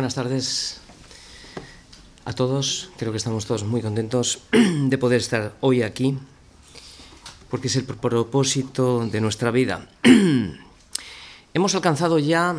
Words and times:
Buenas 0.00 0.14
tardes 0.14 0.80
a 2.24 2.32
todos. 2.32 2.88
Creo 2.96 3.12
que 3.12 3.18
estamos 3.18 3.44
todos 3.44 3.64
muy 3.64 3.82
contentos 3.82 4.38
de 4.50 4.96
poder 4.96 5.20
estar 5.20 5.52
hoy 5.60 5.82
aquí, 5.82 6.16
porque 7.50 7.66
es 7.66 7.76
el 7.76 7.84
propósito 7.84 9.04
de 9.04 9.20
nuestra 9.20 9.50
vida. 9.50 9.90
Hemos 11.52 11.74
alcanzado 11.74 12.18
ya 12.18 12.56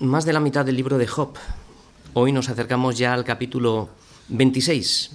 más 0.00 0.26
de 0.26 0.34
la 0.34 0.40
mitad 0.40 0.66
del 0.66 0.76
libro 0.76 0.98
de 0.98 1.06
Job. 1.06 1.32
Hoy 2.12 2.30
nos 2.30 2.50
acercamos 2.50 2.98
ya 2.98 3.14
al 3.14 3.24
capítulo 3.24 3.88
26. 4.28 5.12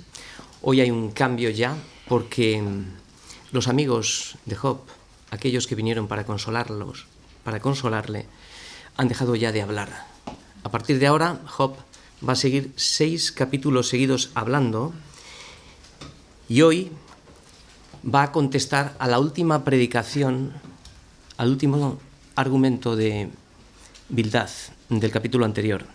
Hoy 0.64 0.82
hay 0.82 0.90
un 0.90 1.12
cambio 1.12 1.52
ya, 1.52 1.78
porque 2.08 2.60
los 3.52 3.68
amigos 3.68 4.40
de 4.46 4.56
Job, 4.56 4.80
aquellos 5.30 5.68
que 5.68 5.76
vinieron 5.76 6.08
para 6.08 6.26
consolarlos, 6.26 7.06
para 7.44 7.60
consolarle, 7.60 8.26
han 8.96 9.10
dejado 9.10 9.36
ya 9.36 9.52
de 9.52 9.62
hablar. 9.62 10.17
A 10.68 10.70
partir 10.70 11.00
de 11.00 11.08
ahora, 11.08 11.40
Job 11.46 11.78
va 12.28 12.34
a 12.34 12.36
seguir 12.36 12.74
seis 12.76 13.32
capítulos 13.32 13.88
seguidos 13.88 14.32
hablando 14.36 14.92
y 16.50 16.62
hoy 16.62 16.92
va 18.04 18.24
a 18.24 18.32
contestar 18.34 18.94
a 19.00 19.08
la 19.08 19.18
última 19.18 19.64
predicación, 19.64 20.52
al 21.38 21.52
último 21.52 22.00
argumento 22.36 22.98
de 22.98 23.30
Bildad 24.10 24.50
del 24.90 25.10
capítulo 25.10 25.46
anterior. 25.46 25.86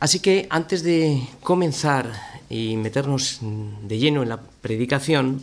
Así 0.00 0.18
que 0.18 0.48
antes 0.50 0.82
de 0.82 1.28
comenzar 1.44 2.10
y 2.50 2.76
meternos 2.76 3.38
de 3.40 3.96
lleno 3.96 4.24
en 4.24 4.30
la 4.30 4.40
predicación, 4.40 5.40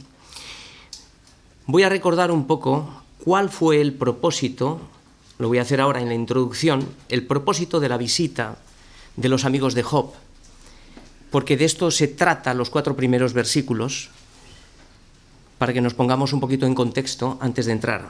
voy 1.68 1.84
a 1.84 1.90
recordar 1.90 2.32
un 2.32 2.48
poco 2.48 3.02
cuál 3.24 3.50
fue 3.50 3.80
el 3.80 3.94
propósito, 3.94 4.82
lo 5.38 5.48
voy 5.48 5.58
a 5.58 5.64
hacer 5.64 5.82
ahora 5.82 6.02
en 6.02 6.08
la 6.08 6.16
introducción, 6.16 6.88
el 7.10 7.26
propósito 7.26 7.80
de 7.80 7.90
la 7.90 7.98
visita 7.98 8.58
de 9.16 9.30
los 9.30 9.46
amigos 9.46 9.74
de 9.74 9.84
Job, 9.84 10.14
porque 11.32 11.58
de 11.58 11.66
esto 11.66 11.92
se 11.92 12.08
trata 12.08 12.54
los 12.54 12.70
cuatro 12.70 12.96
primeros 12.96 13.34
versículos, 13.34 14.10
para 15.58 15.74
que 15.74 15.82
nos 15.82 15.94
pongamos 15.94 16.34
un 16.34 16.40
poquito 16.40 16.66
en 16.66 16.76
contexto 16.76 17.38
antes 17.42 17.66
de 17.66 17.72
entrar. 17.72 18.10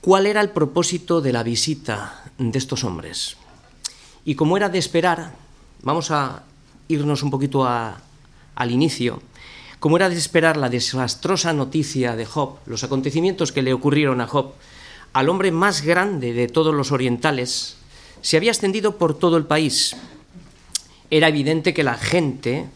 ¿Cuál 0.00 0.26
era 0.26 0.40
el 0.40 0.50
propósito 0.50 1.20
de 1.20 1.32
la 1.32 1.42
visita 1.42 2.24
de 2.38 2.58
estos 2.58 2.84
hombres? 2.84 3.36
Y 4.24 4.34
como 4.34 4.56
era 4.56 4.68
de 4.68 4.78
esperar, 4.78 5.32
vamos 5.82 6.10
a 6.10 6.44
irnos 6.88 7.22
un 7.22 7.30
poquito 7.30 7.66
al 7.66 8.70
inicio, 8.70 9.22
como 9.78 9.96
era 9.96 10.08
de 10.08 10.16
esperar 10.16 10.56
la 10.56 10.68
desastrosa 10.68 11.52
noticia 11.52 12.16
de 12.16 12.26
Job, 12.26 12.58
los 12.66 12.84
acontecimientos 12.84 13.52
que 13.52 13.62
le 13.62 13.72
ocurrieron 13.72 14.20
a 14.20 14.26
Job, 14.26 14.52
al 15.12 15.28
hombre 15.28 15.50
más 15.50 15.82
grande 15.82 16.32
de 16.32 16.48
todos 16.48 16.74
los 16.74 16.92
orientales, 16.92 17.76
se 18.22 18.36
había 18.36 18.50
extendido 18.50 18.96
por 18.96 19.18
todo 19.18 19.36
el 19.36 19.46
país. 19.46 19.96
Era 21.10 21.28
evidente 21.28 21.74
que 21.74 21.82
la 21.82 21.94
gente 21.94 22.66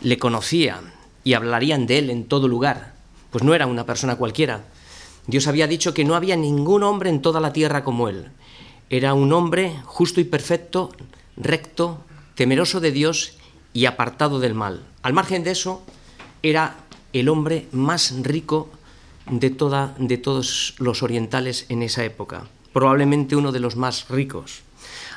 le 0.00 0.18
conocía 0.18 0.80
y 1.24 1.34
hablarían 1.34 1.86
de 1.86 1.98
él 1.98 2.10
en 2.10 2.24
todo 2.24 2.48
lugar, 2.48 2.94
pues 3.30 3.44
no 3.44 3.54
era 3.54 3.66
una 3.66 3.86
persona 3.86 4.16
cualquiera. 4.16 4.64
Dios 5.26 5.46
había 5.46 5.66
dicho 5.66 5.94
que 5.94 6.04
no 6.04 6.14
había 6.14 6.36
ningún 6.36 6.82
hombre 6.82 7.10
en 7.10 7.22
toda 7.22 7.40
la 7.40 7.52
tierra 7.52 7.84
como 7.84 8.08
él. 8.08 8.28
Era 8.90 9.14
un 9.14 9.32
hombre 9.32 9.76
justo 9.84 10.20
y 10.20 10.24
perfecto, 10.24 10.90
recto, 11.36 12.04
temeroso 12.34 12.80
de 12.80 12.92
Dios 12.92 13.34
y 13.72 13.86
apartado 13.86 14.40
del 14.40 14.54
mal. 14.54 14.82
Al 15.02 15.12
margen 15.12 15.44
de 15.44 15.52
eso, 15.52 15.82
era 16.42 16.76
el 17.12 17.28
hombre 17.28 17.68
más 17.72 18.14
rico 18.22 18.70
de, 19.30 19.50
toda, 19.50 19.94
de 19.98 20.18
todos 20.18 20.74
los 20.78 21.02
orientales 21.02 21.66
en 21.68 21.82
esa 21.82 22.04
época, 22.04 22.48
probablemente 22.72 23.36
uno 23.36 23.52
de 23.52 23.60
los 23.60 23.76
más 23.76 24.08
ricos. 24.08 24.62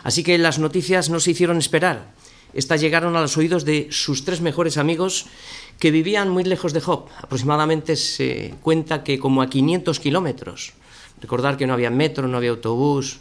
Así 0.03 0.23
que 0.23 0.37
las 0.37 0.59
noticias 0.59 1.09
no 1.09 1.19
se 1.19 1.31
hicieron 1.31 1.57
esperar. 1.57 2.13
Estas 2.53 2.79
llegaron 2.79 3.15
a 3.15 3.21
los 3.21 3.35
oídos 3.37 3.65
de 3.65 3.87
sus 3.91 4.23
tres 4.23 4.39
mejores 4.39 4.77
amigos 4.77 5.25
que 5.79 5.91
vivían 5.91 6.29
muy 6.29 6.43
lejos 6.43 6.71
de 6.73 6.79
Job. 6.79 7.07
Aproximadamente 7.21 7.95
se 7.95 8.55
cuenta 8.61 9.03
que 9.03 9.19
como 9.19 9.41
a 9.41 9.49
500 9.49 9.99
kilómetros. 9.99 10.73
Recordar 11.21 11.57
que 11.57 11.67
no 11.67 11.73
había 11.73 11.89
metro, 11.89 12.27
no 12.27 12.37
había 12.37 12.51
autobús, 12.51 13.19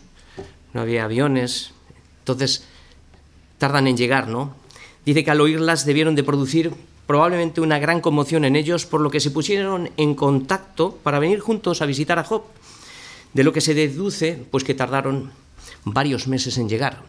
no 0.72 0.80
había 0.80 1.04
aviones. 1.04 1.72
Entonces, 2.20 2.64
tardan 3.58 3.86
en 3.86 3.96
llegar, 3.96 4.28
¿no? 4.28 4.54
Dice 5.04 5.24
que 5.24 5.30
al 5.30 5.40
oírlas 5.40 5.84
debieron 5.84 6.14
de 6.14 6.22
producir 6.22 6.72
probablemente 7.06 7.60
una 7.60 7.78
gran 7.78 8.00
conmoción 8.00 8.44
en 8.44 8.56
ellos, 8.56 8.86
por 8.86 9.00
lo 9.00 9.10
que 9.10 9.20
se 9.20 9.30
pusieron 9.30 9.90
en 9.96 10.14
contacto 10.14 10.98
para 11.02 11.18
venir 11.18 11.40
juntos 11.40 11.82
a 11.82 11.86
visitar 11.86 12.18
a 12.18 12.24
Job, 12.24 12.42
de 13.32 13.44
lo 13.44 13.52
que 13.52 13.60
se 13.60 13.74
deduce 13.74 14.38
pues 14.50 14.64
que 14.64 14.74
tardaron 14.74 15.32
varios 15.84 16.26
meses 16.26 16.58
en 16.58 16.68
llegar. 16.68 17.02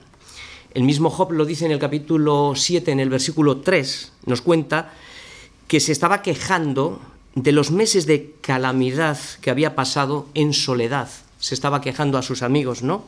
El 0.73 0.83
mismo 0.83 1.09
Job 1.09 1.31
lo 1.31 1.45
dice 1.45 1.65
en 1.65 1.71
el 1.71 1.79
capítulo 1.79 2.53
7, 2.55 2.91
en 2.91 2.99
el 2.99 3.09
versículo 3.09 3.61
3, 3.61 4.11
nos 4.25 4.41
cuenta 4.41 4.91
que 5.67 5.79
se 5.79 5.93
estaba 5.93 6.21
quejando 6.21 6.99
de 7.35 7.51
los 7.51 7.71
meses 7.71 8.05
de 8.05 8.35
calamidad 8.41 9.17
que 9.41 9.49
había 9.49 9.75
pasado 9.75 10.27
en 10.33 10.53
soledad. 10.53 11.09
Se 11.39 11.53
estaba 11.53 11.81
quejando 11.81 12.17
a 12.17 12.21
sus 12.21 12.43
amigos, 12.43 12.83
¿no? 12.83 13.05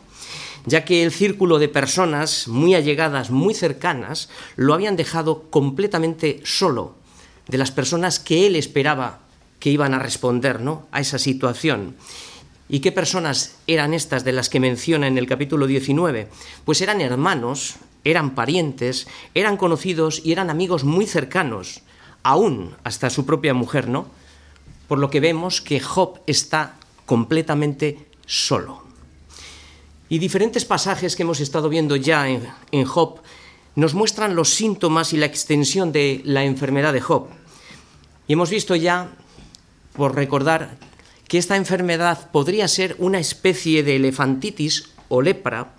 Ya 0.67 0.83
que 0.83 1.01
el 1.01 1.13
círculo 1.13 1.59
de 1.59 1.69
personas 1.69 2.49
muy 2.49 2.75
allegadas, 2.75 3.31
muy 3.31 3.53
cercanas, 3.53 4.27
lo 4.57 4.73
habían 4.73 4.97
dejado 4.97 5.43
completamente 5.49 6.41
solo 6.43 6.95
de 7.47 7.57
las 7.57 7.71
personas 7.71 8.19
que 8.19 8.45
él 8.45 8.57
esperaba 8.57 9.19
que 9.61 9.69
iban 9.69 9.93
a 9.93 9.99
responder, 9.99 10.59
¿no? 10.59 10.85
a 10.91 10.99
esa 10.99 11.19
situación. 11.19 11.95
¿Y 12.67 12.81
qué 12.81 12.91
personas 12.91 13.55
eran 13.65 13.93
estas 13.93 14.25
de 14.25 14.33
las 14.33 14.49
que 14.49 14.59
menciona 14.59 15.07
en 15.07 15.17
el 15.17 15.25
capítulo 15.25 15.67
19? 15.67 16.27
Pues 16.65 16.81
eran 16.81 16.99
hermanos, 16.99 17.77
eran 18.03 18.35
parientes, 18.35 19.07
eran 19.33 19.55
conocidos 19.55 20.21
y 20.25 20.33
eran 20.33 20.49
amigos 20.49 20.83
muy 20.83 21.05
cercanos, 21.05 21.81
aún 22.23 22.75
hasta 22.83 23.09
su 23.09 23.25
propia 23.25 23.53
mujer, 23.53 23.87
¿no? 23.87 24.07
Por 24.89 24.99
lo 24.99 25.09
que 25.09 25.21
vemos 25.21 25.61
que 25.61 25.79
Job 25.79 26.19
está 26.27 26.75
completamente 27.05 28.05
solo. 28.25 28.86
Y 30.09 30.19
diferentes 30.19 30.63
pasajes 30.63 31.15
que 31.15 31.23
hemos 31.23 31.39
estado 31.39 31.67
viendo 31.67 31.95
ya 31.95 32.29
en, 32.29 32.47
en 32.71 32.85
Job 32.85 33.21
nos 33.75 33.93
muestran 33.93 34.35
los 34.35 34.53
síntomas 34.53 35.13
y 35.13 35.17
la 35.17 35.25
extensión 35.25 35.91
de 35.91 36.21
la 36.23 36.43
enfermedad 36.43 36.93
de 36.93 37.01
Job. 37.01 37.27
Y 38.27 38.33
hemos 38.33 38.49
visto 38.49 38.75
ya, 38.75 39.11
por 39.93 40.15
recordar, 40.15 40.77
que 41.27 41.37
esta 41.37 41.57
enfermedad 41.57 42.31
podría 42.31 42.67
ser 42.67 42.95
una 42.99 43.19
especie 43.19 43.83
de 43.83 43.97
elefantitis 43.97 44.89
o 45.09 45.21
lepra. 45.21 45.75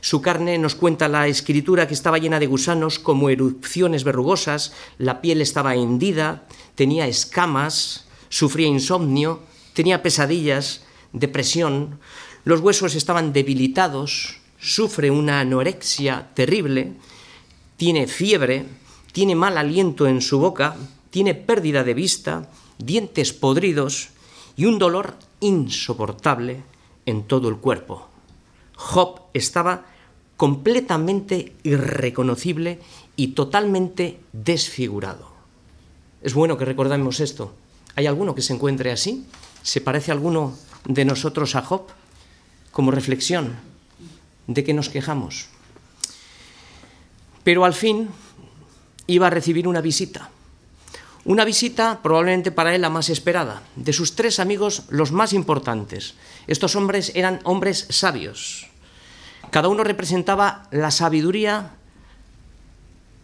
Su 0.00 0.20
carne 0.20 0.58
nos 0.58 0.74
cuenta 0.74 1.08
la 1.08 1.26
escritura 1.26 1.88
que 1.88 1.94
estaba 1.94 2.18
llena 2.18 2.38
de 2.38 2.46
gusanos 2.46 2.98
como 2.98 3.30
erupciones 3.30 4.04
verrugosas, 4.04 4.72
la 4.98 5.20
piel 5.20 5.40
estaba 5.40 5.74
hendida, 5.74 6.44
tenía 6.74 7.06
escamas, 7.06 8.06
sufría 8.28 8.66
insomnio, 8.66 9.40
tenía 9.72 10.02
pesadillas, 10.02 10.82
depresión, 11.12 12.00
los 12.44 12.60
huesos 12.60 12.94
estaban 12.94 13.32
debilitados, 13.32 14.36
sufre 14.58 15.10
una 15.10 15.40
anorexia 15.40 16.30
terrible, 16.34 16.94
tiene 17.76 18.06
fiebre, 18.06 18.66
tiene 19.12 19.34
mal 19.34 19.58
aliento 19.58 20.06
en 20.06 20.20
su 20.20 20.38
boca, 20.38 20.76
tiene 21.10 21.34
pérdida 21.34 21.84
de 21.84 21.94
vista, 21.94 22.50
dientes 22.78 23.32
podridos, 23.32 24.10
y 24.56 24.66
un 24.66 24.78
dolor 24.78 25.14
insoportable 25.40 26.62
en 27.06 27.24
todo 27.24 27.48
el 27.48 27.56
cuerpo. 27.56 28.08
Job 28.76 29.22
estaba 29.34 29.86
completamente 30.36 31.54
irreconocible 31.62 32.80
y 33.16 33.28
totalmente 33.28 34.20
desfigurado. 34.32 35.30
Es 36.22 36.34
bueno 36.34 36.56
que 36.56 36.64
recordemos 36.64 37.20
esto. 37.20 37.54
¿Hay 37.94 38.06
alguno 38.06 38.34
que 38.34 38.42
se 38.42 38.54
encuentre 38.54 38.92
así? 38.92 39.24
¿Se 39.62 39.80
parece 39.80 40.12
alguno 40.12 40.56
de 40.84 41.04
nosotros 41.04 41.54
a 41.54 41.62
Job? 41.62 41.86
Como 42.72 42.90
reflexión, 42.90 43.54
¿de 44.48 44.64
qué 44.64 44.74
nos 44.74 44.88
quejamos? 44.88 45.46
Pero 47.44 47.64
al 47.64 47.74
fin 47.74 48.08
iba 49.06 49.28
a 49.28 49.30
recibir 49.30 49.68
una 49.68 49.80
visita 49.80 50.30
una 51.24 51.44
visita 51.44 52.00
probablemente 52.02 52.50
para 52.50 52.74
él 52.74 52.80
la 52.82 52.90
más 52.90 53.08
esperada, 53.08 53.62
de 53.76 53.92
sus 53.92 54.16
tres 54.16 54.40
amigos 54.40 54.84
los 54.88 55.12
más 55.12 55.32
importantes. 55.32 56.14
Estos 56.48 56.74
hombres 56.74 57.12
eran 57.14 57.38
hombres 57.44 57.86
sabios. 57.90 58.66
Cada 59.50 59.68
uno 59.68 59.84
representaba 59.84 60.66
la 60.72 60.90
sabiduría 60.90 61.74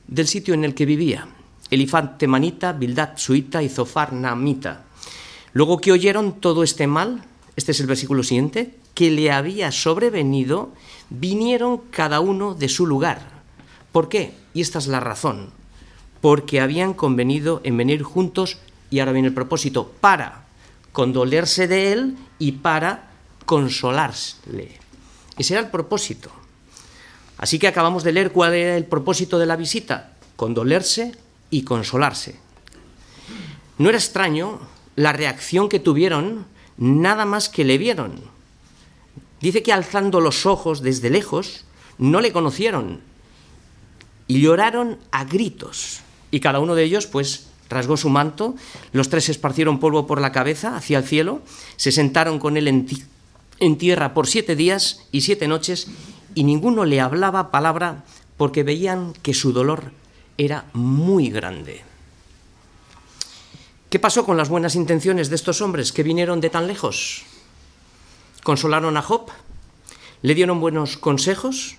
del 0.07 0.29
sitio 0.29 0.55
en 0.55 0.65
el 0.65 0.75
que 0.75 0.87
vivía. 0.87 1.27
Elifante 1.71 2.19
temanita, 2.19 2.73
Bildad 2.73 3.17
suita 3.17 3.63
y 3.63 3.69
Zofar 3.69 4.13
namita. 4.13 4.85
Luego 5.53 5.81
que 5.81 5.93
oyeron 5.93 6.41
todo 6.41 6.63
este 6.63 6.87
mal, 6.87 7.25
este 7.57 7.73
es 7.73 7.81
el 7.81 7.87
versículo 7.87 8.23
siguiente, 8.23 8.77
que 8.99 9.13
le 9.13 9.31
había 9.31 9.71
sobrevenido, 9.71 10.73
vinieron 11.09 11.79
cada 11.79 12.19
uno 12.19 12.55
de 12.55 12.69
su 12.69 12.85
lugar. 12.85 13.21
¿Por 13.93 14.09
qué? 14.09 14.35
Y 14.55 14.61
esta 14.61 14.81
es 14.81 14.89
la 14.89 14.99
razón 14.99 15.53
porque 16.21 16.61
habían 16.61 16.95
convenido 16.95 17.61
en 17.65 17.77
venir 17.77 18.03
juntos, 18.03 18.59
y 18.91 18.99
ahora 18.99 19.13
viene 19.13 19.29
el 19.29 19.35
propósito, 19.35 19.93
para 20.01 20.47
condolerse 20.93 21.69
de 21.69 21.93
él 21.93 22.17
y 22.39 22.53
para 22.53 23.11
consolarle. 23.47 24.79
Ese 25.37 25.55
era 25.55 25.63
el 25.63 25.71
propósito. 25.71 26.31
Así 27.37 27.59
que 27.59 27.69
acabamos 27.69 28.03
de 28.03 28.13
leer 28.13 28.33
cuál 28.33 28.55
era 28.55 28.77
el 28.77 28.85
propósito 28.85 29.39
de 29.39 29.47
la 29.47 29.55
visita, 29.55 30.15
condolerse 30.35 31.15
y 31.51 31.63
consolarse. 31.63 32.37
No 33.79 33.91
era 33.91 33.99
extraño 33.99 34.59
la 34.97 35.13
reacción 35.13 35.69
que 35.69 35.79
tuvieron 35.79 36.47
nada 36.79 37.25
más 37.27 37.49
que 37.49 37.65
le 37.65 37.79
vieron. 37.79 38.38
Dice 39.41 39.63
que 39.63 39.73
alzando 39.73 40.21
los 40.21 40.47
ojos 40.47 40.83
desde 40.83 41.11
lejos, 41.11 41.65
no 41.99 42.21
le 42.21 42.33
conocieron 42.33 43.01
y 44.27 44.41
lloraron 44.41 44.99
a 45.11 45.25
gritos. 45.25 46.01
Y 46.31 46.41
cada 46.41 46.61
uno 46.61 46.75
de 46.75 46.85
ellos, 46.85 47.07
pues, 47.07 47.47
rasgó 47.69 47.97
su 47.97 48.09
manto, 48.09 48.55
los 48.93 49.09
tres 49.09 49.29
esparcieron 49.29 49.81
polvo 49.81 50.07
por 50.07 50.21
la 50.21 50.33
cabeza 50.33 50.77
hacia 50.77 50.99
el 50.99 51.05
cielo, 51.05 51.43
se 51.77 51.93
sentaron 51.93 52.39
con 52.39 52.57
él 52.57 52.69
en, 52.69 52.87
en 53.61 53.79
tierra 53.79 54.15
por 54.15 54.27
siete 54.27 54.57
días 54.57 55.07
y 55.13 55.23
siete 55.23 55.49
noches 55.49 55.89
y 56.35 56.45
ninguno 56.45 56.85
le 56.85 57.01
hablaba 57.01 57.51
palabra 57.51 58.05
porque 58.37 58.63
veían 58.63 59.13
que 59.23 59.35
su 59.35 59.53
dolor 59.53 59.93
era 60.37 60.67
muy 60.73 61.31
grande. 61.31 61.83
¿Qué 63.91 63.99
pasó 63.99 64.25
con 64.25 64.37
las 64.37 64.49
buenas 64.49 64.75
intenciones 64.75 65.31
de 65.31 65.37
estos 65.37 65.61
hombres 65.63 65.93
que 65.93 66.03
vinieron 66.03 66.41
de 66.41 66.51
tan 66.51 66.67
lejos? 66.67 67.25
¿Consolaron 68.43 68.97
a 68.97 69.03
Job? 69.03 69.31
¿Le 70.23 70.35
dieron 70.35 70.61
buenos 70.61 70.97
consejos? 70.97 71.77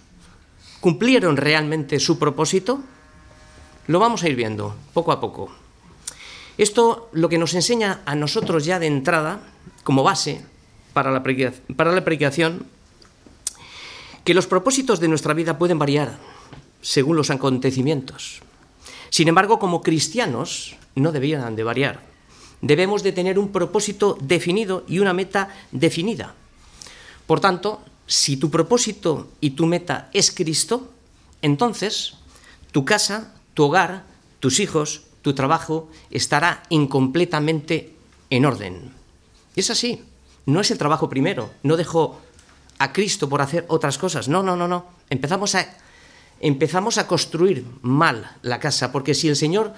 ¿Cumplieron 0.80 1.38
realmente 1.38 2.00
su 2.00 2.20
propósito? 2.20 2.82
Lo 3.88 4.00
vamos 4.00 4.24
a 4.24 4.30
ir 4.30 4.36
viendo 4.36 4.76
poco 4.94 5.12
a 5.12 5.20
poco. 5.20 5.52
Esto 6.58 7.10
lo 7.14 7.30
que 7.30 7.38
nos 7.38 7.54
enseña 7.54 8.02
a 8.06 8.16
nosotros 8.16 8.66
ya 8.66 8.80
de 8.80 8.88
entrada, 8.88 9.40
como 9.84 10.04
base 10.04 10.46
para 10.94 11.12
la, 11.12 11.24
para 11.76 11.92
la 11.92 12.04
predicación, 12.04 12.66
que 14.24 14.34
los 14.34 14.48
propósitos 14.48 15.00
de 15.00 15.08
nuestra 15.08 15.34
vida 15.34 15.58
pueden 15.58 15.80
variar 15.80 16.18
según 16.82 17.16
los 17.16 17.30
acontecimientos. 17.30 18.42
Sin 19.10 19.28
embargo, 19.28 19.60
como 19.60 19.82
cristianos 19.82 20.76
no 20.96 21.12
debieran 21.12 21.56
de 21.56 21.64
variar. 21.64 22.02
Debemos 22.62 23.04
de 23.04 23.12
tener 23.12 23.40
un 23.40 23.52
propósito 23.52 24.18
definido 24.22 24.84
y 24.88 25.00
una 25.00 25.14
meta 25.14 25.56
definida. 25.72 26.36
Por 27.30 27.42
tanto, 27.42 27.86
si 28.08 28.38
tu 28.38 28.50
propósito 28.50 29.30
y 29.40 29.52
tu 29.52 29.68
meta 29.68 30.10
es 30.14 30.32
Cristo, 30.32 30.90
entonces 31.44 32.16
tu 32.72 32.86
casa, 32.86 33.36
tu 33.54 33.66
hogar, 33.66 34.04
tus 34.40 34.60
hijos, 34.60 35.04
tu 35.22 35.36
trabajo 35.36 35.92
estará 36.10 36.64
incompletamente 36.70 37.94
en 38.32 38.48
orden. 38.48 38.92
Y 39.56 39.60
es 39.60 39.70
así. 39.70 40.04
No 40.48 40.60
es 40.60 40.72
el 40.72 40.80
trabajo 40.80 41.08
primero. 41.08 41.52
No 41.62 41.78
dejo 41.78 42.20
a 42.80 42.92
Cristo 42.94 43.30
por 43.30 43.44
hacer 43.44 43.64
otras 43.68 44.00
cosas. 44.00 44.28
No, 44.28 44.42
no, 44.42 44.56
no, 44.56 44.68
no. 44.68 44.88
Empezamos 45.12 45.54
a, 45.54 45.70
empezamos 46.40 46.98
a 46.98 47.06
construir 47.06 47.64
mal 47.84 48.38
la 48.42 48.60
casa, 48.60 48.92
porque 48.92 49.14
si 49.14 49.28
el 49.28 49.36
Señor 49.36 49.76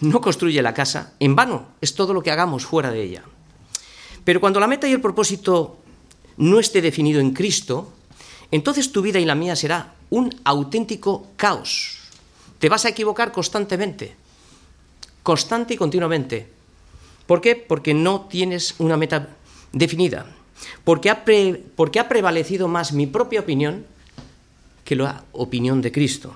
no 0.00 0.22
construye 0.22 0.62
la 0.62 0.72
casa, 0.72 1.12
en 1.20 1.36
vano 1.36 1.66
es 1.82 1.94
todo 1.94 2.14
lo 2.14 2.22
que 2.22 2.30
hagamos 2.30 2.64
fuera 2.64 2.90
de 2.90 3.02
ella. 3.02 3.22
Pero 4.24 4.40
cuando 4.40 4.60
la 4.60 4.66
meta 4.66 4.88
y 4.88 4.92
el 4.92 5.02
propósito 5.02 5.80
no 6.36 6.60
esté 6.60 6.82
definido 6.82 7.20
en 7.20 7.32
Cristo, 7.32 7.92
entonces 8.50 8.92
tu 8.92 9.02
vida 9.02 9.18
y 9.18 9.24
la 9.24 9.34
mía 9.34 9.56
será 9.56 9.94
un 10.10 10.34
auténtico 10.44 11.28
caos. 11.36 11.98
Te 12.58 12.68
vas 12.68 12.84
a 12.84 12.90
equivocar 12.90 13.32
constantemente, 13.32 14.14
constante 15.22 15.74
y 15.74 15.76
continuamente. 15.76 16.48
¿Por 17.26 17.40
qué? 17.40 17.56
Porque 17.56 17.92
no 17.92 18.22
tienes 18.22 18.74
una 18.78 18.96
meta 18.96 19.28
definida 19.72 20.26
porque 20.84 21.10
ha, 21.10 21.24
ha 21.24 22.08
prevalecido 22.08 22.68
más 22.68 22.92
mi 22.92 23.06
propia 23.06 23.40
opinión 23.40 23.84
que 24.84 24.96
la 24.96 25.24
opinión 25.32 25.82
de 25.82 25.92
Cristo, 25.92 26.34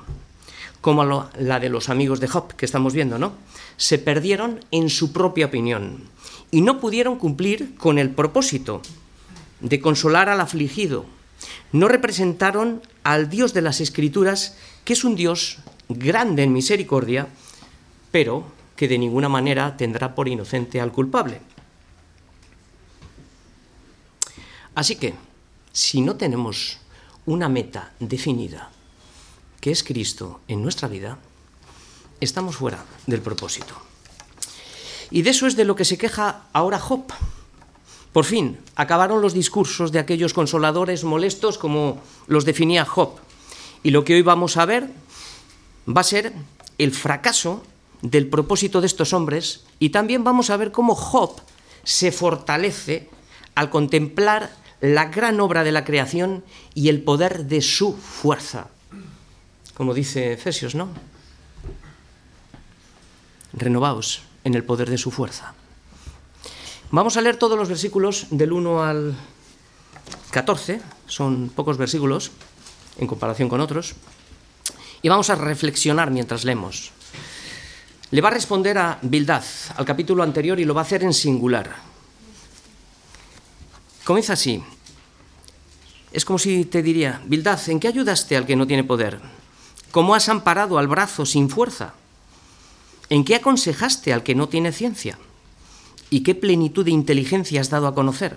como 0.81 1.05
la 1.05 1.61
de 1.61 1.69
los 1.69 1.89
amigos 1.89 2.21
de 2.21 2.29
Job 2.29 2.55
que 2.55 2.67
estamos 2.67 2.95
viendo, 2.95 3.19
¿no? 3.19 3.33
Se 3.77 3.99
perdieron 3.99 4.61
en 4.71 4.91
su 4.91 5.13
propia 5.13 5.47
opinión 5.47 6.05
y 6.51 6.63
no 6.63 6.81
pudieron 6.81 7.17
cumplir 7.17 7.77
con 7.77 7.99
el 7.99 8.11
propósito 8.11 8.83
de 9.61 9.81
consolar 9.81 10.29
al 10.29 10.41
afligido. 10.41 11.07
No 11.73 11.89
representaron 11.89 12.83
al 13.03 13.31
Dios 13.31 13.55
de 13.55 13.63
las 13.63 13.81
Escrituras, 13.81 14.57
que 14.85 14.93
es 14.93 15.05
un 15.05 15.17
Dios 15.17 15.59
grande 15.89 16.43
en 16.43 16.53
misericordia, 16.53 17.29
pero 18.11 18.45
que 18.77 18.89
de 18.89 18.99
ninguna 18.99 19.29
manera 19.29 19.77
tendrá 19.77 20.15
por 20.15 20.29
inocente 20.29 20.81
al 20.81 20.93
culpable. 20.93 21.41
Así 24.75 24.97
que, 24.97 25.15
si 25.73 26.01
no 26.01 26.17
tenemos 26.17 26.79
una 27.27 27.49
meta 27.49 27.93
definida, 28.01 28.71
que 29.61 29.71
es 29.71 29.85
Cristo 29.85 30.41
en 30.49 30.63
nuestra 30.63 30.89
vida, 30.89 31.19
estamos 32.21 32.57
fuera 32.57 32.85
del 33.07 33.21
propósito. 33.21 33.75
Y 35.11 35.23
de 35.23 35.31
eso 35.31 35.47
es 35.47 35.57
de 35.57 35.65
lo 35.65 35.77
que 35.77 35.85
se 35.85 35.99
queja 35.99 36.45
ahora 36.53 36.79
Job. 36.79 37.13
Por 38.13 38.25
fin, 38.25 38.59
acabaron 38.75 39.23
los 39.23 39.35
discursos 39.35 39.93
de 39.93 40.01
aquellos 40.01 40.35
consoladores 40.35 41.05
molestos 41.05 41.59
como 41.59 42.01
los 42.27 42.45
definía 42.45 42.85
Job. 42.85 43.15
Y 43.83 43.91
lo 43.91 44.05
que 44.05 44.15
hoy 44.15 44.23
vamos 44.23 44.57
a 44.57 44.67
ver 44.67 44.91
va 45.89 46.01
a 46.01 46.05
ser 46.05 46.33
el 46.79 46.93
fracaso 46.93 47.63
del 48.03 48.27
propósito 48.27 48.81
de 48.81 48.89
estos 48.89 49.13
hombres 49.13 49.65
y 49.79 49.91
también 49.91 50.25
vamos 50.25 50.51
a 50.51 50.57
ver 50.57 50.73
cómo 50.73 50.95
Job 50.95 51.41
se 51.85 52.11
fortalece 52.11 53.09
al 53.55 53.71
contemplar 53.71 54.51
la 54.81 55.07
gran 55.07 55.41
obra 55.41 55.63
de 55.63 55.73
la 55.73 55.85
creación 55.85 56.43
y 56.75 56.89
el 56.89 57.03
poder 57.03 57.47
de 57.47 57.61
su 57.61 57.95
fuerza. 57.97 58.69
Como 59.75 59.95
dice 59.95 60.33
Efesios, 60.33 60.75
¿no? 60.75 60.89
Renovaos 63.53 64.23
en 64.45 64.55
el 64.55 64.65
poder 64.65 64.91
de 64.91 64.99
su 64.99 65.11
fuerza. 65.11 65.55
Vamos 66.93 67.17
a 67.17 67.21
leer 67.21 67.37
todos 67.37 67.57
los 67.57 67.69
versículos 67.69 68.27
del 68.31 68.53
1 68.53 68.83
al 68.83 69.15
14, 70.33 70.81
son 71.07 71.49
pocos 71.55 71.79
versículos 71.79 72.33
en 72.99 73.07
comparación 73.07 73.49
con 73.49 73.61
otros, 73.61 73.95
y 75.01 75.09
vamos 75.09 75.31
a 75.31 75.37
reflexionar 75.37 76.11
mientras 76.11 76.45
leemos. 76.45 76.91
Le 78.11 78.21
va 78.21 78.31
a 78.31 78.33
responder 78.33 78.77
a 78.77 78.99
Bildad, 79.03 79.45
al 79.77 79.85
capítulo 79.85 80.25
anterior, 80.25 80.59
y 80.59 80.65
lo 80.65 80.75
va 80.75 80.81
a 80.81 80.85
hacer 80.85 81.05
en 81.05 81.15
singular. 81.15 81.77
Comienza 84.03 84.33
así. 84.33 84.61
Es 86.11 86.25
como 86.25 86.41
si 86.41 86.65
te 86.65 86.83
diría, 86.83 87.23
Bildad, 87.25 87.61
¿en 87.69 87.79
qué 87.79 87.87
ayudaste 87.87 88.37
al 88.37 88.47
que 88.47 88.57
no 88.57 88.67
tiene 88.67 88.83
poder? 88.83 89.21
¿Cómo 89.93 90.17
has 90.17 90.29
amparado 90.29 90.77
al 90.77 90.89
brazo 90.89 91.25
sin 91.25 91.51
fuerza? 91.51 91.95
¿En 93.11 93.25
qué 93.25 93.37
aconsejaste 93.37 94.13
al 94.13 94.25
que 94.25 94.35
no 94.35 94.49
tiene 94.49 94.73
ciencia? 94.73 95.19
¿Y 96.11 96.21
qué 96.21 96.35
plenitud 96.35 96.85
de 96.85 96.91
inteligencia 96.91 97.61
has 97.61 97.71
dado 97.71 97.87
a 97.87 97.95
conocer? 97.95 98.37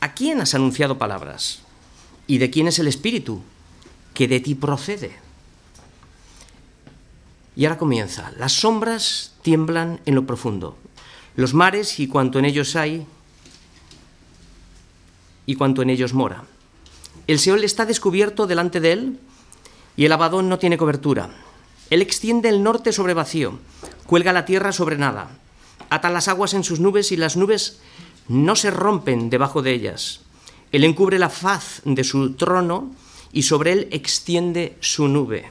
¿A 0.00 0.12
quién 0.12 0.42
has 0.42 0.54
anunciado 0.54 0.98
palabras? 0.98 1.60
¿Y 2.26 2.38
de 2.38 2.50
quién 2.50 2.68
es 2.68 2.78
el 2.78 2.88
Espíritu? 2.88 3.42
Que 4.12 4.28
de 4.28 4.40
ti 4.40 4.54
procede. 4.54 5.16
Y 7.56 7.64
ahora 7.64 7.78
comienza. 7.78 8.32
Las 8.36 8.52
sombras 8.52 9.32
tiemblan 9.40 10.00
en 10.04 10.14
lo 10.14 10.26
profundo. 10.26 10.76
Los 11.36 11.54
mares 11.54 11.98
y 12.00 12.06
cuanto 12.06 12.38
en 12.38 12.44
ellos 12.44 12.76
hay 12.76 13.06
y 15.46 15.54
cuanto 15.56 15.82
en 15.82 15.90
ellos 15.90 16.12
mora. 16.12 16.44
El 17.26 17.38
Seol 17.38 17.64
está 17.64 17.86
descubierto 17.86 18.46
delante 18.46 18.80
de 18.80 18.92
él 18.92 19.18
y 19.96 20.04
el 20.04 20.12
Abadón 20.12 20.50
no 20.50 20.58
tiene 20.58 20.76
cobertura. 20.76 21.30
Él 21.90 22.02
extiende 22.02 22.50
el 22.50 22.62
norte 22.62 22.92
sobre 22.92 23.14
vacío, 23.14 23.58
cuelga 24.06 24.32
la 24.32 24.44
tierra 24.44 24.72
sobre 24.72 24.98
nada, 24.98 25.30
ata 25.94 26.10
las 26.10 26.28
aguas 26.28 26.54
en 26.54 26.64
sus 26.64 26.80
nubes 26.80 27.12
y 27.12 27.16
las 27.16 27.36
nubes 27.36 27.80
no 28.28 28.56
se 28.56 28.70
rompen 28.70 29.30
debajo 29.30 29.62
de 29.62 29.72
ellas. 29.72 30.20
Él 30.72 30.84
encubre 30.84 31.18
la 31.18 31.30
faz 31.30 31.82
de 31.84 32.04
su 32.04 32.34
trono 32.34 32.92
y 33.32 33.42
sobre 33.42 33.72
él 33.72 33.88
extiende 33.90 34.76
su 34.80 35.08
nube. 35.08 35.50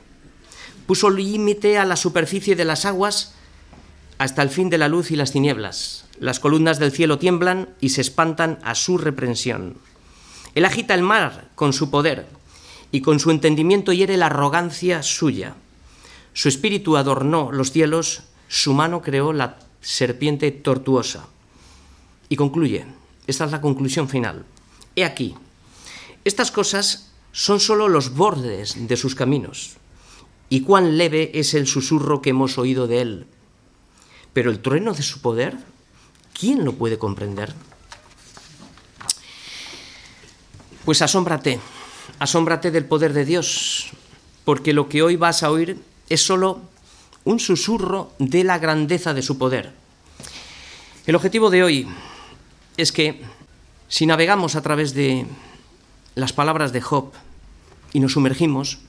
Puso 0.86 1.10
límite 1.10 1.78
a 1.78 1.86
la 1.86 1.96
superficie 1.96 2.56
de 2.56 2.66
las 2.66 2.86
aguas 2.86 3.36
hasta 4.18 4.42
el 4.42 4.50
fin 4.50 4.70
de 4.70 4.78
la 4.78 4.88
luz 4.88 5.12
y 5.12 5.16
las 5.16 5.32
tinieblas. 5.32 6.06
Las 6.20 6.40
columnas 6.40 6.80
del 6.80 6.92
cielo 6.92 7.20
tiemblan 7.20 7.70
y 7.80 7.90
se 7.90 8.02
espantan 8.02 8.60
a 8.64 8.76
su 8.76 8.98
reprensión. 8.98 9.78
Él 10.56 10.66
agita 10.66 10.94
el 10.94 11.02
mar 11.02 11.50
con 11.56 11.74
su 11.74 11.90
poder 11.90 12.28
y 12.92 13.02
con 13.02 13.20
su 13.20 13.32
entendimiento 13.32 13.92
hiere 13.92 14.18
la 14.18 14.28
arrogancia 14.28 15.04
suya. 15.04 15.56
Su 16.34 16.48
espíritu 16.50 16.98
adornó 16.98 17.52
los 17.52 17.72
cielos, 17.72 18.24
su 18.48 18.74
mano 18.74 19.02
creó 19.02 19.34
la 19.34 19.58
serpiente 19.84 20.50
tortuosa. 20.50 21.28
Y 22.30 22.36
concluye, 22.36 22.88
esta 23.28 23.46
es 23.46 23.52
la 23.52 23.62
conclusión 23.62 24.10
final. 24.10 24.46
He 24.96 25.06
aquí, 25.06 25.36
estas 26.26 26.50
cosas 26.50 27.12
son 27.32 27.60
sólo 27.60 27.88
los 27.88 28.16
bordes 28.16 28.88
de 28.88 28.98
sus 28.98 29.14
caminos, 29.14 29.78
y 30.50 30.62
cuán 30.62 30.98
leve 30.98 31.30
es 31.36 31.54
el 31.54 31.68
susurro 31.68 32.24
que 32.24 32.32
hemos 32.32 32.58
oído 32.58 32.88
de 32.88 33.02
él. 33.02 33.28
Pero 34.34 34.50
el 34.50 34.60
trueno 34.60 34.94
de 34.94 35.04
su 35.04 35.22
poder 35.22 35.58
¿Quién 36.34 36.66
lo 36.66 36.74
puede 36.74 36.98
comprender? 36.98 37.54
Pues 40.84 41.02
asómbrate, 41.02 41.60
asómbrate 42.20 42.72
del 42.72 42.86
poder 42.86 43.14
de 43.14 43.24
Dios, 43.24 43.92
porque 44.44 44.74
lo 44.74 44.90
que 44.90 45.02
hoy 45.04 45.16
vas 45.16 45.44
a 45.44 45.52
oír 45.52 45.80
es 46.10 46.22
solo 46.22 46.62
un 47.26 47.40
susurro 47.40 48.14
de 48.20 48.44
la 48.44 48.60
grandeza 48.60 49.14
de 49.14 49.22
su 49.22 49.38
poder. 49.38 49.72
El 51.06 51.16
objetivo 51.16 51.50
de 51.50 51.64
hoy 51.64 51.88
es 52.78 52.92
que 52.92 53.22
si 53.88 54.06
navegamos 54.06 54.56
a 54.56 54.62
través 54.62 54.94
de 54.94 55.26
las 56.16 56.34
palabras 56.34 56.74
de 56.74 56.82
Job 56.82 57.12
y 57.92 58.00
nos 58.00 58.14
sumergimos, 58.14 58.80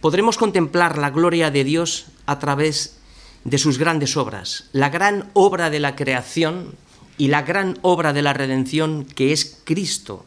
podremos 0.00 0.36
contemplar 0.36 0.98
la 0.98 1.10
gloria 1.10 1.50
de 1.50 1.64
Dios 1.64 2.06
a 2.26 2.38
través 2.38 2.98
de 3.44 3.58
sus 3.58 3.78
grandes 3.78 4.16
obras, 4.16 4.68
la 4.72 4.90
gran 4.90 5.30
obra 5.32 5.70
de 5.70 5.80
la 5.80 5.96
creación 5.96 6.74
y 7.18 7.28
la 7.28 7.42
gran 7.42 7.78
obra 7.82 8.12
de 8.12 8.22
la 8.22 8.32
redención 8.32 9.04
que 9.04 9.32
es 9.32 9.60
Cristo, 9.64 10.24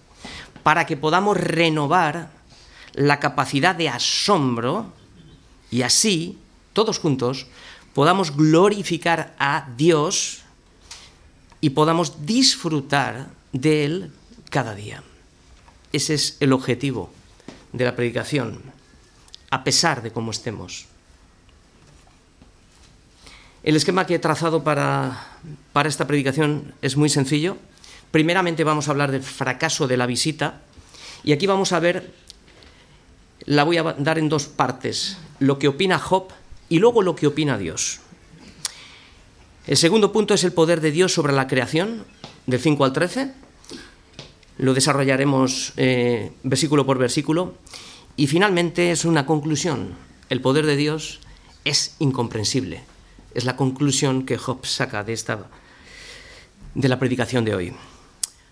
para 0.63 0.85
que 0.85 0.97
podamos 0.97 1.37
renovar 1.37 2.29
la 2.93 3.19
capacidad 3.19 3.75
de 3.75 3.89
asombro 3.89 4.93
y 5.69 5.81
así, 5.81 6.37
todos 6.75 6.99
juntos, 6.99 7.47
podamos 7.95 8.35
glorificar 8.35 9.33
a 9.39 9.69
Dios 9.77 10.43
y 11.61 11.71
podamos 11.71 12.27
disfrutar 12.27 13.29
de 13.53 13.85
Él 13.85 14.11
cada 14.51 14.75
día. 14.75 15.01
Ese 15.93 16.13
es 16.13 16.37
el 16.41 16.51
objetivo 16.51 17.09
de 17.71 17.85
la 17.85 17.95
predicación, 17.95 18.61
a 19.49 19.63
pesar 19.63 20.03
de 20.03 20.11
cómo 20.11 20.31
estemos. 20.31 20.85
El 23.63 23.77
esquema 23.77 24.05
que 24.05 24.15
he 24.15 24.19
trazado 24.19 24.63
para, 24.63 25.39
para 25.71 25.89
esta 25.89 26.05
predicación 26.05 26.75
es 26.81 26.97
muy 26.97 27.09
sencillo. 27.09 27.57
Primeramente 28.11 28.63
vamos 28.65 28.87
a 28.87 28.91
hablar 28.91 29.11
del 29.11 29.23
fracaso 29.23 29.87
de 29.87 29.97
la 29.97 30.05
visita 30.05 30.61
y 31.23 31.31
aquí 31.31 31.47
vamos 31.47 31.71
a 31.71 31.79
ver, 31.79 32.13
la 33.45 33.63
voy 33.63 33.77
a 33.77 33.83
dar 33.83 34.19
en 34.19 34.27
dos 34.27 34.47
partes, 34.47 35.17
lo 35.39 35.57
que 35.57 35.69
opina 35.69 35.97
Job 35.97 36.31
y 36.69 36.79
luego 36.79 37.01
lo 37.01 37.15
que 37.15 37.27
opina 37.27 37.57
Dios. 37.57 37.99
El 39.67 39.77
segundo 39.77 40.11
punto 40.11 40.33
es 40.33 40.43
el 40.43 40.53
poder 40.53 40.79
de 40.81 40.91
Dios 40.91 41.13
sobre 41.13 41.33
la 41.33 41.47
creación, 41.47 42.05
del 42.45 42.59
5 42.59 42.85
al 42.85 42.93
13. 42.93 43.33
Lo 44.57 44.73
desarrollaremos 44.73 45.73
eh, 45.77 46.31
versículo 46.43 46.85
por 46.85 46.97
versículo. 46.97 47.55
Y 48.15 48.27
finalmente 48.27 48.91
es 48.91 49.05
una 49.05 49.25
conclusión. 49.25 49.95
El 50.29 50.41
poder 50.41 50.65
de 50.65 50.75
Dios 50.75 51.19
es 51.65 51.95
incomprensible. 51.99 52.83
Es 53.33 53.43
la 53.43 53.57
conclusión 53.57 54.25
que 54.25 54.37
Job 54.37 54.65
saca 54.65 55.03
de, 55.03 55.13
esta, 55.13 55.47
de 56.73 56.87
la 56.87 56.99
predicación 56.99 57.43
de 57.43 57.55
hoy. 57.55 57.73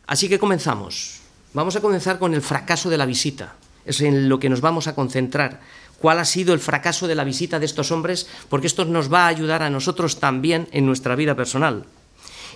Así 0.08 0.28
que 0.28 0.40
comenzamos. 0.40 1.22
Vamos 1.54 1.76
a 1.76 1.82
comenzar 1.82 2.20
con 2.20 2.34
el 2.34 2.42
fracaso 2.42 2.90
de 2.90 2.98
la 2.98 3.06
visita. 3.06 3.56
Es 3.86 4.02
en 4.02 4.28
lo 4.28 4.40
que 4.40 4.50
nos 4.50 4.62
vamos 4.62 4.88
a 4.88 4.96
concentrar 4.96 5.62
cuál 6.04 6.20
ha 6.20 6.26
sido 6.26 6.54
el 6.54 6.60
fracaso 6.60 7.08
de 7.08 7.16
la 7.16 7.24
visita 7.24 7.60
de 7.60 7.66
estos 7.66 7.90
hombres, 7.90 8.28
porque 8.50 8.68
esto 8.68 8.84
nos 8.84 9.12
va 9.12 9.24
a 9.24 9.30
ayudar 9.30 9.64
a 9.64 9.70
nosotros 9.70 10.20
también 10.20 10.68
en 10.74 10.86
nuestra 10.86 11.16
vida 11.16 11.34
personal. 11.34 11.86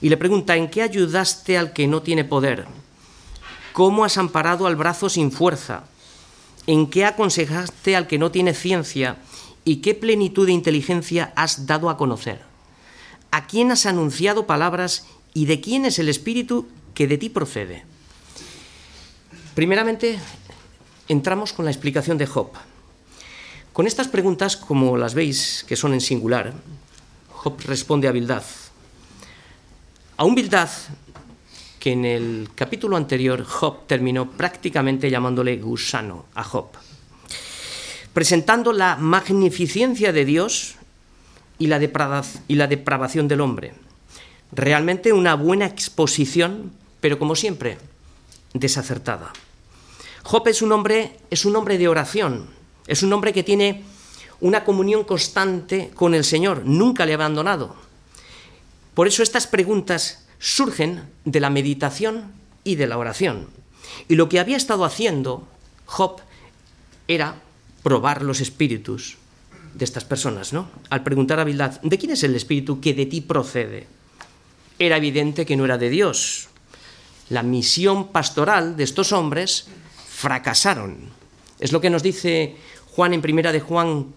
Y 0.01 0.09
le 0.09 0.17
pregunta, 0.17 0.57
¿en 0.57 0.69
qué 0.69 0.81
ayudaste 0.81 1.57
al 1.57 1.71
que 1.71 1.87
no 1.87 2.01
tiene 2.01 2.25
poder? 2.25 2.65
¿Cómo 3.71 4.03
has 4.03 4.17
amparado 4.17 4.67
al 4.67 4.75
brazo 4.75 5.07
sin 5.07 5.31
fuerza? 5.31 5.83
¿En 6.65 6.87
qué 6.87 7.05
aconsejaste 7.05 7.95
al 7.95 8.05
que 8.05 8.17
no 8.17 8.31
tiene 8.31 8.53
ciencia? 8.53 9.15
¿Y 9.63 9.77
qué 9.77 9.95
plenitud 9.95 10.45
de 10.45 10.51
inteligencia 10.51 11.31
has 11.37 11.65
dado 11.65 11.89
a 11.89 11.95
conocer? 11.95 12.41
¿A 13.31 13.47
quién 13.47 13.71
has 13.71 13.85
anunciado 13.85 14.45
palabras 14.45 15.05
y 15.33 15.45
de 15.45 15.61
quién 15.61 15.85
es 15.85 15.99
el 15.99 16.09
espíritu 16.09 16.67
que 16.93 17.07
de 17.07 17.17
ti 17.17 17.29
procede? 17.29 17.85
Primeramente, 19.55 20.19
entramos 21.07 21.53
con 21.53 21.63
la 21.63 21.71
explicación 21.71 22.17
de 22.17 22.27
Job. 22.27 22.49
Con 23.77 23.85
estas 23.85 24.07
preguntas, 24.07 24.57
como 24.57 24.97
las 24.97 25.13
veis, 25.13 25.63
que 25.67 25.75
son 25.75 25.93
en 25.93 26.01
singular, 26.01 26.51
Job 27.29 27.61
responde 27.67 28.07
a 28.07 28.11
Bildad. 28.11 28.41
A 30.17 30.25
un 30.25 30.33
Bildad 30.33 30.67
que 31.77 31.91
en 31.91 32.03
el 32.03 32.49
capítulo 32.55 32.97
anterior 32.97 33.43
Job 33.43 33.85
terminó 33.85 34.31
prácticamente 34.31 35.11
llamándole 35.11 35.57
gusano 35.57 36.25
a 36.33 36.43
Job, 36.43 36.69
presentando 38.13 38.73
la 38.73 38.95
magnificencia 38.95 40.11
de 40.11 40.25
Dios 40.25 40.73
y 41.59 41.67
la, 41.67 41.79
y 42.47 42.55
la 42.55 42.65
depravación 42.65 43.27
del 43.27 43.41
hombre. 43.41 43.75
Realmente 44.53 45.13
una 45.13 45.35
buena 45.35 45.67
exposición, 45.67 46.71
pero 46.99 47.19
como 47.19 47.35
siempre, 47.35 47.77
desacertada. 48.55 49.33
Job 50.23 50.47
es 50.47 50.63
un 50.63 50.71
hombre, 50.71 51.19
es 51.29 51.45
un 51.45 51.55
hombre 51.55 51.77
de 51.77 51.87
oración, 51.87 52.56
es 52.87 53.03
un 53.03 53.13
hombre 53.13 53.33
que 53.33 53.43
tiene 53.43 53.83
una 54.39 54.63
comunión 54.63 55.03
constante 55.03 55.91
con 55.93 56.13
el 56.13 56.23
Señor, 56.23 56.65
nunca 56.65 57.05
le 57.05 57.13
ha 57.13 57.15
abandonado. 57.15 57.75
Por 58.93 59.07
eso 59.07 59.23
estas 59.23 59.47
preguntas 59.47 60.25
surgen 60.39 61.03
de 61.25 61.39
la 61.39 61.49
meditación 61.49 62.31
y 62.63 62.75
de 62.75 62.87
la 62.87 62.97
oración. 62.97 63.47
Y 64.07 64.15
lo 64.15 64.29
que 64.29 64.39
había 64.39 64.57
estado 64.57 64.85
haciendo 64.85 65.47
Job 65.85 66.21
era 67.07 67.35
probar 67.83 68.21
los 68.21 68.41
espíritus 68.41 69.17
de 69.73 69.85
estas 69.85 70.03
personas, 70.03 70.53
¿no? 70.53 70.69
Al 70.89 71.03
preguntar 71.03 71.39
a 71.39 71.43
Bildad, 71.43 71.79
¿de 71.81 71.97
quién 71.97 72.11
es 72.11 72.23
el 72.23 72.35
espíritu 72.35 72.81
que 72.81 72.93
de 72.93 73.05
ti 73.05 73.21
procede? 73.21 73.87
Era 74.79 74.97
evidente 74.97 75.45
que 75.45 75.55
no 75.55 75.65
era 75.65 75.77
de 75.77 75.89
Dios. 75.89 76.49
La 77.29 77.43
misión 77.43 78.09
pastoral 78.09 78.77
de 78.77 78.83
estos 78.83 79.11
hombres 79.11 79.67
fracasaron. 80.09 81.09
Es 81.59 81.71
lo 81.71 81.81
que 81.81 81.89
nos 81.89 82.03
dice 82.03 82.55
Juan 82.97 83.13
en 83.13 83.21
primera 83.21 83.51
de 83.51 83.59
Juan 83.59 84.07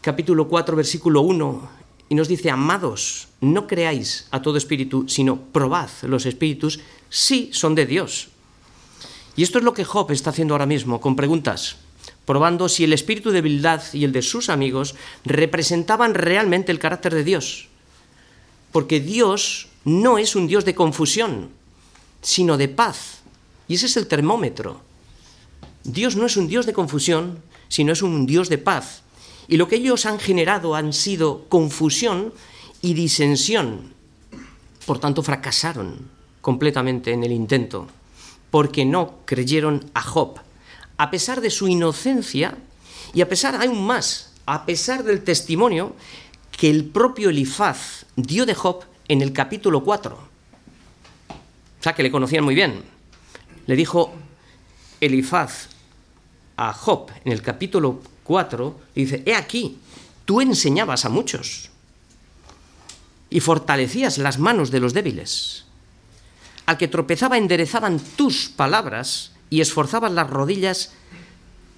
capítulo 0.00 0.48
4 0.48 0.74
versículo 0.74 1.20
1 1.20 1.68
y 2.08 2.16
nos 2.16 2.26
dice, 2.26 2.50
amados, 2.50 3.28
no 3.40 3.68
creáis 3.68 4.26
a 4.32 4.42
todo 4.42 4.58
espíritu, 4.58 5.08
sino 5.08 5.36
probad 5.36 5.88
los 6.02 6.26
espíritus 6.26 6.80
si 7.08 7.52
son 7.52 7.76
de 7.76 7.86
Dios. 7.86 8.30
Y 9.36 9.44
esto 9.44 9.58
es 9.58 9.64
lo 9.64 9.72
que 9.72 9.84
Job 9.84 10.10
está 10.10 10.30
haciendo 10.30 10.54
ahora 10.54 10.66
mismo 10.66 11.00
con 11.00 11.14
preguntas, 11.14 11.76
probando 12.24 12.68
si 12.68 12.82
el 12.82 12.92
espíritu 12.92 13.30
de 13.30 13.40
Bildad 13.40 13.82
y 13.92 14.02
el 14.02 14.10
de 14.10 14.22
sus 14.22 14.48
amigos 14.48 14.96
representaban 15.24 16.14
realmente 16.14 16.72
el 16.72 16.80
carácter 16.80 17.14
de 17.14 17.22
Dios. 17.22 17.68
Porque 18.72 18.98
Dios 18.98 19.68
no 19.84 20.18
es 20.18 20.34
un 20.34 20.48
Dios 20.48 20.64
de 20.64 20.74
confusión, 20.74 21.50
sino 22.20 22.56
de 22.56 22.66
paz. 22.66 23.20
Y 23.68 23.76
ese 23.76 23.86
es 23.86 23.96
el 23.96 24.08
termómetro. 24.08 24.87
Dios 25.88 26.16
no 26.16 26.26
es 26.26 26.36
un 26.36 26.48
Dios 26.48 26.66
de 26.66 26.74
confusión, 26.74 27.42
sino 27.68 27.92
es 27.92 28.02
un 28.02 28.26
Dios 28.26 28.50
de 28.50 28.58
paz. 28.58 29.02
Y 29.48 29.56
lo 29.56 29.68
que 29.68 29.76
ellos 29.76 30.04
han 30.04 30.18
generado 30.18 30.74
han 30.74 30.92
sido 30.92 31.46
confusión 31.48 32.34
y 32.82 32.92
disensión. 32.92 33.94
Por 34.84 34.98
tanto, 34.98 35.22
fracasaron 35.22 36.10
completamente 36.42 37.12
en 37.12 37.24
el 37.24 37.32
intento, 37.32 37.88
porque 38.50 38.84
no 38.84 39.20
creyeron 39.24 39.90
a 39.94 40.02
Job, 40.02 40.40
a 40.98 41.10
pesar 41.10 41.40
de 41.40 41.48
su 41.48 41.68
inocencia 41.68 42.58
y 43.14 43.22
a 43.22 43.28
pesar 43.28 43.54
aún 43.54 43.86
más, 43.86 44.34
a 44.44 44.66
pesar 44.66 45.04
del 45.04 45.24
testimonio 45.24 45.94
que 46.50 46.68
el 46.68 46.84
propio 46.84 47.30
Elifaz 47.30 48.04
dio 48.14 48.44
de 48.44 48.54
Job 48.54 48.84
en 49.08 49.22
el 49.22 49.32
capítulo 49.32 49.82
4. 49.82 50.14
O 50.14 51.82
sea, 51.82 51.94
que 51.94 52.02
le 52.02 52.10
conocían 52.10 52.44
muy 52.44 52.54
bien. 52.54 52.82
Le 53.66 53.76
dijo, 53.76 54.12
Elifaz 55.00 55.77
a 56.58 56.72
Job 56.72 57.10
en 57.24 57.32
el 57.32 57.40
capítulo 57.40 58.02
4, 58.24 58.80
dice, 58.94 59.22
he 59.24 59.34
aquí, 59.34 59.78
tú 60.24 60.40
enseñabas 60.40 61.04
a 61.04 61.08
muchos 61.08 61.70
y 63.30 63.40
fortalecías 63.40 64.18
las 64.18 64.38
manos 64.38 64.70
de 64.70 64.80
los 64.80 64.92
débiles. 64.92 65.64
Al 66.66 66.76
que 66.76 66.88
tropezaba 66.88 67.38
enderezaban 67.38 68.00
tus 68.00 68.48
palabras 68.48 69.32
y 69.48 69.60
esforzaban 69.60 70.16
las 70.16 70.28
rodillas 70.28 70.92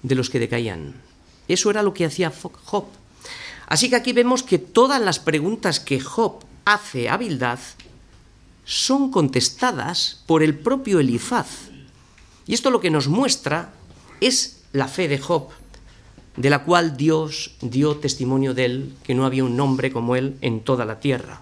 de 0.01 0.15
los 0.15 0.29
que 0.29 0.39
decaían. 0.39 0.95
Eso 1.47 1.69
era 1.69 1.83
lo 1.83 1.93
que 1.93 2.05
hacía 2.05 2.33
Job. 2.65 2.85
Así 3.67 3.89
que 3.89 3.95
aquí 3.95 4.13
vemos 4.13 4.41
que 4.41 4.57
todas 4.57 4.99
las 4.99 5.19
preguntas 5.19 5.79
que 5.79 5.99
Job 5.99 6.43
hace 6.65 7.07
a 7.07 7.17
Bildad 7.17 7.59
son 8.65 9.11
contestadas 9.11 10.23
por 10.25 10.41
el 10.41 10.57
propio 10.57 10.99
Elifaz. 10.99 11.69
Y 12.47 12.55
esto 12.55 12.71
lo 12.71 12.81
que 12.81 12.89
nos 12.89 13.07
muestra 13.07 13.73
es 14.19 14.60
la 14.73 14.87
fe 14.87 15.07
de 15.07 15.17
Job, 15.17 15.49
de 16.35 16.49
la 16.49 16.63
cual 16.63 16.95
Dios 16.95 17.55
dio 17.61 17.97
testimonio 17.97 18.53
de 18.53 18.65
él, 18.65 18.93
que 19.03 19.13
no 19.13 19.25
había 19.25 19.43
un 19.43 19.59
hombre 19.59 19.91
como 19.91 20.15
él 20.15 20.37
en 20.41 20.61
toda 20.61 20.85
la 20.85 20.99
tierra. 20.99 21.41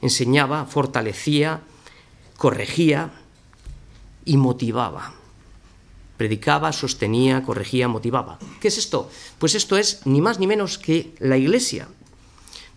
Enseñaba, 0.00 0.66
fortalecía, 0.66 1.60
corregía 2.36 3.12
y 4.24 4.36
motivaba. 4.36 5.14
Predicaba, 6.16 6.72
sostenía, 6.72 7.42
corregía, 7.42 7.88
motivaba. 7.88 8.38
¿Qué 8.60 8.68
es 8.68 8.78
esto? 8.78 9.10
Pues 9.38 9.54
esto 9.54 9.76
es 9.76 10.06
ni 10.06 10.20
más 10.20 10.38
ni 10.38 10.46
menos 10.46 10.78
que 10.78 11.14
la 11.18 11.36
iglesia. 11.36 11.88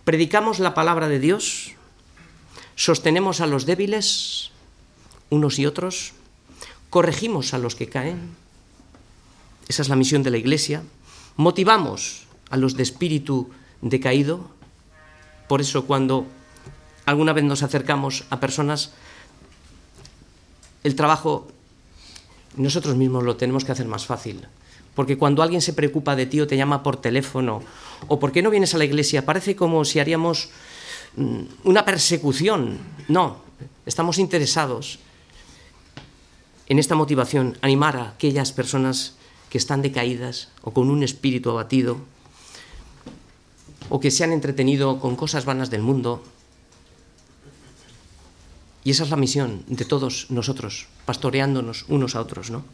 Predicamos 0.04 0.58
la 0.60 0.74
palabra 0.74 1.08
de 1.08 1.18
Dios, 1.18 1.72
sostenemos 2.76 3.40
a 3.40 3.46
los 3.46 3.66
débiles, 3.66 4.50
unos 5.30 5.58
y 5.58 5.66
otros, 5.66 6.12
corregimos 6.90 7.54
a 7.54 7.58
los 7.58 7.74
que 7.74 7.88
caen, 7.88 8.36
esa 9.68 9.82
es 9.82 9.88
la 9.88 9.96
misión 9.96 10.22
de 10.22 10.30
la 10.30 10.38
Iglesia. 10.38 10.82
motivamos 11.36 12.26
a 12.48 12.56
los 12.56 12.76
de 12.76 12.82
espíritu 12.82 13.50
decaído. 13.82 14.48
Por 15.48 15.60
eso 15.60 15.84
cuando 15.86 16.26
alguna 17.04 17.32
vez 17.32 17.44
nos 17.44 17.62
acercamos 17.62 18.24
a 18.30 18.40
personas, 18.40 18.92
el 20.82 20.94
trabajo 20.94 21.48
nosotros 22.56 22.96
mismos 22.96 23.24
lo 23.24 23.36
tenemos 23.36 23.64
que 23.64 23.72
hacer 23.72 23.86
más 23.86 24.06
fácil. 24.06 24.46
Porque 24.94 25.18
cuando 25.18 25.42
alguien 25.42 25.60
se 25.60 25.74
preocupa 25.74 26.16
de 26.16 26.24
ti 26.24 26.40
o 26.40 26.46
te 26.46 26.56
llama 26.56 26.82
por 26.82 26.96
teléfono 26.96 27.62
o 28.08 28.18
por 28.18 28.32
qué 28.32 28.40
no 28.40 28.50
vienes 28.50 28.74
a 28.74 28.78
la 28.78 28.86
iglesia, 28.86 29.26
parece 29.26 29.54
como 29.54 29.84
si 29.84 30.00
haríamos 30.00 30.48
mm, 31.16 31.42
una 31.64 31.84
persecución. 31.84 32.78
No, 33.08 33.42
estamos 33.84 34.18
interesados 34.18 34.98
en 36.68 36.78
esta 36.78 36.94
motivación, 36.94 37.58
animar 37.60 37.96
a 37.96 38.08
aquellas 38.10 38.52
personas 38.52 39.16
que 39.50 39.58
están 39.58 39.82
decaídas 39.82 40.48
o 40.62 40.72
con 40.72 40.90
un 40.90 41.02
espíritu 41.02 41.50
abatido 41.50 41.98
o 43.88 44.00
que 44.00 44.10
se 44.10 44.24
han 44.24 44.32
entretenido 44.32 44.98
con 44.98 45.14
cosas 45.14 45.44
vanas 45.44 45.70
del 45.70 45.82
mundo. 45.82 46.22
Y 48.84 48.90
esa 48.90 49.04
es 49.04 49.10
la 49.10 49.16
misión 49.16 49.64
de 49.66 49.84
todos 49.84 50.30
nosotros, 50.30 50.86
pastoreándonos 51.06 51.86
unos 51.88 52.14
a 52.14 52.20
otros, 52.20 52.50
¿no? 52.50 52.64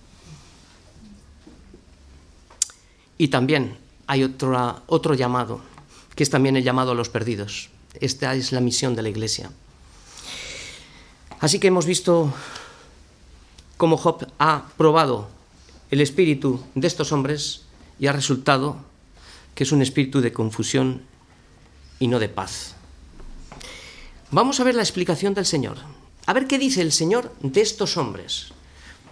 Y 3.19 3.29
también 3.29 3.77
hay 4.07 4.25
otro, 4.25 4.83
otro 4.87 5.15
llamado, 5.15 5.61
que 6.15 6.23
es 6.23 6.31
también 6.31 6.57
el 6.57 6.65
llamado 6.65 6.93
a 6.93 6.95
los 6.95 7.09
perdidos. 7.09 7.71
Esta 8.01 8.35
es 8.35 8.53
la 8.53 8.61
misión 8.61 8.97
de 8.97 9.03
la 9.03 9.09
Iglesia. 9.09 9.51
Así 11.41 11.59
que 11.59 11.69
hemos 11.69 11.87
visto 11.87 12.33
cómo 13.77 13.97
Job 13.97 14.27
ha 14.39 14.69
probado 14.77 15.29
el 15.93 16.01
espíritu 16.01 16.59
de 16.75 16.87
estos 16.87 17.13
hombres 17.13 17.63
y 18.01 18.07
ha 18.07 18.13
resultado 18.13 18.79
que 19.55 19.65
es 19.65 19.73
un 19.73 19.83
espíritu 19.83 20.23
de 20.23 20.33
confusión 20.33 21.03
y 21.99 22.09
no 22.09 22.19
de 22.19 22.31
paz. 22.31 22.75
Vamos 24.31 24.59
a 24.59 24.65
ver 24.65 24.75
la 24.75 24.83
explicación 24.83 25.35
del 25.35 25.45
Señor. 25.45 25.77
A 26.25 26.33
ver 26.33 26.47
qué 26.47 26.59
dice 26.59 26.81
el 26.81 26.93
Señor 26.93 27.31
de 27.43 27.61
estos 27.61 27.99
hombres. 27.99 28.55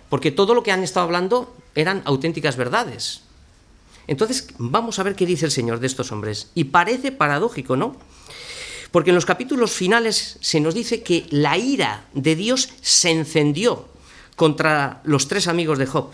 Porque 0.09 0.31
todo 0.31 0.55
lo 0.55 0.63
que 0.63 0.73
han 0.73 0.83
estado 0.83 1.05
hablando 1.05 1.55
eran 1.75 2.01
auténticas 2.07 2.57
verdades. 2.57 3.21
Entonces, 4.07 4.49
vamos 4.57 4.99
a 4.99 5.03
ver 5.03 5.15
qué 5.15 5.27
dice 5.27 5.45
el 5.45 5.53
Señor 5.53 5.81
de 5.81 5.87
estos 5.87 6.11
hombres. 6.13 6.49
Y 6.55 6.65
parece 6.65 7.13
paradójico, 7.13 7.77
¿no? 7.77 7.95
Porque 8.91 9.11
en 9.11 9.17
los 9.17 9.27
capítulos 9.27 9.73
finales 9.73 10.39
se 10.41 10.61
nos 10.61 10.75
dice 10.75 11.03
que 11.03 11.27
la 11.29 11.59
ira 11.59 12.07
de 12.15 12.37
Dios 12.37 12.71
se 12.81 13.11
encendió 13.11 13.87
contra 14.35 15.03
los 15.05 15.29
tres 15.29 15.47
amigos 15.47 15.79
de 15.79 15.85
Job. 15.85 16.11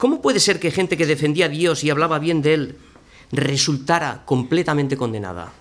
¿Cómo 0.00 0.22
puede 0.22 0.40
ser 0.40 0.58
que 0.58 0.70
gente 0.70 0.96
que 0.96 1.04
defendía 1.04 1.44
a 1.44 1.50
Dios 1.50 1.84
y 1.84 1.90
hablaba 1.90 2.18
bien 2.18 2.40
de 2.40 2.54
él 2.54 2.78
resultara 3.32 4.22
completamente 4.24 4.96
condenada? 4.96 5.52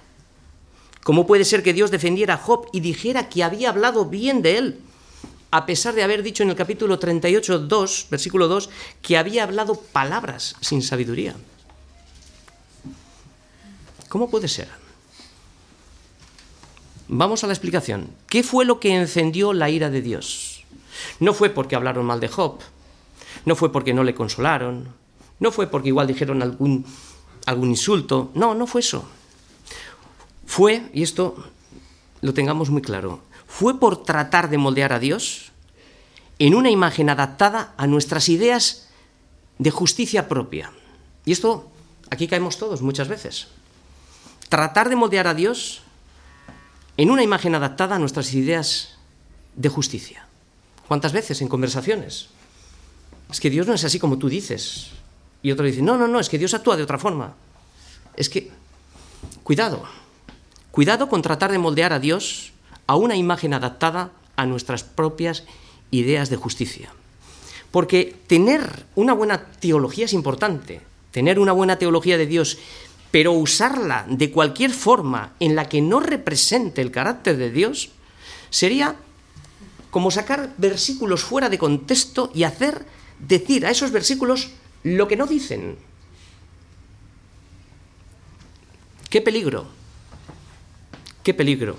¿Cómo 1.03 1.27
puede 1.27 1.43
ser 1.43 1.61
que 1.61 1.73
Dios 1.73 1.91
defendiera 1.91 2.35
a 2.35 2.37
Job 2.37 2.69
y 2.71 2.79
dijera 2.79 3.27
que 3.27 3.43
había 3.43 3.67
hablado 3.67 4.05
bien 4.05 4.41
de 4.41 4.57
él? 4.57 4.79
a 5.51 5.65
pesar 5.65 5.95
de 5.95 6.03
haber 6.03 6.23
dicho 6.23 6.43
en 6.43 6.51
el 6.51 6.55
capítulo 6.55 6.99
38, 6.99 7.59
2, 7.59 8.07
versículo 8.11 8.47
2, 8.47 8.69
que 9.01 9.17
había 9.17 9.43
hablado 9.43 9.75
palabras 9.75 10.55
sin 10.61 10.83
sabiduría. 10.83 11.35
¿Cómo 14.07 14.29
puede 14.29 14.47
ser? 14.47 14.69
Vamos 17.07 17.43
a 17.43 17.47
la 17.47 17.53
explicación. 17.53 18.11
¿Qué 18.27 18.43
fue 18.43 18.63
lo 18.63 18.79
que 18.79 18.95
encendió 18.95 19.51
la 19.51 19.71
ira 19.71 19.89
de 19.89 20.03
Dios? 20.03 20.63
No 21.19 21.33
fue 21.33 21.49
porque 21.49 21.75
hablaron 21.75 22.05
mal 22.05 22.19
de 22.19 22.27
Job, 22.27 22.59
no 23.45 23.55
fue 23.55 23.71
porque 23.71 23.93
no 23.93 24.03
le 24.03 24.15
consolaron, 24.15 24.89
no 25.39 25.51
fue 25.51 25.67
porque 25.67 25.89
igual 25.89 26.07
dijeron 26.07 26.41
algún, 26.41 26.85
algún 27.45 27.69
insulto, 27.69 28.31
no, 28.33 28.55
no 28.55 28.67
fue 28.67 28.81
eso. 28.81 29.07
Fue, 30.45 30.89
y 30.93 31.03
esto 31.03 31.35
lo 32.21 32.33
tengamos 32.33 32.69
muy 32.69 32.81
claro, 32.81 33.21
fue 33.47 33.79
por 33.79 34.03
tratar 34.03 34.49
de 34.49 34.57
moldear 34.57 34.93
a 34.93 34.99
Dios 34.99 35.51
en 36.39 36.55
una 36.55 36.69
imagen 36.69 37.09
adaptada 37.09 37.73
a 37.77 37.87
nuestras 37.87 38.29
ideas 38.29 38.89
de 39.57 39.71
justicia 39.71 40.27
propia. 40.27 40.71
Y 41.25 41.31
esto, 41.31 41.69
aquí 42.09 42.27
caemos 42.27 42.57
todos 42.57 42.81
muchas 42.81 43.07
veces. 43.07 43.47
Tratar 44.47 44.89
de 44.89 44.95
moldear 44.95 45.27
a 45.27 45.33
Dios 45.33 45.81
en 46.97 47.11
una 47.11 47.23
imagen 47.23 47.55
adaptada 47.55 47.95
a 47.95 47.99
nuestras 47.99 48.33
ideas 48.33 48.97
de 49.55 49.69
justicia. 49.69 50.25
¿Cuántas 50.87 51.13
veces 51.13 51.41
en 51.41 51.47
conversaciones? 51.47 52.29
Es 53.29 53.39
que 53.39 53.49
Dios 53.49 53.67
no 53.67 53.73
es 53.73 53.83
así 53.83 53.99
como 53.99 54.17
tú 54.17 54.29
dices. 54.29 54.87
Y 55.41 55.51
otro 55.51 55.65
dice, 55.65 55.81
no, 55.81 55.97
no, 55.97 56.07
no, 56.07 56.19
es 56.19 56.29
que 56.29 56.37
Dios 56.37 56.53
actúa 56.53 56.75
de 56.75 56.83
otra 56.83 56.97
forma. 56.97 57.35
Es 58.15 58.29
que, 58.29 58.51
cuidado, 59.43 59.83
cuidado 60.71 61.07
con 61.07 61.21
tratar 61.21 61.51
de 61.51 61.59
moldear 61.59 61.93
a 61.93 61.99
Dios 61.99 62.51
a 62.87 62.95
una 62.95 63.15
imagen 63.15 63.53
adaptada 63.53 64.11
a 64.35 64.45
nuestras 64.45 64.83
propias 64.83 65.43
ideas 65.91 66.29
de 66.29 66.37
justicia. 66.37 66.91
Porque 67.71 68.15
tener 68.27 68.85
una 68.95 69.13
buena 69.13 69.45
teología 69.59 70.05
es 70.05 70.13
importante, 70.13 70.81
tener 71.11 71.39
una 71.39 71.51
buena 71.51 71.77
teología 71.77 72.17
de 72.17 72.25
Dios, 72.25 72.57
pero 73.11 73.33
usarla 73.33 74.05
de 74.09 74.31
cualquier 74.31 74.71
forma 74.71 75.33
en 75.39 75.55
la 75.55 75.69
que 75.69 75.81
no 75.81 75.99
represente 75.99 76.81
el 76.81 76.91
carácter 76.91 77.37
de 77.37 77.51
Dios, 77.51 77.89
sería 78.49 78.95
como 79.91 80.11
sacar 80.11 80.53
versículos 80.57 81.23
fuera 81.23 81.49
de 81.49 81.57
contexto 81.57 82.31
y 82.33 82.43
hacer 82.43 82.85
decir 83.19 83.65
a 83.65 83.71
esos 83.71 83.91
versículos 83.91 84.49
lo 84.83 85.07
que 85.07 85.15
no 85.15 85.27
dicen. 85.27 85.77
¡Qué 89.09 89.21
peligro! 89.21 89.67
¡Qué 91.23 91.33
peligro! 91.33 91.75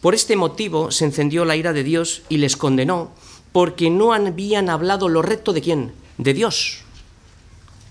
Por 0.00 0.14
este 0.14 0.36
motivo 0.36 0.90
se 0.90 1.04
encendió 1.04 1.44
la 1.44 1.56
ira 1.56 1.72
de 1.72 1.82
Dios 1.82 2.22
y 2.28 2.38
les 2.38 2.56
condenó, 2.56 3.12
porque 3.52 3.90
no 3.90 4.12
habían 4.12 4.70
hablado 4.70 5.08
lo 5.08 5.22
recto 5.22 5.52
de 5.52 5.60
quién? 5.60 5.92
De 6.18 6.34
Dios. 6.34 6.80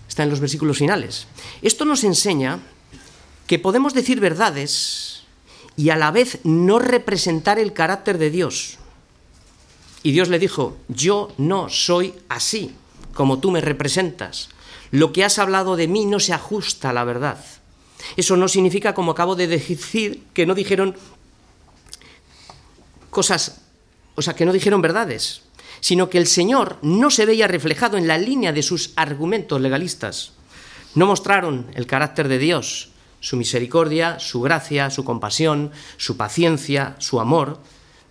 Está 0.08 0.24
en 0.24 0.30
los 0.30 0.40
versículos 0.40 0.78
finales. 0.78 1.28
Esto 1.62 1.86
nos 1.86 2.04
enseña 2.04 2.60
que 3.46 3.60
podemos 3.60 3.94
decir 3.94 4.20
verdades 4.20 5.24
y 5.76 5.90
a 5.90 5.96
la 5.96 6.12
vez 6.12 6.40
no 6.44 6.80
representar 6.80 7.60
el 7.60 7.74
carácter 7.74 8.18
de 8.18 8.32
Dios. 8.32 8.77
Y 10.08 10.14
Dios 10.14 10.30
le 10.30 10.40
dijo, 10.40 10.78
yo 10.88 11.34
no 11.38 11.68
soy 11.68 12.14
así 12.30 12.74
como 13.14 13.40
tú 13.40 13.52
me 13.52 13.60
representas. 13.60 14.48
Lo 14.90 15.12
que 15.12 15.26
has 15.26 15.38
hablado 15.38 15.76
de 15.76 15.90
mí 15.90 16.06
no 16.06 16.22
se 16.22 16.32
ajusta 16.32 16.92
a 16.92 16.94
la 16.94 17.04
verdad. 17.04 17.44
Eso 18.16 18.38
no 18.38 18.48
significa, 18.48 18.94
como 18.94 19.12
acabo 19.12 19.36
de 19.36 19.48
decir, 19.48 20.24
que 20.34 20.46
no 20.46 20.56
dijeron 20.56 20.96
cosas, 23.10 23.60
o 24.16 24.22
sea, 24.22 24.34
que 24.34 24.46
no 24.46 24.54
dijeron 24.54 24.82
verdades, 24.82 25.42
sino 25.82 26.10
que 26.10 26.20
el 26.20 26.28
Señor 26.28 26.78
no 26.82 27.12
se 27.12 27.26
veía 27.26 27.50
reflejado 27.50 27.98
en 27.98 28.08
la 28.08 28.18
línea 28.18 28.54
de 28.54 28.64
sus 28.64 28.94
argumentos 28.96 29.60
legalistas. 29.60 30.32
No 30.96 31.06
mostraron 31.06 31.68
el 31.76 31.86
carácter 31.86 32.30
de 32.30 32.38
Dios, 32.38 32.92
su 33.20 33.36
misericordia, 33.36 34.20
su 34.20 34.40
gracia, 34.40 34.90
su 34.90 35.04
compasión, 35.04 35.74
su 35.98 36.16
paciencia, 36.16 36.96
su 37.00 37.20
amor. 37.20 37.60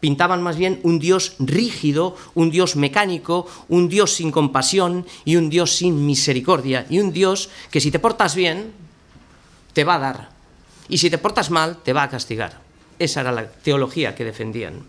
Pintaban 0.01 0.43
más 0.43 0.57
bien 0.57 0.81
un 0.83 0.99
Dios 0.99 1.35
rígido, 1.39 2.17
un 2.35 2.51
Dios 2.51 2.77
mecánico, 2.77 3.47
un 3.69 3.89
Dios 3.89 4.15
sin 4.15 4.31
compasión 4.31 5.07
y 5.25 5.37
un 5.37 5.49
Dios 5.49 5.77
sin 5.77 6.05
misericordia. 6.05 6.87
Y 6.91 6.99
un 7.01 7.13
Dios 7.13 7.49
que 7.71 7.81
si 7.81 7.91
te 7.91 7.99
portas 7.99 8.35
bien, 8.35 8.73
te 9.73 9.85
va 9.85 9.95
a 9.95 9.99
dar. 9.99 10.31
Y 10.89 10.99
si 10.99 11.11
te 11.11 11.19
portas 11.19 11.51
mal, 11.51 11.79
te 11.83 11.93
va 11.93 12.03
a 12.03 12.11
castigar. 12.11 12.61
Esa 12.99 13.23
era 13.23 13.33
la 13.33 13.49
teología 13.49 14.15
que 14.15 14.25
defendían. 14.25 14.83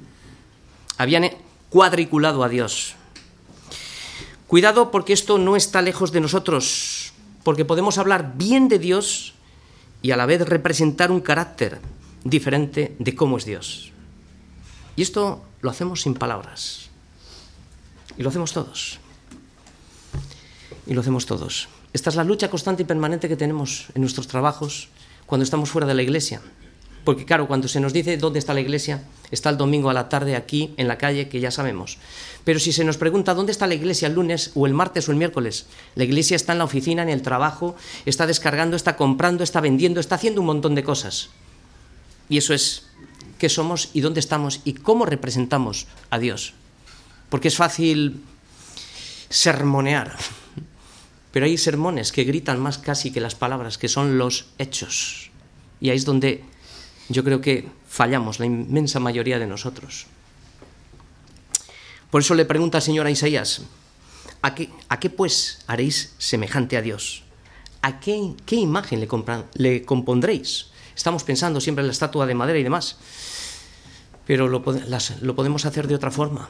Habían 0.98 1.30
cuadriculado 1.70 2.44
a 2.44 2.50
Dios. 2.50 2.96
Cuidado 4.48 4.92
porque 4.92 5.14
esto 5.14 5.38
no 5.38 5.56
está 5.56 5.82
lejos 5.82 6.12
de 6.12 6.22
nosotros, 6.22 7.14
porque 7.44 7.66
podemos 7.66 7.98
hablar 7.98 8.34
bien 8.38 8.70
de 8.70 8.80
Dios 8.80 9.34
y 10.02 10.12
a 10.12 10.18
la 10.18 10.26
vez 10.26 10.48
representar 10.48 11.12
un 11.12 11.20
carácter 11.20 11.80
diferente 12.24 12.96
de 12.98 13.16
cómo 13.16 13.38
es 13.38 13.46
Dios. 13.46 13.92
Y 14.98 15.04
esto 15.04 15.46
lo 15.62 15.70
hacemos 15.70 16.02
sin 16.02 16.16
palabras. 16.16 16.90
Y 18.18 18.24
lo 18.24 18.30
hacemos 18.30 18.52
todos. 18.52 19.00
Y 20.88 20.94
lo 20.94 21.02
hacemos 21.02 21.28
todos. 21.28 21.70
Esta 21.94 22.10
es 22.10 22.16
la 22.16 22.24
lucha 22.24 22.50
constante 22.50 22.82
y 22.82 22.86
permanente 22.86 23.30
que 23.30 23.38
tenemos 23.38 23.88
en 23.94 24.02
nuestros 24.02 24.28
trabajos 24.28 24.90
cuando 25.28 25.44
estamos 25.44 25.70
fuera 25.70 25.88
de 25.88 25.94
la 25.94 26.02
iglesia. 26.02 26.42
Porque 27.04 27.26
claro, 27.26 27.48
cuando 27.48 27.68
se 27.68 27.80
nos 27.80 27.94
dice 27.94 28.18
dónde 28.18 28.40
está 28.40 28.56
la 28.56 28.60
iglesia, 28.60 29.04
está 29.30 29.50
el 29.52 29.58
domingo 29.58 29.90
a 29.90 29.94
la 29.94 30.10
tarde 30.10 30.36
aquí 30.36 30.74
en 30.78 30.88
la 30.88 30.98
calle, 30.98 31.30
que 31.30 31.40
ya 31.40 31.52
sabemos. 31.52 32.00
Pero 32.44 32.60
si 32.60 32.74
se 32.74 32.84
nos 32.84 32.98
pregunta 32.98 33.36
dónde 33.36 33.52
está 33.52 33.68
la 33.68 33.76
iglesia 33.76 34.08
el 34.08 34.16
lunes 34.16 34.52
o 34.56 34.66
el 34.66 34.74
martes 34.74 35.08
o 35.08 35.12
el 35.12 35.18
miércoles, 35.18 35.68
la 35.96 36.04
iglesia 36.06 36.36
está 36.36 36.54
en 36.54 36.58
la 36.58 36.66
oficina, 36.66 37.04
en 37.04 37.10
el 37.10 37.22
trabajo, 37.22 37.76
está 38.06 38.26
descargando, 38.26 38.76
está 38.76 38.98
comprando, 38.98 39.44
está 39.44 39.62
vendiendo, 39.62 40.00
está 40.00 40.16
haciendo 40.16 40.42
un 40.42 40.48
montón 40.48 40.76
de 40.76 40.84
cosas. 40.84 41.30
Y 42.30 42.40
eso 42.40 42.54
es 42.54 42.87
qué 43.38 43.50
somos 43.50 43.90
y 43.94 44.02
dónde 44.02 44.20
estamos 44.20 44.62
y 44.66 44.74
cómo 44.74 45.06
representamos 45.06 45.88
a 46.10 46.20
Dios. 46.20 46.54
Porque 47.30 47.48
es 47.50 47.56
fácil 47.56 48.24
sermonear, 49.30 50.16
Pero 51.32 51.46
hay 51.46 51.58
sermones 51.58 52.12
que 52.12 52.24
gritan 52.24 52.60
más 52.60 52.78
casi 52.78 53.12
que 53.12 53.22
las 53.22 53.36
palabras, 53.36 53.78
que 53.78 53.90
son 53.90 54.18
los 54.18 54.48
hechos. 54.58 55.30
Y 55.80 55.90
ahí 55.90 55.98
es 55.98 56.06
donde 56.06 56.44
yo 57.10 57.24
creo 57.24 57.42
que 57.42 57.68
fallamos, 57.88 58.40
la 58.40 58.46
inmensa 58.46 59.00
mayoría 59.00 59.38
de 59.38 59.48
nosotros. 59.48 60.08
Por 62.10 62.22
eso 62.22 62.36
le 62.36 62.46
pregunta 62.46 62.80
al 62.80 62.82
Señor 62.82 63.06
a 63.06 63.12
Isaías, 63.12 63.62
¿a 64.42 64.56
qué, 64.56 65.10
pues 65.10 65.60
haréis 65.68 66.14
semejante 66.18 66.78
a 66.78 66.82
Dios? 66.82 67.24
¿A 67.82 68.00
qué, 68.00 68.36
imagen 68.52 69.08
le, 69.54 69.86
compondréis? 69.86 70.68
Estamos 70.98 71.24
pensando 71.24 71.62
siempre 71.62 71.84
en 71.84 71.88
la 71.88 71.92
estatua 71.94 72.26
de 72.26 72.34
madera 72.34 72.58
y 72.58 72.64
demás, 72.64 72.98
pero 74.26 74.48
lo, 74.48 74.64
podemos 74.64 75.66
hacer 75.68 75.88
de 75.88 75.94
otra 75.94 76.10
forma. 76.10 76.50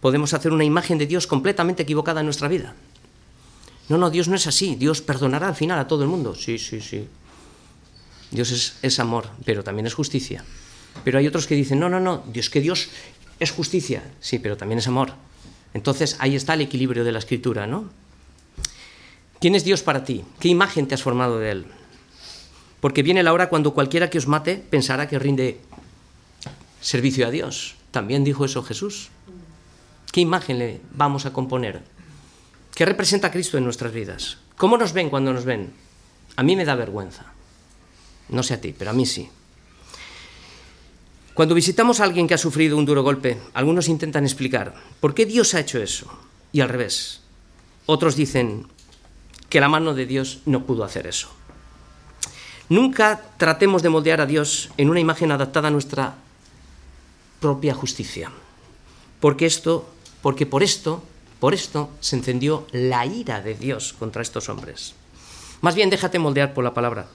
Podemos 0.00 0.32
hacer 0.32 0.52
una 0.52 0.64
imagen 0.64 0.96
de 0.96 1.06
Dios 1.06 1.26
completamente 1.26 1.82
equivocada 1.82 2.20
en 2.20 2.26
nuestra 2.26 2.48
vida. 2.48 2.74
No, 3.90 3.98
no, 3.98 4.08
Dios 4.08 4.26
no 4.28 4.36
es 4.36 4.46
así. 4.46 4.74
Dios 4.74 5.02
perdonará 5.02 5.48
al 5.48 5.54
final 5.54 5.78
a 5.78 5.86
todo 5.86 6.02
el 6.02 6.08
mundo. 6.08 6.34
Sí, 6.34 6.58
sí, 6.58 6.80
sí. 6.80 7.06
Dios 8.30 8.50
es, 8.50 8.76
es, 8.80 8.98
amor, 8.98 9.28
pero 9.44 9.62
también 9.62 9.86
es 9.86 9.92
justicia. 9.92 10.42
Pero 11.04 11.18
hay 11.18 11.26
otros 11.26 11.46
que 11.46 11.54
dicen, 11.54 11.78
no, 11.78 11.90
no, 11.90 12.00
no, 12.00 12.24
Dios 12.32 12.48
que 12.48 12.62
Dios 12.62 12.88
es 13.38 13.50
justicia, 13.52 14.02
sí, 14.20 14.38
pero 14.38 14.56
también 14.56 14.78
es 14.78 14.88
amor. 14.88 15.12
Entonces 15.74 16.16
ahí 16.20 16.34
está 16.36 16.54
el 16.54 16.62
equilibrio 16.62 17.04
de 17.04 17.12
la 17.12 17.18
escritura, 17.18 17.66
¿no? 17.66 17.90
¿Quién 19.40 19.54
es 19.54 19.64
Dios 19.64 19.82
para 19.82 20.04
ti? 20.04 20.24
¿Qué 20.40 20.48
imagen 20.48 20.88
te 20.88 20.94
has 20.94 21.02
formado 21.02 21.38
de 21.38 21.50
Él? 21.50 21.66
Porque 22.84 23.02
viene 23.02 23.22
la 23.22 23.32
hora 23.32 23.48
cuando 23.48 23.72
cualquiera 23.72 24.10
que 24.10 24.18
os 24.18 24.28
mate 24.28 24.60
pensará 24.60 25.08
que 25.08 25.16
rinde 25.18 25.56
servicio 26.82 27.26
a 27.26 27.30
Dios. 27.30 27.76
También 27.90 28.24
dijo 28.24 28.44
eso 28.44 28.62
Jesús. 28.62 29.08
¿Qué 30.12 30.20
imagen 30.20 30.58
le 30.58 30.82
vamos 30.92 31.24
a 31.24 31.32
componer? 31.32 31.80
¿Qué 32.74 32.84
representa 32.84 33.32
Cristo 33.32 33.56
en 33.56 33.64
nuestras 33.64 33.90
vidas? 33.90 34.36
¿Cómo 34.58 34.76
nos 34.76 34.92
ven 34.92 35.08
cuando 35.08 35.32
nos 35.32 35.46
ven? 35.46 35.72
A 36.36 36.42
mí 36.42 36.56
me 36.56 36.66
da 36.66 36.74
vergüenza. 36.74 37.32
No 38.28 38.42
sé 38.42 38.52
a 38.52 38.60
ti, 38.60 38.74
pero 38.76 38.90
a 38.90 38.92
mí 38.92 39.06
sí. 39.06 39.30
Cuando 41.32 41.54
visitamos 41.54 42.00
a 42.00 42.04
alguien 42.04 42.28
que 42.28 42.34
ha 42.34 42.36
sufrido 42.36 42.76
un 42.76 42.84
duro 42.84 43.02
golpe, 43.02 43.40
algunos 43.54 43.88
intentan 43.88 44.24
explicar 44.24 44.74
por 45.00 45.14
qué 45.14 45.24
Dios 45.24 45.54
ha 45.54 45.60
hecho 45.60 45.82
eso 45.82 46.12
y 46.52 46.60
al 46.60 46.68
revés. 46.68 47.22
Otros 47.86 48.14
dicen 48.14 48.66
que 49.48 49.60
la 49.60 49.70
mano 49.70 49.94
de 49.94 50.04
Dios 50.04 50.40
no 50.44 50.66
pudo 50.66 50.84
hacer 50.84 51.06
eso. 51.06 51.30
Nunca 52.74 53.22
tratemos 53.36 53.84
de 53.84 53.88
moldear 53.88 54.20
a 54.20 54.26
Dios 54.26 54.68
en 54.78 54.90
una 54.90 54.98
imagen 54.98 55.30
adaptada 55.30 55.68
a 55.68 55.70
nuestra 55.70 56.18
propia 57.38 57.72
justicia. 57.72 58.32
Porque 59.20 59.46
esto, 59.46 59.86
porque 60.22 60.44
por 60.44 60.64
esto, 60.64 61.00
por 61.38 61.54
esto 61.54 61.90
se 62.00 62.16
encendió 62.16 62.66
la 62.72 63.06
ira 63.06 63.40
de 63.42 63.54
Dios 63.54 63.92
contra 63.92 64.22
estos 64.22 64.48
hombres. 64.48 64.94
Más 65.60 65.76
bien 65.76 65.88
déjate 65.88 66.18
moldear 66.18 66.52
por 66.52 66.64
la 66.64 66.74
palabra, 66.74 67.06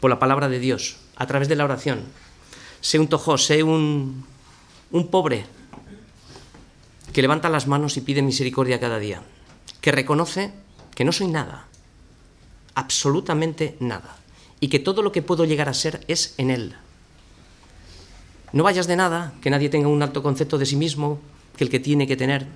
por 0.00 0.10
la 0.10 0.18
palabra 0.18 0.50
de 0.50 0.58
Dios, 0.58 0.98
a 1.16 1.26
través 1.26 1.48
de 1.48 1.56
la 1.56 1.64
oración, 1.64 2.04
sé 2.82 2.98
un 2.98 3.08
tojó, 3.08 3.38
sé 3.38 3.62
un, 3.62 4.26
un 4.90 5.08
pobre 5.08 5.46
que 7.14 7.22
levanta 7.22 7.48
las 7.48 7.66
manos 7.66 7.96
y 7.96 8.02
pide 8.02 8.20
misericordia 8.20 8.78
cada 8.78 8.98
día, 8.98 9.22
que 9.80 9.92
reconoce 9.92 10.52
que 10.94 11.06
no 11.06 11.12
soy 11.12 11.28
nada, 11.28 11.68
absolutamente 12.74 13.78
nada, 13.80 14.19
y 14.60 14.68
que 14.68 14.78
todo 14.78 15.02
lo 15.02 15.12
que 15.12 15.22
puedo 15.22 15.44
llegar 15.44 15.68
a 15.68 15.74
ser 15.74 16.04
es 16.06 16.34
en 16.36 16.50
Él. 16.50 16.76
No 18.52 18.64
vayas 18.64 18.86
de 18.86 18.96
nada, 18.96 19.32
que 19.40 19.50
nadie 19.50 19.68
tenga 19.68 19.88
un 19.88 20.02
alto 20.02 20.22
concepto 20.22 20.58
de 20.58 20.66
sí 20.66 20.76
mismo 20.76 21.20
que 21.56 21.64
el 21.64 21.70
que 21.70 21.80
tiene 21.80 22.06
que 22.06 22.16
tener. 22.16 22.46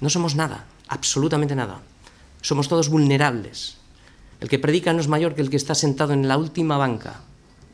No 0.00 0.10
somos 0.10 0.34
nada, 0.34 0.66
absolutamente 0.88 1.54
nada. 1.54 1.80
Somos 2.42 2.68
todos 2.68 2.88
vulnerables. 2.88 3.78
El 4.40 4.48
que 4.48 4.58
predica 4.58 4.92
no 4.92 5.00
es 5.00 5.08
mayor 5.08 5.34
que 5.34 5.42
el 5.42 5.50
que 5.50 5.56
está 5.56 5.74
sentado 5.74 6.12
en 6.12 6.28
la 6.28 6.36
última 6.36 6.76
banca. 6.76 7.20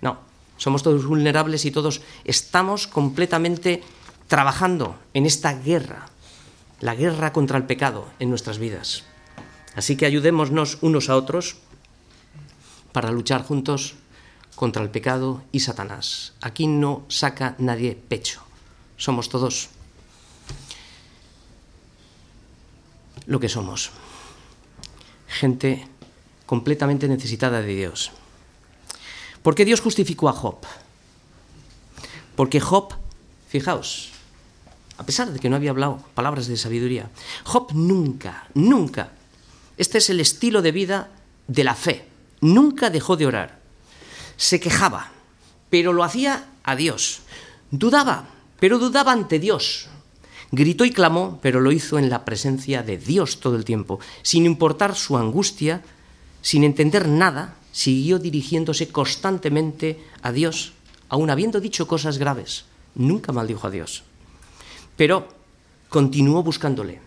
No, 0.01 0.19
somos 0.57 0.83
todos 0.83 1.05
vulnerables 1.05 1.65
y 1.65 1.71
todos 1.71 2.01
estamos 2.25 2.87
completamente 2.87 3.83
trabajando 4.29 4.97
en 5.13 5.27
esta 5.27 5.55
guerra, 5.55 6.07
la 6.81 6.95
guerra 6.95 7.33
contra 7.33 7.59
el 7.59 7.65
pecado 7.65 8.09
en 8.19 8.31
nuestras 8.31 8.59
vidas. 8.59 9.05
Así 9.75 9.97
que 9.97 10.07
ayudémonos 10.07 10.79
unos 10.81 11.09
a 11.09 11.17
otros 11.17 11.57
para 12.95 13.11
luchar 13.11 13.43
juntos 13.43 13.97
contra 14.55 14.81
el 14.81 14.89
pecado 14.89 15.43
y 15.51 15.61
Satanás. 15.61 16.33
Aquí 16.41 16.69
no 16.69 17.05
saca 17.09 17.57
nadie 17.59 17.97
pecho. 17.97 18.41
Somos 18.97 19.29
todos 19.29 19.69
lo 23.27 23.41
que 23.41 23.49
somos. 23.49 23.91
Gente 25.27 25.89
completamente 26.47 27.09
necesitada 27.09 27.63
de 27.63 27.75
Dios. 27.75 28.13
¿Por 29.43 29.57
qué 29.57 29.65
Dios 29.65 29.81
justificó 29.81 30.29
a 30.29 30.33
Job? 30.33 30.59
Porque 32.37 32.61
Job, 32.61 32.95
fijaos, 33.49 34.13
a 34.99 35.03
pesar 35.05 35.33
de 35.33 35.41
que 35.41 35.51
no 35.51 35.57
había 35.57 35.71
hablado 35.71 35.99
palabras 36.15 36.47
de 36.47 36.57
sabiduría, 36.57 37.11
Job 37.43 37.73
nunca, 37.75 38.47
nunca, 38.55 39.11
este 39.79 39.99
es 39.99 40.11
el 40.11 40.21
estilo 40.21 40.63
de 40.63 40.71
vida 40.71 41.11
de 41.49 41.65
la 41.65 41.75
fe, 41.75 42.14
nunca 42.45 42.91
dejó 42.91 43.17
de 43.17 43.27
orar. 43.27 43.59
Se 44.37 44.61
quejaba, 44.61 45.11
pero 45.71 45.93
lo 45.93 46.05
hacía 46.05 46.45
a 46.63 46.77
Dios. 46.77 47.23
Dudaba, 47.71 48.29
pero 48.61 48.79
dudaba 48.79 49.13
ante 49.13 49.39
Dios. 49.39 49.89
Gritó 50.53 50.85
y 50.85 50.93
clamó, 50.93 51.39
pero 51.43 51.61
lo 51.61 51.73
hizo 51.73 51.99
en 51.99 52.11
la 52.11 52.25
presencia 52.25 52.83
de 52.83 52.99
Dios 52.99 53.41
todo 53.41 53.57
el 53.57 53.65
tiempo, 53.65 53.99
sin 54.23 54.45
importar 54.45 54.95
su 54.95 55.17
angustia, 55.17 55.83
sin 56.43 56.65
entender 56.65 57.09
nada, 57.09 57.57
siguió 57.73 58.19
dirigiéndose 58.19 58.89
constantemente 58.89 60.05
a 60.23 60.31
Dios, 60.31 60.75
aun 61.09 61.31
habiendo 61.31 61.61
dicho 61.61 61.89
cosas 61.89 62.19
graves. 62.19 62.67
Nunca 62.95 63.33
maldijo 63.33 63.67
a 63.67 63.71
Dios. 63.71 64.05
Pero 64.97 65.27
continuó 65.89 66.43
buscándole. 66.43 67.01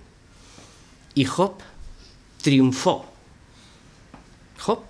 Y 1.14 1.26
Job 1.26 1.54
triunfó. 2.42 3.06
Job, 4.60 4.82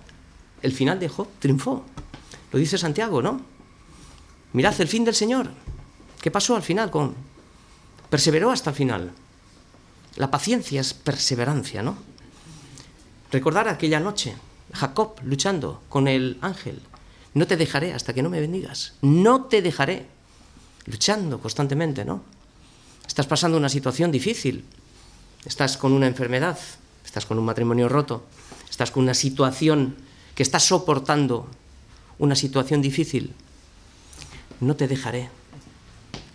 el 0.62 0.72
final 0.72 0.98
de 0.98 1.08
Job 1.08 1.28
triunfó. 1.38 1.84
Lo 2.52 2.58
dice 2.58 2.78
Santiago, 2.78 3.22
¿no? 3.22 3.40
Mirad 4.52 4.80
el 4.80 4.88
fin 4.88 5.04
del 5.04 5.14
Señor. 5.14 5.50
¿Qué 6.20 6.30
pasó 6.30 6.56
al 6.56 6.62
final 6.62 6.90
con 6.90 7.14
perseveró 8.10 8.50
hasta 8.50 8.70
el 8.70 8.76
final? 8.76 9.12
La 10.16 10.30
paciencia 10.30 10.80
es 10.80 10.94
perseverancia, 10.94 11.82
¿no? 11.82 11.96
Recordar 13.30 13.68
aquella 13.68 14.00
noche 14.00 14.34
Jacob 14.72 15.16
luchando 15.22 15.82
con 15.88 16.08
el 16.08 16.38
ángel. 16.40 16.80
No 17.34 17.46
te 17.46 17.56
dejaré 17.56 17.92
hasta 17.92 18.14
que 18.14 18.22
no 18.22 18.30
me 18.30 18.40
bendigas. 18.40 18.94
No 19.02 19.44
te 19.44 19.62
dejaré. 19.62 20.06
Luchando 20.86 21.38
constantemente, 21.38 22.04
¿no? 22.04 22.22
Estás 23.06 23.26
pasando 23.26 23.58
una 23.58 23.68
situación 23.68 24.10
difícil. 24.10 24.64
Estás 25.44 25.76
con 25.76 25.92
una 25.92 26.06
enfermedad. 26.06 26.58
Estás 27.04 27.26
con 27.26 27.38
un 27.38 27.44
matrimonio 27.44 27.88
roto. 27.88 28.24
Estás 28.68 28.90
con 28.90 29.02
una 29.02 29.14
situación 29.14 29.96
que 30.38 30.44
estás 30.44 30.62
soportando. 30.62 31.48
Una 32.20 32.36
situación 32.36 32.80
difícil. 32.80 33.34
No 34.60 34.76
te 34.76 34.86
dejaré. 34.86 35.30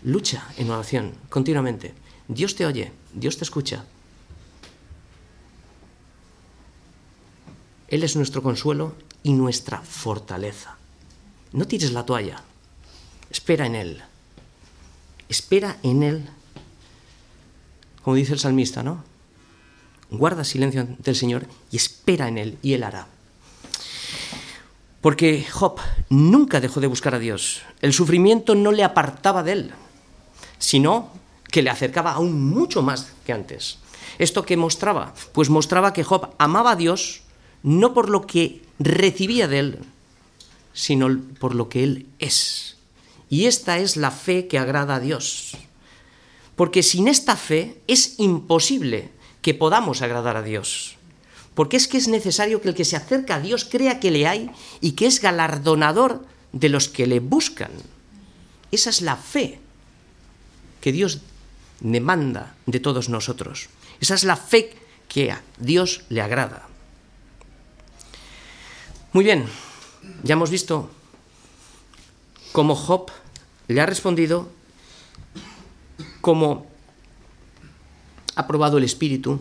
Lucha 0.03 0.45
en 0.57 0.69
oración 0.71 1.13
continuamente. 1.29 1.93
Dios 2.27 2.53
te 2.57 2.65
oye. 2.65 2.91
Dios 3.13 3.37
te 3.37 3.45
escucha. 3.45 3.85
Él 7.87 8.03
es 8.03 8.17
nuestro 8.17 8.43
consuelo 8.43 8.93
y 9.23 9.31
nuestra 9.31 9.79
fortaleza. 9.79 10.75
No 11.53 11.65
tires 11.65 11.93
la 11.93 12.05
toalla. 12.05 12.43
Espera 13.29 13.67
en 13.67 13.75
Él. 13.75 14.03
Espera 15.29 15.77
en 15.81 16.03
Él. 16.03 16.29
Como 18.01 18.17
dice 18.17 18.33
el 18.33 18.39
salmista, 18.39 18.83
¿no? 18.83 19.01
Guarda 20.09 20.43
silencio 20.43 20.89
del 20.99 21.15
Señor 21.15 21.47
y 21.71 21.77
espera 21.77 22.27
en 22.27 22.37
Él 22.37 22.57
y 22.61 22.73
Él 22.73 22.83
hará. 22.83 23.07
Porque 25.03 25.45
Job 25.51 25.81
nunca 26.07 26.61
dejó 26.61 26.79
de 26.79 26.87
buscar 26.87 27.13
a 27.13 27.19
Dios. 27.19 27.61
El 27.81 27.91
sufrimiento 27.91 28.55
no 28.55 28.71
le 28.71 28.85
apartaba 28.85 29.43
de 29.43 29.51
Él, 29.51 29.71
sino 30.59 31.11
que 31.51 31.61
le 31.61 31.69
acercaba 31.69 32.13
aún 32.13 32.49
mucho 32.49 32.81
más 32.81 33.11
que 33.25 33.33
antes. 33.33 33.79
¿Esto 34.17 34.45
qué 34.45 34.55
mostraba? 34.55 35.13
Pues 35.33 35.49
mostraba 35.49 35.91
que 35.91 36.05
Job 36.05 36.29
amaba 36.37 36.71
a 36.71 36.75
Dios 36.77 37.23
no 37.63 37.93
por 37.93 38.09
lo 38.09 38.25
que 38.25 38.61
recibía 38.79 39.49
de 39.49 39.59
Él, 39.59 39.79
sino 40.71 41.09
por 41.37 41.53
lo 41.53 41.67
que 41.67 41.83
Él 41.83 42.07
es. 42.19 42.77
Y 43.29 43.47
esta 43.47 43.79
es 43.79 43.97
la 43.97 44.09
fe 44.09 44.47
que 44.47 44.57
agrada 44.57 44.95
a 44.95 44.99
Dios. 45.01 45.57
Porque 46.55 46.81
sin 46.81 47.09
esta 47.09 47.35
fe 47.35 47.81
es 47.87 48.19
imposible 48.19 49.11
que 49.41 49.53
podamos 49.53 50.01
agradar 50.01 50.37
a 50.37 50.43
Dios. 50.43 50.95
Porque 51.55 51.77
es 51.77 51.87
que 51.87 51.97
es 51.97 52.07
necesario 52.07 52.61
que 52.61 52.69
el 52.69 52.75
que 52.75 52.85
se 52.85 52.95
acerca 52.95 53.35
a 53.35 53.39
Dios 53.39 53.65
crea 53.65 53.99
que 53.99 54.11
le 54.11 54.27
hay 54.27 54.49
y 54.81 54.93
que 54.93 55.05
es 55.05 55.21
galardonador 55.21 56.25
de 56.51 56.69
los 56.69 56.89
que 56.89 57.07
le 57.07 57.19
buscan. 57.19 57.71
Esa 58.71 58.89
es 58.89 59.01
la 59.01 59.15
fe 59.15 59.59
que 60.81 60.91
Dios 60.91 61.21
demanda 61.79 62.55
de 62.65 62.79
todos 62.79 63.09
nosotros. 63.09 63.69
Esa 64.01 64.15
es 64.15 64.23
la 64.23 64.35
fe 64.35 64.73
que 65.07 65.31
a 65.31 65.41
Dios 65.59 66.03
le 66.09 66.21
agrada. 66.21 66.67
Muy 69.11 69.23
bien, 69.23 69.45
ya 70.23 70.33
hemos 70.33 70.49
visto 70.49 70.89
cómo 72.51 72.75
Job 72.75 73.11
le 73.67 73.79
ha 73.79 73.85
respondido, 73.85 74.49
cómo 76.21 76.65
ha 78.35 78.47
probado 78.47 78.79
el 78.79 78.83
espíritu 78.83 79.39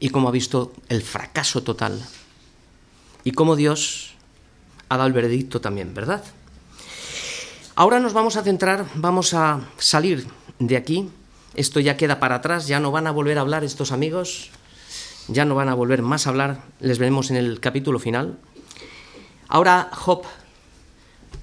y 0.00 0.10
cómo 0.10 0.28
ha 0.28 0.32
visto 0.32 0.72
el 0.88 1.02
fracaso 1.02 1.62
total 1.62 2.04
y 3.24 3.32
cómo 3.32 3.56
Dios 3.56 4.14
ha 4.88 4.96
dado 4.96 5.08
el 5.08 5.12
veredicto 5.12 5.60
también, 5.60 5.94
¿verdad? 5.94 6.22
Ahora 7.74 8.00
nos 8.00 8.12
vamos 8.12 8.36
a 8.36 8.42
centrar, 8.42 8.86
vamos 8.94 9.34
a 9.34 9.60
salir 9.78 10.26
de 10.58 10.76
aquí. 10.76 11.10
Esto 11.54 11.80
ya 11.80 11.96
queda 11.96 12.20
para 12.20 12.36
atrás, 12.36 12.66
ya 12.66 12.80
no 12.80 12.90
van 12.90 13.06
a 13.06 13.10
volver 13.10 13.38
a 13.38 13.40
hablar 13.40 13.64
estos 13.64 13.92
amigos, 13.92 14.50
ya 15.28 15.44
no 15.44 15.54
van 15.54 15.68
a 15.68 15.74
volver 15.74 16.02
más 16.02 16.26
a 16.26 16.30
hablar, 16.30 16.62
les 16.80 16.98
veremos 16.98 17.30
en 17.30 17.36
el 17.36 17.60
capítulo 17.60 17.98
final. 17.98 18.38
Ahora 19.48 19.90
Job, 19.92 20.22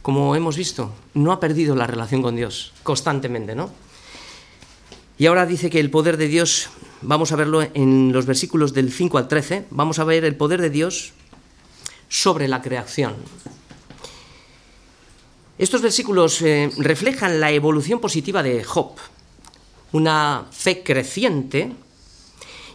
como 0.02 0.36
hemos 0.36 0.58
visto, 0.58 0.94
no 1.14 1.32
ha 1.32 1.40
perdido 1.40 1.76
la 1.76 1.88
relación 1.88 2.22
con 2.22 2.36
Dios 2.36 2.74
constantemente, 2.84 3.56
¿no? 3.56 3.72
Y 5.24 5.26
ahora 5.26 5.46
dice 5.46 5.70
que 5.70 5.80
el 5.80 5.90
poder 5.90 6.18
de 6.18 6.28
Dios, 6.28 6.68
vamos 7.02 7.32
a 7.32 7.38
verlo 7.38 7.62
en 7.62 8.12
los 8.12 8.26
versículos 8.26 8.74
del 8.74 8.92
5 8.92 9.18
al 9.18 9.30
13, 9.30 9.68
vamos 9.70 9.98
a 10.00 10.04
ver 10.04 10.26
el 10.26 10.36
poder 10.36 10.62
de 10.62 10.70
Dios 10.70 11.14
sobre 12.10 12.50
la 12.50 12.62
creación. 12.62 13.16
Estos 15.58 15.82
versículos 15.82 16.42
eh, 16.42 16.70
reflejan 16.78 17.40
la 17.40 17.52
evolución 17.52 18.02
positiva 18.02 18.44
de 18.44 18.66
Job, 18.66 18.96
una 19.94 20.46
fe 20.52 20.84
creciente, 20.84 21.72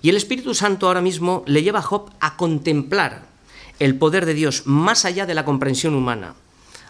y 0.01 0.09
el 0.09 0.17
Espíritu 0.17 0.55
Santo 0.55 0.87
ahora 0.87 1.03
mismo 1.03 1.45
le 1.47 1.63
lleva 1.63 1.81
a 1.81 1.83
Job 1.83 2.11
a 2.19 2.39
contemplar 2.39 3.27
el 3.79 3.99
poder 3.99 4.25
de 4.25 4.33
Dios 4.33 4.63
más 4.65 5.05
allá 5.05 5.27
de 5.27 5.35
la 5.35 5.45
comprensión 5.45 5.95
humana. 5.95 6.35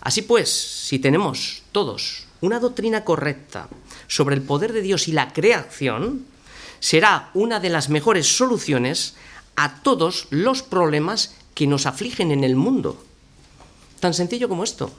Así 0.03 0.23
pues, 0.23 0.53
si 0.53 1.01
tenemos 1.01 1.65
todos 1.73 2.29
una 2.43 2.61
doctrina 2.61 3.03
correcta 3.03 3.69
sobre 4.09 4.35
el 4.35 4.43
poder 4.43 4.73
de 4.73 4.83
Dios 4.83 5.07
y 5.07 5.13
la 5.13 5.33
creación, 5.33 6.27
será 6.81 7.31
una 7.35 7.61
de 7.61 7.71
las 7.71 7.89
mejores 7.89 8.37
soluciones 8.37 9.15
a 9.55 9.83
todos 9.83 10.27
los 10.31 10.63
problemas 10.63 11.37
que 11.55 11.67
nos 11.67 11.87
afligen 11.87 12.33
en 12.33 12.43
el 12.43 12.57
mundo. 12.57 13.05
Tan 14.01 14.15
sencillo 14.15 14.49
como 14.49 14.65
esto 14.65 14.91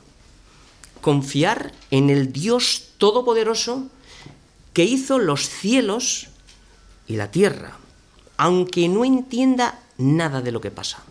confiar 1.01 1.71
en 1.91 2.09
el 2.09 2.31
Dios 2.31 2.89
Todopoderoso 2.97 3.87
que 4.73 4.83
hizo 4.83 5.19
los 5.19 5.49
cielos 5.49 6.27
y 7.07 7.15
la 7.15 7.31
tierra, 7.31 7.77
aunque 8.37 8.87
no 8.87 9.05
entienda 9.05 9.79
nada 9.97 10.41
de 10.41 10.51
lo 10.51 10.61
que 10.61 10.71
pasa. 10.71 11.03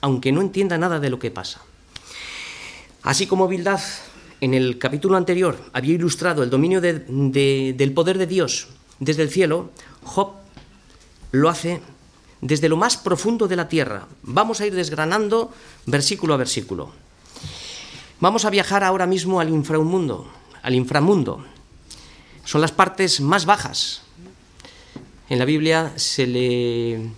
Aunque 0.00 0.32
no 0.32 0.40
entienda 0.40 0.78
nada 0.78 1.00
de 1.00 1.10
lo 1.10 1.18
que 1.18 1.30
pasa. 1.30 1.60
Así 3.02 3.26
como 3.26 3.48
Bildad 3.48 3.80
en 4.42 4.54
el 4.54 4.76
capítulo 4.76 5.16
anterior 5.16 5.56
había 5.72 5.94
ilustrado 5.94 6.42
el 6.42 6.50
dominio 6.50 6.80
del 6.80 7.92
poder 7.94 8.18
de 8.18 8.26
Dios 8.26 8.66
desde 8.98 9.22
el 9.22 9.30
cielo, 9.30 9.70
Job 10.02 10.32
lo 11.30 11.48
hace 11.48 11.80
desde 12.40 12.68
lo 12.68 12.76
más 12.76 12.96
profundo 12.96 13.46
de 13.46 13.54
la 13.54 13.68
tierra. 13.68 14.08
Vamos 14.24 14.60
a 14.60 14.66
ir 14.66 14.74
desgranando 14.74 15.52
versículo 15.86 16.34
a 16.34 16.38
versículo. 16.38 16.90
Vamos 18.18 18.44
a 18.44 18.50
viajar 18.50 18.82
ahora 18.82 19.06
mismo 19.06 19.38
al 19.38 19.48
inframundo, 19.48 20.28
al 20.62 20.74
inframundo. 20.74 21.44
Son 22.44 22.60
las 22.60 22.72
partes 22.72 23.20
más 23.20 23.46
bajas. 23.46 24.02
En 25.28 25.38
la 25.38 25.44
Biblia 25.44 25.92
se 25.94 26.26
le 26.26 27.10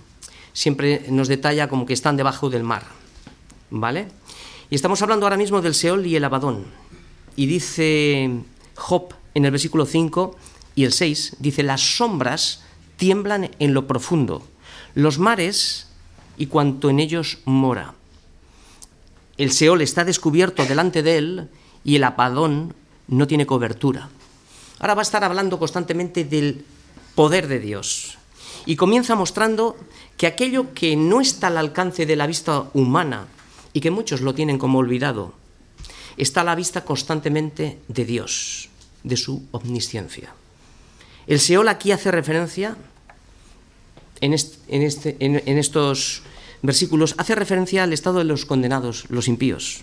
siempre 0.53 1.07
nos 1.09 1.29
detalla 1.29 1.69
como 1.69 1.87
que 1.87 1.95
están 1.95 2.19
debajo 2.19 2.51
del 2.51 2.65
mar, 2.65 2.85
¿vale? 3.71 4.09
Y 4.69 4.75
estamos 4.75 5.01
hablando 5.01 5.25
ahora 5.25 5.39
mismo 5.39 5.63
del 5.63 5.75
Seol 5.75 6.05
y 6.05 6.17
el 6.17 6.25
Abadón. 6.25 6.84
Y 7.37 7.47
dice 7.47 8.31
Job 8.77 9.15
en 9.35 9.45
el 9.45 9.51
versículo 9.51 9.87
5 9.87 10.37
y 10.75 10.85
el 10.85 10.93
6, 10.93 11.37
dice, 11.39 11.63
las 11.63 11.97
sombras 11.97 12.63
tiemblan 12.97 13.51
en 13.59 13.75
lo 13.75 13.87
profundo, 13.87 14.47
los 14.95 15.19
mares 15.19 15.89
y 16.37 16.47
cuanto 16.47 16.91
en 16.91 17.01
ellos 17.01 17.39
mora. 17.45 17.95
El 19.37 19.51
Seol 19.51 19.83
está 19.83 20.05
descubierto 20.05 20.65
delante 20.65 21.03
de 21.03 21.19
él 21.19 21.49
y 21.85 21.97
el 21.97 22.05
apadón 22.05 22.75
no 23.09 23.27
tiene 23.27 23.47
cobertura. 23.47 24.09
Ahora 24.79 24.95
va 24.95 25.03
a 25.03 25.03
estar 25.03 25.25
hablando 25.25 25.59
constantemente 25.59 26.25
del 26.25 26.65
poder 27.15 27.49
de 27.49 27.59
Dios 27.59 28.19
y 28.67 28.77
comienza 28.77 29.15
mostrando 29.15 29.77
que 30.17 30.27
aquello 30.27 30.73
que 30.75 30.97
no 30.97 31.21
está 31.21 31.49
al 31.49 31.59
alcance 31.59 32.07
de 32.07 32.17
la 32.17 32.27
vista 32.27 32.71
humana 32.75 33.27
y 33.73 33.81
que 33.81 33.91
muchos 33.91 34.21
lo 34.21 34.35
tienen 34.35 34.59
como 34.59 34.79
olvidado, 34.79 35.35
está 36.17 36.43
a 36.43 36.45
la 36.45 36.55
vista 36.55 36.85
constantemente 36.85 37.79
de 37.89 38.05
Dios, 38.05 38.69
de 39.03 39.17
su 39.17 39.47
omnisciencia. 39.51 40.33
El 41.27 41.41
Seol 41.41 41.69
aquí 41.69 41.93
hace 41.93 42.11
referencia 42.11 42.77
en, 44.21 44.33
este, 44.33 45.17
en 45.19 45.59
estos 45.59 46.23
versículos 46.65 47.15
hace 47.19 47.35
referencia 47.35 47.85
al 47.85 47.93
estado 47.93 48.19
de 48.19 48.25
los 48.25 48.47
condenados, 48.47 49.05
los 49.11 49.29
impíos. 49.29 49.83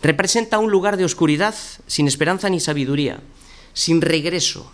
Representa 0.00 0.60
un 0.60 0.70
lugar 0.70 0.96
de 0.96 1.04
oscuridad, 1.04 1.56
sin 1.88 2.06
esperanza 2.06 2.48
ni 2.48 2.60
sabiduría, 2.60 3.20
sin 3.72 4.00
regreso. 4.00 4.70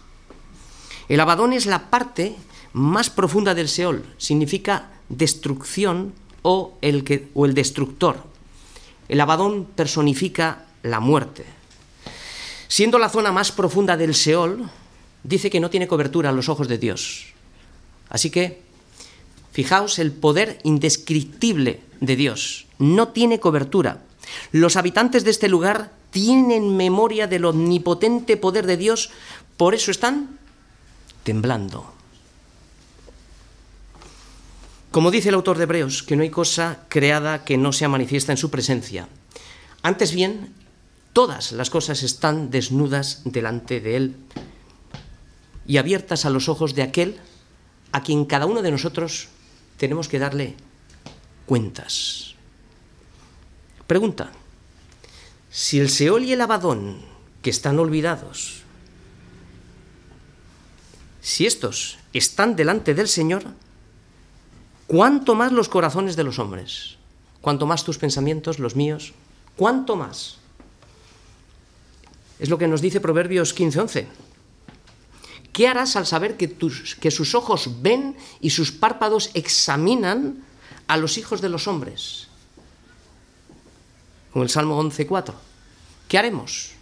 El 1.09 1.19
Abadón 1.19 1.55
es 1.55 1.65
la 1.65 1.89
parte 1.89 2.37
más 2.75 3.09
profunda 3.09 3.55
del 3.55 3.71
Seol, 3.71 4.05
significa 4.19 4.91
destrucción 5.09 6.13
o 6.43 6.77
el, 6.83 7.31
o 7.33 7.47
el 7.47 7.55
destructor. 7.55 8.23
El 9.09 9.21
Abadón 9.23 9.65
personifica 9.65 10.66
la 10.87 11.01
muerte. 11.01 11.45
Siendo 12.69 12.99
la 12.99 13.09
zona 13.09 13.33
más 13.33 13.53
profunda 13.53 13.97
del 13.97 14.15
Seol, 14.15 14.69
dice 15.23 15.51
que 15.51 15.61
no 15.61 15.71
tiene 15.71 15.89
cobertura 15.89 16.31
a 16.31 16.33
los 16.33 16.49
ojos 16.49 16.69
de 16.69 16.79
Dios. 16.79 17.27
Así 18.09 18.31
que 18.31 18.67
Fijaos 19.57 19.99
el 19.99 20.13
poder 20.13 20.59
indescriptible 20.65 21.81
de 22.03 22.15
Dios. 22.15 22.67
No 22.79 23.09
tiene 23.09 23.41
cobertura. 23.41 24.03
Los 24.53 24.77
habitantes 24.77 25.25
de 25.25 25.31
este 25.31 25.49
lugar 25.49 25.93
tienen 26.11 26.77
memoria 26.77 27.27
del 27.27 27.47
omnipotente 27.47 28.37
poder 28.37 28.67
de 28.67 28.77
Dios, 28.77 29.09
por 29.57 29.75
eso 29.75 29.91
están 29.91 30.39
temblando. 31.25 31.91
Como 34.91 35.11
dice 35.11 35.31
el 35.31 35.37
autor 35.37 35.57
de 35.57 35.63
Hebreos, 35.63 36.03
que 36.03 36.17
no 36.17 36.23
hay 36.23 36.29
cosa 36.29 36.81
creada 36.91 37.43
que 37.43 37.57
no 37.57 37.73
sea 37.73 37.89
manifiesta 37.89 38.33
en 38.33 38.39
su 38.39 38.51
presencia. 38.51 39.09
Antes 39.81 40.15
bien, 40.15 40.53
todas 41.17 41.53
las 41.53 41.71
cosas 41.71 42.03
están 42.03 42.51
desnudas 42.51 43.23
delante 43.25 43.81
de 43.81 43.97
Él 43.97 44.17
y 45.67 45.79
abiertas 45.79 46.27
a 46.27 46.31
los 46.31 46.51
ojos 46.51 46.75
de 46.75 46.83
aquel 46.83 47.17
a 47.91 48.03
quien 48.03 48.27
cada 48.27 48.45
uno 48.45 48.61
de 48.61 48.71
nosotros 48.71 49.29
tenemos 49.79 50.09
que 50.09 50.19
darle 50.19 50.57
cuentas. 51.47 52.35
Pregunta, 53.87 54.31
si 55.51 55.81
el 55.81 55.89
Seol 55.89 56.25
y 56.25 56.35
el 56.35 56.41
Abadón, 56.43 57.01
que 57.41 57.49
están 57.49 57.79
olvidados, 57.79 58.61
si 61.23 61.47
estos 61.47 61.97
están 62.13 62.57
delante 62.57 62.93
del 62.93 63.09
Señor, 63.09 63.45
¿cuánto 64.87 65.35
más 65.35 65.51
los 65.51 65.71
corazones 65.71 66.15
de 66.15 66.25
los 66.25 66.39
hombres? 66.39 66.99
¿Cuánto 67.41 67.65
más 67.65 67.85
tus 67.85 67.97
pensamientos, 67.97 68.59
los 68.59 68.77
míos? 68.77 69.15
¿Cuánto 69.57 69.97
más? 69.97 70.41
Es 72.39 72.49
lo 72.49 72.59
que 72.59 72.69
nos 72.69 72.81
dice 72.81 73.01
Proverbios 73.01 73.55
15:11. 73.55 74.07
¿Qué 75.53 75.69
harás 75.69 75.97
al 75.97 76.07
saber 76.07 76.37
que, 76.37 76.55
que 77.01 77.11
sus 77.11 77.35
ojos 77.35 77.81
ven 77.81 78.17
y 78.41 78.51
sus 78.51 78.73
párpados 78.73 79.31
examinan 79.33 80.45
a 80.87 80.99
los 80.99 81.17
hijos 81.17 81.41
de 81.41 81.49
los 81.49 81.67
hombres? 81.67 82.29
Como 84.33 84.43
el 84.43 84.51
Salmo 84.51 84.83
11.4. 84.83 85.33
¿Qué 86.09 86.19
haremos? 86.19 86.73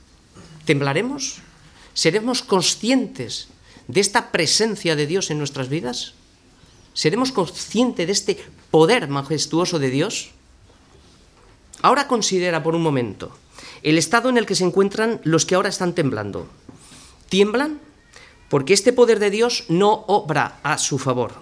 ¿Temblaremos? 0.65 1.37
¿Seremos 1.95 2.43
conscientes 2.43 3.47
de 3.87 4.01
esta 4.01 4.33
presencia 4.33 4.97
de 4.97 5.07
Dios 5.07 5.31
en 5.31 5.39
nuestras 5.39 5.69
vidas? 5.69 6.15
¿Seremos 6.95 7.31
conscientes 7.31 8.07
de 8.07 8.13
este 8.13 8.45
poder 8.73 9.07
majestuoso 9.07 9.79
de 9.79 9.91
Dios? 9.91 10.31
Ahora 11.81 12.09
considera 12.09 12.63
por 12.65 12.75
un 12.75 12.83
momento 12.83 13.37
el 13.85 13.97
estado 13.97 14.29
en 14.29 14.39
el 14.39 14.47
que 14.47 14.57
se 14.57 14.65
encuentran 14.65 15.21
los 15.23 15.47
que 15.47 15.55
ahora 15.55 15.69
están 15.69 15.95
temblando. 15.95 16.49
¿Tiemblan? 17.29 17.81
porque 18.55 18.73
este 18.73 18.93
poder 18.93 19.19
de 19.19 19.31
Dios 19.31 19.65
no 19.69 20.05
obra 20.07 20.61
a 20.63 20.79
su 20.79 20.99
favor, 20.99 21.33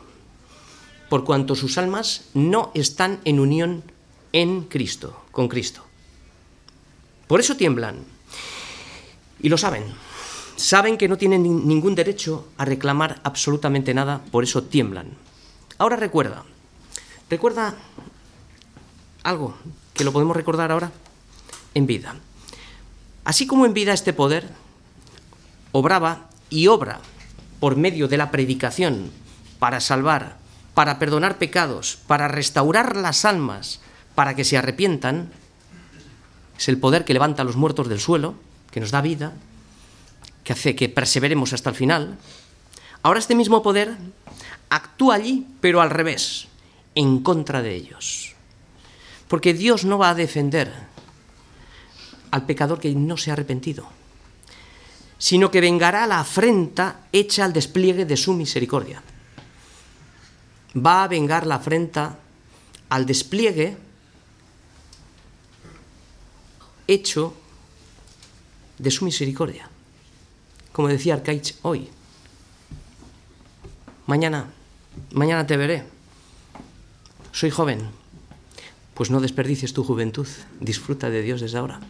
por 1.10 1.24
cuanto 1.24 1.54
sus 1.54 1.76
almas 1.76 2.30
no 2.32 2.70
están 2.72 3.20
en 3.26 3.38
unión 3.38 3.84
en 4.32 4.62
Cristo, 4.62 5.20
con 5.30 5.46
Cristo. 5.46 5.84
Por 7.26 7.40
eso 7.40 7.54
tiemblan. 7.54 7.96
Y 9.40 9.50
lo 9.50 9.58
saben. 9.58 9.84
saben 10.56 10.96
que 10.96 11.06
no 11.06 11.18
tienen 11.18 11.42
ningún 11.42 11.94
derecho 11.94 12.48
a 12.56 12.64
reclamar 12.64 13.20
absolutamente 13.24 13.92
nada, 13.92 14.24
por 14.30 14.42
eso 14.42 14.62
tiemblan. 14.62 15.08
Ahora 15.76 15.96
recuerda, 15.96 16.44
recuerda 17.28 17.74
algo 19.22 19.54
que 19.92 20.04
lo 20.04 20.14
podemos 20.14 20.34
recordar 20.34 20.72
ahora 20.72 20.92
en 21.74 21.86
vida. 21.86 22.16
Así 23.24 23.46
como 23.46 23.66
en 23.66 23.74
vida 23.74 23.92
este 23.92 24.12
poder 24.12 24.48
obraba 25.70 26.28
y 26.50 26.66
obra 26.66 27.00
por 27.60 27.76
medio 27.76 28.08
de 28.08 28.16
la 28.16 28.30
predicación 28.30 29.10
para 29.58 29.80
salvar, 29.80 30.36
para 30.74 30.98
perdonar 30.98 31.38
pecados, 31.38 31.98
para 32.06 32.28
restaurar 32.28 32.96
las 32.96 33.24
almas, 33.24 33.80
para 34.14 34.34
que 34.34 34.44
se 34.44 34.58
arrepientan, 34.58 35.30
es 36.58 36.68
el 36.68 36.78
poder 36.78 37.04
que 37.04 37.12
levanta 37.12 37.42
a 37.42 37.44
los 37.44 37.56
muertos 37.56 37.88
del 37.88 38.00
suelo, 38.00 38.34
que 38.70 38.80
nos 38.80 38.90
da 38.90 39.00
vida, 39.00 39.32
que 40.44 40.52
hace 40.52 40.74
que 40.74 40.88
perseveremos 40.88 41.52
hasta 41.52 41.70
el 41.70 41.76
final. 41.76 42.18
Ahora 43.02 43.20
este 43.20 43.34
mismo 43.34 43.62
poder 43.62 43.96
actúa 44.68 45.14
allí, 45.14 45.46
pero 45.60 45.80
al 45.80 45.90
revés, 45.90 46.48
en 46.94 47.22
contra 47.22 47.62
de 47.62 47.74
ellos. 47.74 48.34
Porque 49.28 49.54
Dios 49.54 49.84
no 49.84 49.98
va 49.98 50.10
a 50.10 50.14
defender 50.14 50.72
al 52.32 52.46
pecador 52.46 52.80
que 52.80 52.92
no 52.94 53.16
se 53.16 53.30
ha 53.30 53.34
arrepentido, 53.34 53.86
sino 55.18 55.50
que 55.50 55.60
vengará 55.60 56.06
la 56.06 56.18
afrenta 56.18 57.06
hecha 57.12 57.44
al 57.44 57.52
despliegue 57.52 58.04
de 58.04 58.16
su 58.16 58.32
misericordia. 58.32 59.02
Va 60.74 61.04
a 61.04 61.08
vengar 61.08 61.46
la 61.46 61.56
afrenta 61.56 62.18
al 62.88 63.06
despliegue 63.06 63.76
hecho 66.88 67.34
de 68.78 68.90
su 68.90 69.04
misericordia. 69.04 69.68
Como 70.72 70.88
decía 70.88 71.14
Arcaich 71.14 71.54
hoy, 71.60 71.90
mañana, 74.06 74.46
mañana 75.12 75.46
te 75.46 75.58
veré. 75.58 75.84
Soy 77.30 77.50
joven, 77.50 77.90
pues 78.94 79.10
no 79.10 79.20
desperdicies 79.20 79.74
tu 79.74 79.84
juventud, 79.84 80.26
disfruta 80.60 81.10
de 81.10 81.20
Dios 81.20 81.42
desde 81.42 81.58
ahora. 81.58 81.80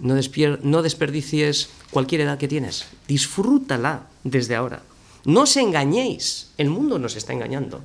No, 0.00 0.14
no 0.62 0.82
desperdicies 0.82 1.70
cualquier 1.90 2.22
edad 2.22 2.38
que 2.38 2.48
tienes, 2.48 2.86
disfrútala 3.06 4.08
desde 4.24 4.56
ahora. 4.56 4.82
No 5.24 5.42
os 5.42 5.56
engañéis, 5.56 6.52
el 6.58 6.68
mundo 6.68 6.98
nos 6.98 7.16
está 7.16 7.32
engañando. 7.32 7.80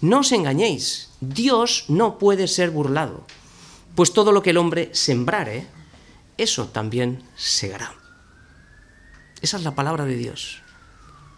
No 0.00 0.20
os 0.20 0.30
engañéis, 0.30 1.10
Dios 1.20 1.86
no 1.88 2.18
puede 2.18 2.46
ser 2.46 2.70
burlado, 2.70 3.26
pues 3.94 4.12
todo 4.12 4.30
lo 4.30 4.42
que 4.42 4.50
el 4.50 4.58
hombre 4.58 4.90
sembrare, 4.92 5.66
eso 6.38 6.68
también 6.68 7.22
segará. 7.34 7.94
Esa 9.42 9.56
es 9.56 9.64
la 9.64 9.74
palabra 9.74 10.04
de 10.04 10.16
Dios. 10.16 10.62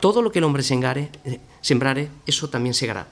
Todo 0.00 0.22
lo 0.22 0.30
que 0.30 0.38
el 0.38 0.44
hombre 0.44 0.62
eh, 0.62 1.40
sembrare, 1.60 2.10
eso 2.26 2.50
también 2.50 2.74
segará. 2.74 3.08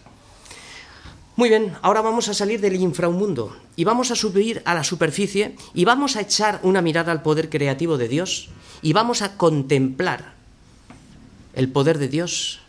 Muy 1.37 1.51
bien, 1.51 1.77
ahora 1.83 2.01
vamos 2.01 2.31
a 2.31 2.35
salir 2.35 2.63
del 2.63 2.77
inframundo 2.77 3.55
y 3.77 3.85
vamos 3.85 4.11
a 4.11 4.17
subir 4.17 4.63
a 4.65 4.75
la 4.75 4.83
superficie 4.83 5.55
y 5.75 5.85
vamos 5.85 6.17
a 6.17 6.23
echar 6.23 6.61
una 6.63 6.81
mirada 6.81 7.13
al 7.13 7.21
poder 7.21 7.51
creativo 7.51 7.99
de 7.99 8.09
Dios 8.09 8.49
y 8.81 8.95
vamos 8.95 9.21
a 9.21 9.37
contemplar 9.37 10.33
el 11.53 11.69
poder 11.69 11.99
de 11.99 12.09
Dios 12.09 12.61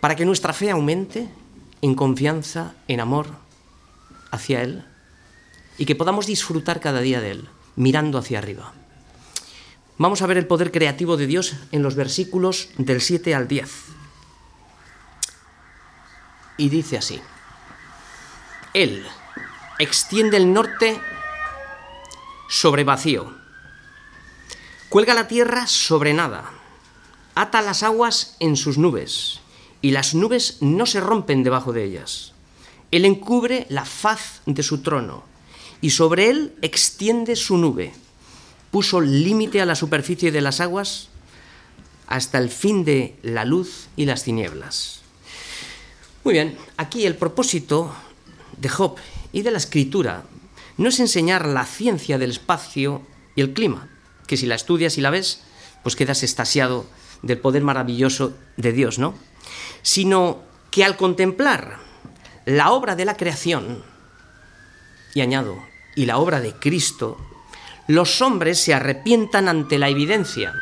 para 0.00 0.16
que 0.16 0.26
nuestra 0.26 0.52
fe 0.52 0.70
aumente 0.70 1.30
en 1.80 1.94
confianza, 1.94 2.74
en 2.88 3.00
amor 3.00 3.28
hacia 4.30 4.62
Él 4.62 4.84
y 5.78 5.86
que 5.86 5.96
podamos 5.96 6.26
disfrutar 6.26 6.80
cada 6.80 7.00
día 7.00 7.22
de 7.22 7.30
Él, 7.30 7.48
mirando 7.74 8.18
hacia 8.18 8.38
arriba. 8.38 8.74
Vamos 9.96 10.20
a 10.20 10.26
ver 10.26 10.36
el 10.36 10.46
poder 10.46 10.72
creativo 10.72 11.16
de 11.16 11.26
Dios 11.26 11.54
en 11.72 11.82
los 11.82 11.94
versículos 11.94 12.68
del 12.76 13.00
7 13.00 13.34
al 13.34 13.48
10. 13.48 13.70
Y 16.58 16.68
dice 16.68 16.98
así. 16.98 17.18
Él 18.76 19.06
extiende 19.78 20.36
el 20.36 20.52
norte 20.52 21.00
sobre 22.46 22.84
vacío, 22.84 23.34
cuelga 24.90 25.14
la 25.14 25.28
tierra 25.28 25.66
sobre 25.66 26.12
nada, 26.12 26.44
ata 27.34 27.62
las 27.62 27.82
aguas 27.82 28.36
en 28.38 28.54
sus 28.54 28.76
nubes, 28.76 29.40
y 29.80 29.92
las 29.92 30.14
nubes 30.14 30.58
no 30.60 30.84
se 30.84 31.00
rompen 31.00 31.42
debajo 31.42 31.72
de 31.72 31.84
ellas. 31.84 32.34
Él 32.90 33.06
encubre 33.06 33.66
la 33.70 33.86
faz 33.86 34.42
de 34.44 34.62
su 34.62 34.82
trono, 34.82 35.24
y 35.80 35.88
sobre 35.88 36.28
él 36.28 36.54
extiende 36.60 37.34
su 37.34 37.56
nube. 37.56 37.94
Puso 38.70 39.00
límite 39.00 39.62
a 39.62 39.64
la 39.64 39.74
superficie 39.74 40.30
de 40.30 40.42
las 40.42 40.60
aguas 40.60 41.08
hasta 42.08 42.36
el 42.36 42.50
fin 42.50 42.84
de 42.84 43.16
la 43.22 43.46
luz 43.46 43.88
y 43.96 44.04
las 44.04 44.22
tinieblas. 44.22 45.00
Muy 46.24 46.34
bien, 46.34 46.58
aquí 46.76 47.06
el 47.06 47.16
propósito 47.16 47.94
de 48.58 48.68
Job 48.68 48.96
y 49.32 49.42
de 49.42 49.50
la 49.50 49.58
escritura 49.58 50.24
no 50.76 50.88
es 50.88 51.00
enseñar 51.00 51.46
la 51.46 51.64
ciencia 51.64 52.18
del 52.18 52.30
espacio 52.30 53.02
y 53.34 53.40
el 53.40 53.52
clima, 53.52 53.88
que 54.26 54.36
si 54.36 54.46
la 54.46 54.54
estudias 54.54 54.98
y 54.98 55.00
la 55.00 55.10
ves, 55.10 55.42
pues 55.82 55.96
quedas 55.96 56.22
estasiado 56.22 56.86
del 57.22 57.38
poder 57.38 57.62
maravilloso 57.62 58.34
de 58.56 58.72
Dios, 58.72 58.98
¿no? 58.98 59.14
Sino 59.82 60.42
que 60.70 60.84
al 60.84 60.96
contemplar 60.96 61.78
la 62.44 62.72
obra 62.72 62.96
de 62.96 63.04
la 63.04 63.16
creación, 63.16 63.82
y 65.14 65.20
añado, 65.22 65.56
y 65.94 66.06
la 66.06 66.18
obra 66.18 66.40
de 66.40 66.52
Cristo, 66.52 67.16
los 67.86 68.20
hombres 68.20 68.60
se 68.60 68.74
arrepientan 68.74 69.48
ante 69.48 69.78
la 69.78 69.88
evidencia 69.88 70.52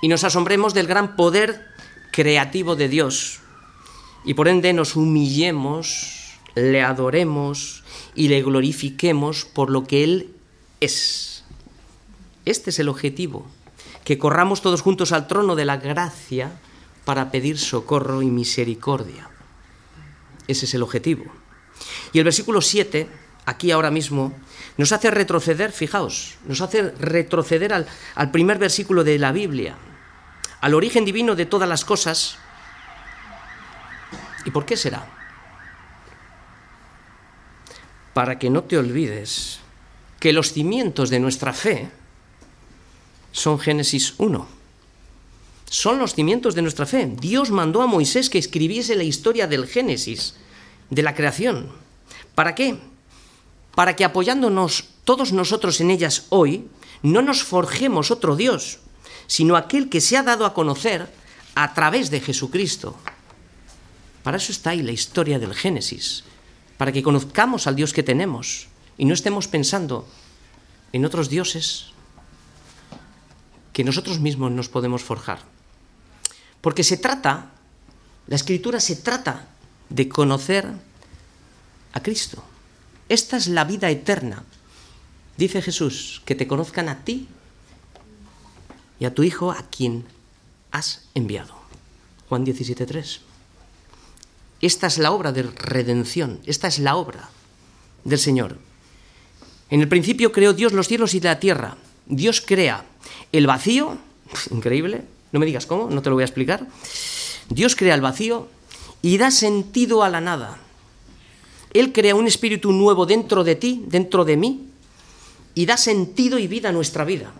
y 0.00 0.08
nos 0.08 0.24
asombremos 0.24 0.74
del 0.74 0.86
gran 0.86 1.16
poder 1.16 1.66
creativo 2.12 2.76
de 2.76 2.88
Dios 2.88 3.40
y 4.24 4.34
por 4.34 4.48
ende 4.48 4.72
nos 4.72 4.96
humillemos 4.96 6.19
le 6.60 6.82
adoremos 6.82 7.82
y 8.14 8.28
le 8.28 8.42
glorifiquemos 8.42 9.44
por 9.44 9.70
lo 9.70 9.84
que 9.84 10.04
Él 10.04 10.34
es. 10.80 11.44
Este 12.44 12.70
es 12.70 12.78
el 12.78 12.88
objetivo, 12.88 13.46
que 14.04 14.18
corramos 14.18 14.62
todos 14.62 14.82
juntos 14.82 15.12
al 15.12 15.26
trono 15.26 15.56
de 15.56 15.64
la 15.64 15.76
gracia 15.76 16.52
para 17.04 17.30
pedir 17.30 17.58
socorro 17.58 18.22
y 18.22 18.26
misericordia. 18.26 19.28
Ese 20.48 20.66
es 20.66 20.74
el 20.74 20.82
objetivo. 20.82 21.24
Y 22.12 22.18
el 22.18 22.24
versículo 22.24 22.60
7, 22.60 23.08
aquí 23.46 23.70
ahora 23.70 23.90
mismo, 23.90 24.34
nos 24.76 24.92
hace 24.92 25.10
retroceder, 25.10 25.72
fijaos, 25.72 26.36
nos 26.46 26.60
hace 26.60 26.90
retroceder 26.90 27.72
al, 27.72 27.86
al 28.14 28.30
primer 28.30 28.58
versículo 28.58 29.04
de 29.04 29.18
la 29.18 29.32
Biblia, 29.32 29.76
al 30.60 30.74
origen 30.74 31.04
divino 31.04 31.36
de 31.36 31.46
todas 31.46 31.68
las 31.68 31.84
cosas. 31.84 32.38
¿Y 34.44 34.50
por 34.50 34.64
qué 34.64 34.76
será? 34.76 35.19
Para 38.14 38.38
que 38.38 38.50
no 38.50 38.64
te 38.64 38.78
olvides 38.78 39.60
que 40.18 40.32
los 40.32 40.52
cimientos 40.52 41.10
de 41.10 41.20
nuestra 41.20 41.52
fe 41.52 41.88
son 43.32 43.58
Génesis 43.58 44.14
1. 44.18 44.46
Son 45.70 45.98
los 45.98 46.14
cimientos 46.14 46.54
de 46.54 46.62
nuestra 46.62 46.84
fe. 46.84 47.06
Dios 47.20 47.50
mandó 47.50 47.82
a 47.82 47.86
Moisés 47.86 48.28
que 48.28 48.38
escribiese 48.38 48.96
la 48.96 49.04
historia 49.04 49.46
del 49.46 49.66
Génesis, 49.66 50.34
de 50.90 51.02
la 51.02 51.14
creación. 51.14 51.70
¿Para 52.34 52.54
qué? 52.54 52.76
Para 53.74 53.94
que 53.94 54.04
apoyándonos 54.04 54.88
todos 55.04 55.32
nosotros 55.32 55.80
en 55.80 55.90
ellas 55.90 56.26
hoy, 56.30 56.66
no 57.02 57.22
nos 57.22 57.44
forjemos 57.44 58.10
otro 58.10 58.36
Dios, 58.36 58.80
sino 59.26 59.56
aquel 59.56 59.88
que 59.88 60.00
se 60.00 60.16
ha 60.16 60.22
dado 60.22 60.44
a 60.44 60.54
conocer 60.54 61.08
a 61.54 61.72
través 61.72 62.10
de 62.10 62.20
Jesucristo. 62.20 62.96
Para 64.22 64.36
eso 64.36 64.52
está 64.52 64.70
ahí 64.70 64.82
la 64.82 64.92
historia 64.92 65.38
del 65.38 65.54
Génesis, 65.54 66.24
para 66.80 66.92
que 66.92 67.02
conozcamos 67.02 67.66
al 67.66 67.76
Dios 67.76 67.92
que 67.92 68.02
tenemos 68.02 68.68
y 68.96 69.04
no 69.04 69.12
estemos 69.12 69.48
pensando 69.48 70.08
en 70.94 71.04
otros 71.04 71.28
dioses 71.28 71.92
que 73.74 73.84
nosotros 73.84 74.18
mismos 74.18 74.50
nos 74.50 74.70
podemos 74.70 75.04
forjar. 75.04 75.40
Porque 76.62 76.82
se 76.82 76.96
trata, 76.96 77.50
la 78.28 78.36
escritura 78.36 78.80
se 78.80 78.96
trata 78.96 79.50
de 79.90 80.08
conocer 80.08 80.72
a 81.92 82.00
Cristo. 82.00 82.42
Esta 83.10 83.36
es 83.36 83.48
la 83.48 83.64
vida 83.64 83.90
eterna. 83.90 84.42
Dice 85.36 85.60
Jesús, 85.60 86.22
que 86.24 86.34
te 86.34 86.48
conozcan 86.48 86.88
a 86.88 87.04
ti 87.04 87.28
y 88.98 89.04
a 89.04 89.12
tu 89.12 89.22
Hijo 89.22 89.52
a 89.52 89.68
quien 89.68 90.06
has 90.70 91.10
enviado. 91.12 91.52
Juan 92.30 92.46
17.3. 92.46 93.29
Esta 94.60 94.86
es 94.86 94.98
la 94.98 95.12
obra 95.12 95.32
de 95.32 95.42
redención, 95.42 96.40
esta 96.46 96.68
es 96.68 96.78
la 96.78 96.96
obra 96.96 97.30
del 98.04 98.18
Señor. 98.18 98.58
En 99.70 99.80
el 99.80 99.88
principio 99.88 100.32
creó 100.32 100.52
Dios 100.52 100.72
los 100.72 100.88
cielos 100.88 101.14
y 101.14 101.20
la 101.20 101.40
tierra. 101.40 101.76
Dios 102.06 102.40
crea 102.40 102.84
el 103.32 103.46
vacío, 103.46 103.96
increíble, 104.50 105.02
no 105.32 105.40
me 105.40 105.46
digas 105.46 105.66
cómo, 105.66 105.88
no 105.88 106.02
te 106.02 106.10
lo 106.10 106.16
voy 106.16 106.22
a 106.22 106.26
explicar. 106.26 106.66
Dios 107.48 107.76
crea 107.76 107.94
el 107.94 108.00
vacío 108.00 108.48
y 109.00 109.16
da 109.16 109.30
sentido 109.30 110.02
a 110.02 110.08
la 110.08 110.20
nada. 110.20 110.58
Él 111.72 111.92
crea 111.92 112.14
un 112.14 112.26
espíritu 112.26 112.72
nuevo 112.72 113.06
dentro 113.06 113.44
de 113.44 113.54
ti, 113.54 113.84
dentro 113.86 114.24
de 114.24 114.36
mí, 114.36 114.66
y 115.54 115.66
da 115.66 115.76
sentido 115.76 116.38
y 116.38 116.46
vida 116.46 116.68
a 116.68 116.72
nuestra 116.72 117.04
vida. 117.04 117.32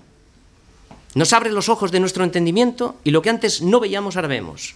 Nos 1.15 1.33
abre 1.33 1.51
los 1.51 1.69
ojos 1.69 1.91
de 1.91 2.01
nuestro 2.01 2.23
entendimiento 2.23 2.97
y 3.03 3.11
lo 3.11 3.23
que 3.23 3.31
antes 3.31 3.63
no 3.63 3.81
veíamos 3.81 4.17
ahora 4.17 4.29
vemos. 4.29 4.75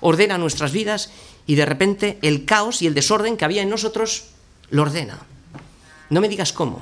Ordena 0.00 0.38
nuestras 0.38 0.72
vidas 0.72 1.10
y 1.46 1.54
de 1.54 1.66
repente 1.66 2.18
el 2.22 2.44
caos 2.44 2.82
y 2.82 2.86
el 2.86 2.94
desorden 2.94 3.36
que 3.36 3.44
había 3.44 3.62
en 3.62 3.70
nosotros 3.70 4.28
lo 4.70 4.82
ordena. 4.82 5.18
No 6.10 6.20
me 6.20 6.28
digas 6.28 6.52
cómo. 6.52 6.80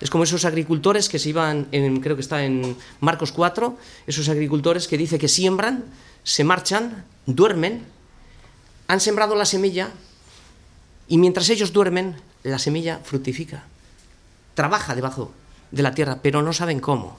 Es 0.00 0.10
como 0.10 0.24
esos 0.24 0.44
agricultores 0.44 1.08
que 1.08 1.18
se 1.18 1.30
iban, 1.30 1.68
en, 1.72 2.00
creo 2.00 2.16
que 2.16 2.22
está 2.22 2.44
en 2.44 2.76
Marcos 3.00 3.32
4, 3.32 3.78
esos 4.06 4.28
agricultores 4.28 4.88
que 4.88 4.98
dice 4.98 5.18
que 5.18 5.28
siembran, 5.28 5.84
se 6.22 6.44
marchan, 6.44 7.04
duermen, 7.24 7.84
han 8.88 9.00
sembrado 9.00 9.34
la 9.34 9.46
semilla 9.46 9.90
y 11.08 11.18
mientras 11.18 11.48
ellos 11.48 11.72
duermen, 11.72 12.16
la 12.42 12.58
semilla 12.58 13.00
fructifica. 13.02 13.64
Trabaja 14.54 14.94
debajo 14.94 15.32
de 15.70 15.82
la 15.82 15.94
tierra, 15.94 16.20
pero 16.22 16.42
no 16.42 16.52
saben 16.52 16.80
cómo. 16.80 17.18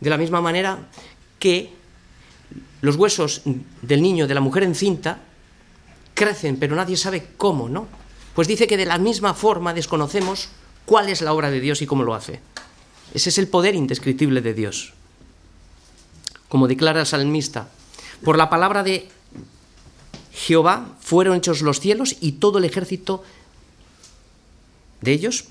De 0.00 0.10
la 0.10 0.18
misma 0.18 0.40
manera 0.40 0.88
que 1.38 1.72
los 2.80 2.96
huesos 2.96 3.42
del 3.82 4.02
niño, 4.02 4.26
de 4.26 4.34
la 4.34 4.40
mujer 4.40 4.62
encinta, 4.62 5.20
crecen, 6.14 6.58
pero 6.58 6.76
nadie 6.76 6.96
sabe 6.96 7.28
cómo, 7.36 7.68
¿no? 7.68 7.86
Pues 8.34 8.48
dice 8.48 8.66
que 8.66 8.76
de 8.76 8.86
la 8.86 8.98
misma 8.98 9.34
forma 9.34 9.74
desconocemos 9.74 10.48
cuál 10.86 11.08
es 11.08 11.20
la 11.20 11.32
obra 11.32 11.50
de 11.50 11.60
Dios 11.60 11.82
y 11.82 11.86
cómo 11.86 12.04
lo 12.04 12.14
hace. 12.14 12.40
Ese 13.14 13.30
es 13.30 13.38
el 13.38 13.48
poder 13.48 13.74
indescriptible 13.74 14.40
de 14.40 14.54
Dios. 14.54 14.92
Como 16.48 16.68
declara 16.68 17.00
el 17.00 17.06
salmista, 17.06 17.68
por 18.24 18.36
la 18.36 18.50
palabra 18.50 18.82
de 18.82 19.08
Jehová 20.32 20.96
fueron 21.00 21.36
hechos 21.36 21.62
los 21.62 21.80
cielos 21.80 22.16
y 22.20 22.32
todo 22.32 22.58
el 22.58 22.64
ejército 22.64 23.24
de 25.00 25.12
ellos. 25.12 25.46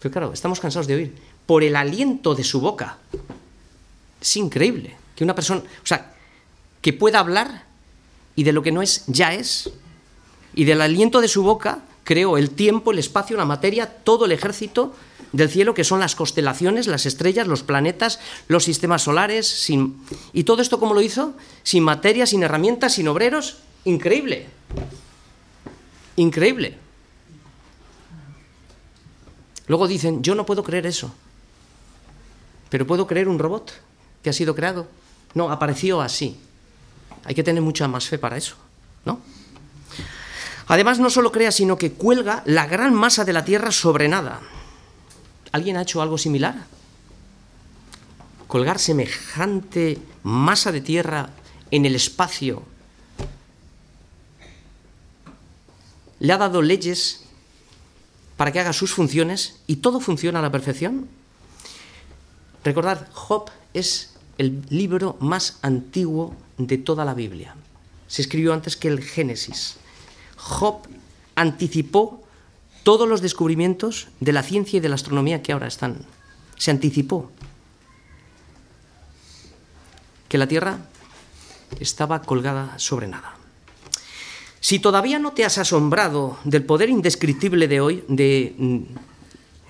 Pero 0.00 0.12
claro, 0.12 0.32
estamos 0.32 0.60
cansados 0.60 0.86
de 0.86 0.94
oír. 0.94 1.16
Por 1.46 1.62
el 1.62 1.76
aliento 1.76 2.34
de 2.34 2.44
su 2.44 2.60
boca. 2.60 2.98
Es 4.20 4.36
increíble 4.36 4.96
que 5.14 5.24
una 5.24 5.34
persona, 5.34 5.60
o 5.60 5.86
sea, 5.86 6.15
que 6.86 6.92
pueda 6.92 7.18
hablar 7.18 7.64
y 8.36 8.44
de 8.44 8.52
lo 8.52 8.62
que 8.62 8.70
no 8.70 8.80
es 8.80 9.02
ya 9.08 9.34
es. 9.34 9.70
Y 10.54 10.66
del 10.66 10.80
aliento 10.80 11.20
de 11.20 11.26
su 11.26 11.42
boca 11.42 11.80
creó 12.04 12.38
el 12.38 12.50
tiempo, 12.50 12.92
el 12.92 13.00
espacio, 13.00 13.36
la 13.36 13.44
materia, 13.44 13.92
todo 14.04 14.24
el 14.24 14.30
ejército 14.30 14.94
del 15.32 15.50
cielo, 15.50 15.74
que 15.74 15.82
son 15.82 15.98
las 15.98 16.14
constelaciones, 16.14 16.86
las 16.86 17.04
estrellas, 17.04 17.48
los 17.48 17.64
planetas, 17.64 18.20
los 18.46 18.62
sistemas 18.62 19.02
solares, 19.02 19.48
sin... 19.48 20.00
y 20.32 20.44
todo 20.44 20.62
esto 20.62 20.78
cómo 20.78 20.94
lo 20.94 21.02
hizo, 21.02 21.34
sin 21.64 21.82
materia, 21.82 22.24
sin 22.24 22.44
herramientas, 22.44 22.94
sin 22.94 23.08
obreros, 23.08 23.56
increíble, 23.84 24.46
increíble. 26.14 26.78
Luego 29.66 29.88
dicen, 29.88 30.22
yo 30.22 30.36
no 30.36 30.46
puedo 30.46 30.62
creer 30.62 30.86
eso, 30.86 31.12
pero 32.70 32.86
puedo 32.86 33.08
creer 33.08 33.26
un 33.26 33.40
robot 33.40 33.72
que 34.22 34.30
ha 34.30 34.32
sido 34.32 34.54
creado. 34.54 34.86
No, 35.34 35.50
apareció 35.50 36.00
así. 36.00 36.38
Hay 37.26 37.34
que 37.34 37.42
tener 37.42 37.62
mucha 37.62 37.88
más 37.88 38.06
fe 38.06 38.18
para 38.18 38.36
eso, 38.36 38.54
¿no? 39.04 39.20
Además, 40.68 40.98
no 40.98 41.10
solo 41.10 41.32
crea, 41.32 41.52
sino 41.52 41.76
que 41.76 41.92
cuelga 41.92 42.42
la 42.46 42.66
gran 42.66 42.94
masa 42.94 43.24
de 43.24 43.32
la 43.32 43.44
Tierra 43.44 43.70
sobre 43.70 44.08
nada. 44.08 44.40
¿Alguien 45.52 45.76
ha 45.76 45.82
hecho 45.82 46.02
algo 46.02 46.18
similar? 46.18 46.66
Colgar 48.46 48.78
semejante 48.78 49.98
masa 50.22 50.70
de 50.70 50.80
tierra 50.80 51.30
en 51.70 51.86
el 51.86 51.96
espacio. 51.96 52.62
Le 56.20 56.32
ha 56.32 56.38
dado 56.38 56.62
leyes 56.62 57.24
para 58.36 58.52
que 58.52 58.60
haga 58.60 58.72
sus 58.72 58.92
funciones 58.92 59.60
y 59.66 59.76
todo 59.76 60.00
funciona 60.00 60.38
a 60.38 60.42
la 60.42 60.52
perfección. 60.52 61.08
Recordad, 62.64 63.08
Job 63.12 63.50
es 63.74 64.14
el 64.38 64.62
libro 64.68 65.16
más 65.20 65.58
antiguo 65.62 66.34
de 66.58 66.78
toda 66.78 67.04
la 67.04 67.14
Biblia. 67.14 67.54
Se 68.06 68.22
escribió 68.22 68.52
antes 68.52 68.76
que 68.76 68.88
el 68.88 69.02
Génesis. 69.02 69.76
Job 70.36 70.82
anticipó 71.34 72.22
todos 72.82 73.08
los 73.08 73.20
descubrimientos 73.20 74.08
de 74.20 74.32
la 74.32 74.42
ciencia 74.42 74.76
y 74.76 74.80
de 74.80 74.88
la 74.88 74.94
astronomía 74.94 75.42
que 75.42 75.52
ahora 75.52 75.66
están. 75.66 75.98
Se 76.56 76.70
anticipó 76.70 77.30
que 80.28 80.38
la 80.38 80.46
Tierra 80.46 80.78
estaba 81.80 82.22
colgada 82.22 82.78
sobre 82.78 83.08
nada. 83.08 83.34
Si 84.60 84.78
todavía 84.78 85.18
no 85.18 85.32
te 85.32 85.44
has 85.44 85.58
asombrado 85.58 86.38
del 86.44 86.64
poder 86.64 86.90
indescriptible 86.90 87.68
de 87.68 87.80
hoy, 87.80 88.04
de, 88.08 88.86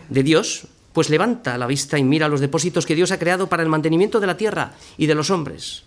de 0.08 0.22
Dios, 0.22 0.68
pues 0.92 1.10
levanta 1.10 1.58
la 1.58 1.66
vista 1.66 1.98
y 1.98 2.04
mira 2.04 2.28
los 2.28 2.40
depósitos 2.40 2.86
que 2.86 2.94
Dios 2.94 3.12
ha 3.12 3.18
creado 3.18 3.48
para 3.48 3.62
el 3.62 3.68
mantenimiento 3.68 4.20
de 4.20 4.26
la 4.26 4.38
tierra 4.38 4.74
y 4.96 5.06
de 5.06 5.14
los 5.14 5.28
hombres. 5.28 5.84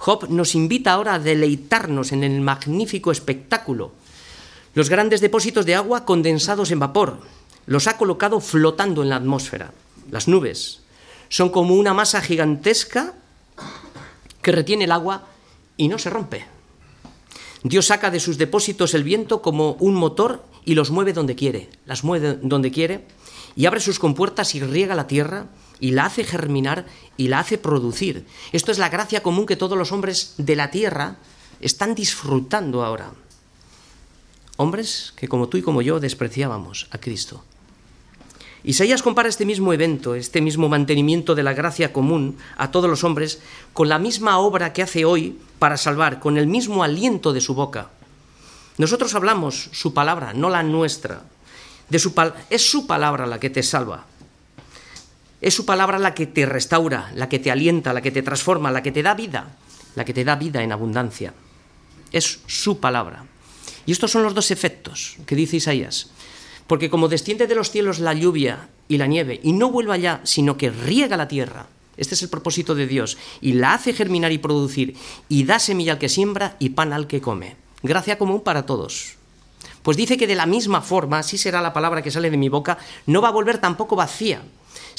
Job 0.00 0.30
nos 0.30 0.54
invita 0.54 0.92
ahora 0.92 1.14
a 1.14 1.18
deleitarnos 1.18 2.12
en 2.12 2.24
el 2.24 2.40
magnífico 2.40 3.12
espectáculo 3.12 3.92
los 4.72 4.88
grandes 4.88 5.20
depósitos 5.20 5.66
de 5.66 5.74
agua 5.74 6.06
condensados 6.06 6.70
en 6.70 6.78
vapor. 6.78 7.20
Los 7.66 7.86
ha 7.86 7.98
colocado 7.98 8.40
flotando 8.40 9.02
en 9.02 9.10
la 9.10 9.16
atmósfera. 9.16 9.72
Las 10.10 10.26
nubes 10.26 10.80
son 11.28 11.50
como 11.50 11.74
una 11.74 11.92
masa 11.92 12.22
gigantesca 12.22 13.12
que 14.40 14.52
retiene 14.52 14.84
el 14.84 14.92
agua 14.92 15.26
y 15.76 15.88
no 15.88 15.98
se 15.98 16.08
rompe. 16.08 16.46
Dios 17.62 17.86
saca 17.86 18.10
de 18.10 18.20
sus 18.20 18.38
depósitos 18.38 18.94
el 18.94 19.04
viento 19.04 19.42
como 19.42 19.72
un 19.80 19.94
motor 19.94 20.44
y 20.64 20.76
los 20.76 20.90
mueve 20.90 21.12
donde 21.12 21.34
quiere, 21.34 21.68
las 21.84 22.04
mueve 22.04 22.38
donde 22.40 22.70
quiere 22.70 23.04
y 23.54 23.66
abre 23.66 23.80
sus 23.80 23.98
compuertas 23.98 24.54
y 24.54 24.60
riega 24.60 24.94
la 24.94 25.06
tierra 25.06 25.48
y 25.80 25.92
la 25.92 26.06
hace 26.06 26.24
germinar 26.24 26.86
y 27.16 27.28
la 27.28 27.40
hace 27.40 27.58
producir. 27.58 28.26
Esto 28.52 28.70
es 28.70 28.78
la 28.78 28.88
gracia 28.88 29.22
común 29.22 29.46
que 29.46 29.56
todos 29.56 29.76
los 29.76 29.92
hombres 29.92 30.34
de 30.36 30.56
la 30.56 30.70
tierra 30.70 31.16
están 31.60 31.94
disfrutando 31.94 32.84
ahora. 32.84 33.12
Hombres 34.56 35.12
que 35.16 35.28
como 35.28 35.48
tú 35.48 35.56
y 35.56 35.62
como 35.62 35.82
yo 35.82 36.00
despreciábamos 36.00 36.88
a 36.90 36.98
Cristo. 36.98 37.42
Isaías 38.62 39.02
compara 39.02 39.30
este 39.30 39.46
mismo 39.46 39.72
evento, 39.72 40.14
este 40.14 40.42
mismo 40.42 40.68
mantenimiento 40.68 41.34
de 41.34 41.42
la 41.42 41.54
gracia 41.54 41.94
común 41.94 42.36
a 42.58 42.70
todos 42.70 42.90
los 42.90 43.04
hombres, 43.04 43.40
con 43.72 43.88
la 43.88 43.98
misma 43.98 44.38
obra 44.38 44.74
que 44.74 44.82
hace 44.82 45.06
hoy 45.06 45.38
para 45.58 45.78
salvar, 45.78 46.20
con 46.20 46.36
el 46.36 46.46
mismo 46.46 46.84
aliento 46.84 47.32
de 47.32 47.40
su 47.40 47.54
boca. 47.54 47.88
Nosotros 48.76 49.14
hablamos 49.14 49.70
su 49.72 49.94
palabra, 49.94 50.34
no 50.34 50.50
la 50.50 50.62
nuestra. 50.62 51.22
De 51.88 51.98
su 51.98 52.12
es 52.50 52.70
su 52.70 52.86
palabra 52.86 53.26
la 53.26 53.40
que 53.40 53.50
te 53.50 53.62
salva. 53.62 54.04
Es 55.40 55.54
su 55.54 55.64
palabra 55.64 55.98
la 55.98 56.14
que 56.14 56.26
te 56.26 56.44
restaura, 56.44 57.10
la 57.14 57.28
que 57.28 57.38
te 57.38 57.50
alienta, 57.50 57.92
la 57.92 58.02
que 58.02 58.10
te 58.10 58.22
transforma, 58.22 58.70
la 58.70 58.82
que 58.82 58.92
te 58.92 59.02
da 59.02 59.14
vida, 59.14 59.56
la 59.94 60.04
que 60.04 60.12
te 60.12 60.24
da 60.24 60.36
vida 60.36 60.62
en 60.62 60.72
abundancia. 60.72 61.32
Es 62.12 62.40
su 62.46 62.78
palabra. 62.78 63.24
Y 63.86 63.92
estos 63.92 64.10
son 64.10 64.22
los 64.22 64.34
dos 64.34 64.50
efectos 64.50 65.16
que 65.26 65.36
dice 65.36 65.56
Isaías. 65.56 66.10
Porque 66.66 66.90
como 66.90 67.08
desciende 67.08 67.46
de 67.46 67.54
los 67.54 67.70
cielos 67.70 67.98
la 67.98 68.12
lluvia 68.12 68.68
y 68.86 68.98
la 68.98 69.06
nieve, 69.06 69.40
y 69.42 69.52
no 69.52 69.70
vuelve 69.70 69.94
allá, 69.94 70.20
sino 70.24 70.56
que 70.56 70.70
riega 70.70 71.16
la 71.16 71.26
tierra, 71.26 71.66
este 71.96 72.14
es 72.14 72.22
el 72.22 72.28
propósito 72.28 72.74
de 72.74 72.86
Dios, 72.86 73.18
y 73.40 73.54
la 73.54 73.74
hace 73.74 73.92
germinar 73.92 74.32
y 74.32 74.38
producir, 74.38 74.96
y 75.28 75.44
da 75.44 75.58
semilla 75.58 75.92
al 75.92 75.98
que 75.98 76.08
siembra 76.08 76.56
y 76.58 76.70
pan 76.70 76.92
al 76.92 77.06
que 77.06 77.20
come. 77.20 77.56
Gracia 77.82 78.18
común 78.18 78.42
para 78.42 78.66
todos. 78.66 79.16
Pues 79.82 79.96
dice 79.96 80.16
que 80.16 80.26
de 80.26 80.34
la 80.34 80.46
misma 80.46 80.82
forma, 80.82 81.18
así 81.18 81.38
será 81.38 81.60
la 81.60 81.72
palabra 81.72 82.02
que 82.02 82.10
sale 82.10 82.30
de 82.30 82.36
mi 82.36 82.48
boca, 82.48 82.78
no 83.06 83.22
va 83.22 83.28
a 83.28 83.32
volver 83.32 83.58
tampoco 83.58 83.96
vacía, 83.96 84.42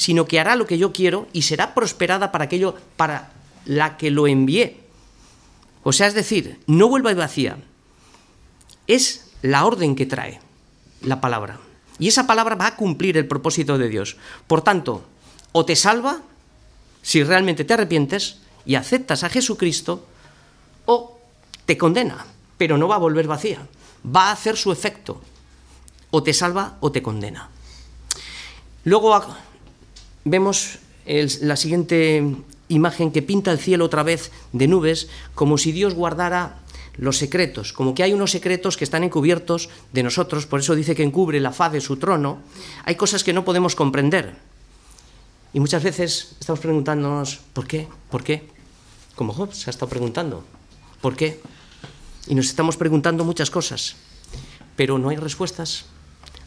sino 0.02 0.26
que 0.26 0.40
hará 0.40 0.56
lo 0.56 0.66
que 0.66 0.78
yo 0.78 0.92
quiero 0.92 1.28
y 1.32 1.42
será 1.42 1.74
prosperada 1.74 2.32
para 2.32 2.46
aquello 2.46 2.74
para 2.96 3.30
la 3.66 3.96
que 3.96 4.10
lo 4.10 4.26
envié. 4.26 4.80
O 5.84 5.92
sea, 5.92 6.08
es 6.08 6.14
decir, 6.14 6.58
no 6.66 6.88
vuelva 6.88 7.14
vacía, 7.14 7.56
es 8.88 9.30
la 9.42 9.64
orden 9.64 9.94
que 9.94 10.06
trae 10.06 10.40
la 11.02 11.20
palabra. 11.20 11.60
Y 12.00 12.08
esa 12.08 12.26
palabra 12.26 12.56
va 12.56 12.66
a 12.66 12.76
cumplir 12.76 13.16
el 13.16 13.28
propósito 13.28 13.78
de 13.78 13.88
Dios. 13.88 14.16
Por 14.48 14.62
tanto, 14.62 15.04
o 15.52 15.64
te 15.64 15.76
salva, 15.76 16.18
si 17.00 17.22
realmente 17.22 17.64
te 17.64 17.74
arrepientes 17.74 18.38
y 18.66 18.74
aceptas 18.74 19.22
a 19.22 19.28
Jesucristo, 19.28 20.04
o 20.84 21.20
te 21.64 21.78
condena, 21.78 22.26
pero 22.58 22.76
no 22.76 22.88
va 22.88 22.96
a 22.96 22.98
volver 23.06 23.28
vacía. 23.28 23.68
Va 24.04 24.30
a 24.30 24.32
hacer 24.32 24.56
su 24.56 24.72
efecto. 24.72 25.22
O 26.10 26.24
te 26.24 26.34
salva 26.34 26.76
o 26.80 26.90
te 26.90 27.02
condena. 27.02 27.50
Luego 28.82 29.14
vemos 30.24 30.78
la 31.06 31.56
siguiente 31.56 32.24
imagen 32.68 33.12
que 33.12 33.22
pinta 33.22 33.52
el 33.52 33.58
cielo 33.58 33.84
otra 33.84 34.02
vez 34.02 34.30
de 34.52 34.68
nubes, 34.68 35.08
como 35.34 35.58
si 35.58 35.72
Dios 35.72 35.94
guardara 35.94 36.58
los 36.96 37.16
secretos, 37.16 37.72
como 37.72 37.94
que 37.94 38.02
hay 38.02 38.12
unos 38.12 38.30
secretos 38.30 38.76
que 38.76 38.84
están 38.84 39.02
encubiertos 39.02 39.70
de 39.92 40.02
nosotros, 40.02 40.46
por 40.46 40.60
eso 40.60 40.74
dice 40.74 40.94
que 40.94 41.02
encubre 41.02 41.40
la 41.40 41.52
faz 41.52 41.72
de 41.72 41.80
su 41.80 41.96
trono, 41.96 42.40
hay 42.84 42.96
cosas 42.96 43.24
que 43.24 43.32
no 43.32 43.44
podemos 43.44 43.74
comprender. 43.74 44.36
Y 45.54 45.60
muchas 45.60 45.82
veces 45.82 46.36
estamos 46.38 46.60
preguntándonos, 46.60 47.40
¿por 47.52 47.66
qué? 47.66 47.88
¿Por 48.10 48.24
qué? 48.24 48.48
Como 49.16 49.32
Job 49.32 49.52
se 49.52 49.68
ha 49.68 49.72
estado 49.72 49.88
preguntando, 49.88 50.44
¿por 51.00 51.16
qué? 51.16 51.40
Y 52.26 52.34
nos 52.34 52.46
estamos 52.46 52.76
preguntando 52.76 53.24
muchas 53.24 53.50
cosas, 53.50 53.96
pero 54.76 54.98
no 54.98 55.08
hay 55.08 55.16
respuestas. 55.16 55.86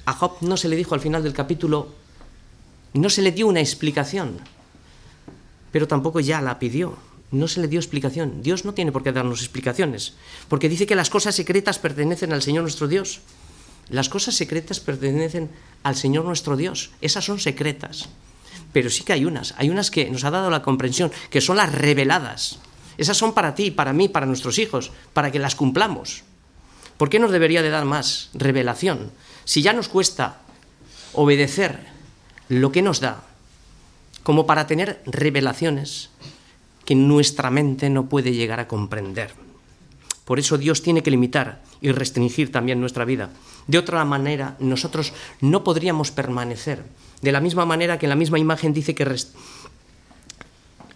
A 0.05 0.13
Job 0.13 0.37
no 0.41 0.57
se 0.57 0.69
le 0.69 0.75
dijo 0.75 0.95
al 0.95 1.01
final 1.01 1.23
del 1.23 1.33
capítulo, 1.33 1.89
no 2.99 3.09
se 3.09 3.21
le 3.21 3.31
dio 3.31 3.47
una 3.47 3.59
explicación. 3.59 4.39
pero 5.71 5.89
tampoco 5.89 6.21
ya 6.21 6.39
la 6.39 6.57
pidió. 6.57 6.97
No 7.31 7.49
se 7.49 7.59
le 7.59 7.67
dio 7.67 7.79
explicación. 7.79 8.41
Dios 8.41 8.63
no 8.63 8.73
tiene 8.73 8.93
por 8.93 9.03
qué 9.03 9.11
darnos 9.11 9.41
explicaciones, 9.41 10.13
porque 10.47 10.69
dice 10.69 10.87
que 10.87 10.95
las 10.95 11.09
cosas 11.09 11.35
secretas 11.35 11.79
pertenecen 11.79 12.31
al 12.31 12.41
Señor 12.41 12.61
nuestro 12.61 12.87
Dios. 12.87 13.19
Las 13.89 14.07
cosas 14.07 14.35
secretas 14.35 14.79
pertenecen 14.79 15.49
al 15.83 15.97
Señor 15.97 16.23
nuestro 16.23 16.55
Dios. 16.55 16.91
Esas 17.01 17.25
son 17.25 17.39
secretas. 17.39 18.07
Pero 18.71 18.89
sí 18.89 19.03
que 19.03 19.11
hay 19.11 19.25
unas. 19.25 19.53
Hay 19.57 19.69
unas 19.69 19.91
que 19.91 20.09
nos 20.09 20.23
ha 20.23 20.31
dado 20.31 20.49
la 20.49 20.61
comprensión, 20.61 21.11
que 21.29 21.41
son 21.41 21.57
las 21.57 21.73
reveladas. 21.73 22.59
Esas 22.97 23.17
son 23.17 23.33
para 23.33 23.53
ti, 23.53 23.69
para 23.71 23.91
mí, 23.91 24.07
para 24.07 24.25
nuestros 24.25 24.57
hijos, 24.57 24.91
para 25.11 25.31
que 25.31 25.39
las 25.39 25.55
cumplamos. 25.55 26.23
¿Por 26.95 27.09
qué 27.09 27.19
nos 27.19 27.31
debería 27.31 27.61
de 27.61 27.69
dar 27.69 27.83
más 27.83 28.29
revelación? 28.33 29.11
Si 29.43 29.61
ya 29.61 29.73
nos 29.73 29.89
cuesta 29.89 30.37
obedecer 31.11 31.94
lo 32.49 32.71
que 32.71 32.81
nos 32.81 32.99
da, 32.99 33.23
como 34.23 34.45
para 34.45 34.67
tener 34.67 35.01
revelaciones 35.05 36.09
que 36.85 36.95
nuestra 36.95 37.49
mente 37.49 37.89
no 37.89 38.07
puede 38.07 38.33
llegar 38.33 38.59
a 38.59 38.67
comprender. 38.67 39.31
Por 40.25 40.39
eso 40.39 40.57
Dios 40.57 40.81
tiene 40.81 41.03
que 41.03 41.11
limitar 41.11 41.61
y 41.81 41.91
restringir 41.91 42.51
también 42.51 42.79
nuestra 42.79 43.05
vida. 43.05 43.29
De 43.67 43.77
otra 43.77 44.03
manera, 44.05 44.55
nosotros 44.59 45.13
no 45.41 45.63
podríamos 45.63 46.11
permanecer. 46.11 46.83
De 47.21 47.31
la 47.31 47.41
misma 47.41 47.65
manera 47.65 47.99
que 47.99 48.05
en 48.05 48.11
la 48.11 48.15
misma 48.15 48.39
imagen 48.39 48.73
dice 48.73 48.95
que 48.95 49.15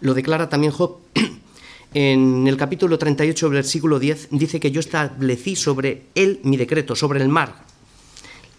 lo 0.00 0.14
declara 0.14 0.48
también 0.48 0.72
Job 0.72 0.98
en 1.94 2.46
el 2.46 2.56
capítulo 2.56 2.98
38, 2.98 3.50
versículo 3.50 3.98
10, 3.98 4.28
dice 4.32 4.60
que 4.60 4.70
yo 4.70 4.80
establecí 4.80 5.56
sobre 5.56 6.06
él 6.14 6.40
mi 6.42 6.56
decreto, 6.56 6.96
sobre 6.96 7.20
el 7.22 7.28
mar. 7.28 7.64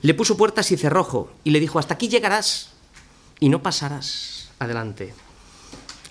Le 0.02 0.14
puso 0.14 0.38
puertas 0.38 0.72
y 0.72 0.78
cerrojo 0.78 1.32
y 1.44 1.52
le 1.52 1.60
dijo, 1.60 1.80
hasta 1.80 1.94
aquí 1.94 2.08
llegarás 2.08 2.71
y 3.42 3.50
no 3.50 3.62
pasarás 3.62 4.50
adelante. 4.60 5.14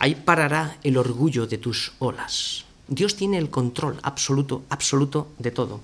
Ahí 0.00 0.14
parará 0.14 0.76
el 0.82 0.98
orgullo 0.98 1.46
de 1.46 1.56
tus 1.56 1.92
olas. 2.00 2.66
Dios 2.88 3.16
tiene 3.16 3.38
el 3.38 3.48
control 3.48 4.00
absoluto, 4.02 4.64
absoluto 4.68 5.28
de 5.38 5.52
todo. 5.52 5.80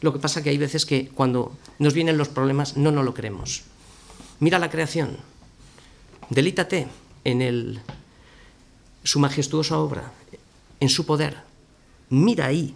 Lo 0.00 0.12
que 0.12 0.18
pasa 0.18 0.42
que 0.42 0.50
hay 0.50 0.58
veces 0.58 0.86
que 0.86 1.08
cuando 1.08 1.56
nos 1.78 1.92
vienen 1.92 2.16
los 2.16 2.28
problemas 2.28 2.76
no 2.76 2.90
nos 2.90 3.04
lo 3.04 3.12
creemos. 3.12 3.62
Mira 4.40 4.58
la 4.58 4.70
creación. 4.70 5.18
Delítate 6.30 6.88
en 7.24 7.42
el, 7.42 7.80
su 9.04 9.20
majestuosa 9.20 9.78
obra, 9.78 10.12
en 10.80 10.88
su 10.88 11.04
poder. 11.04 11.42
Mira 12.08 12.46
ahí. 12.46 12.74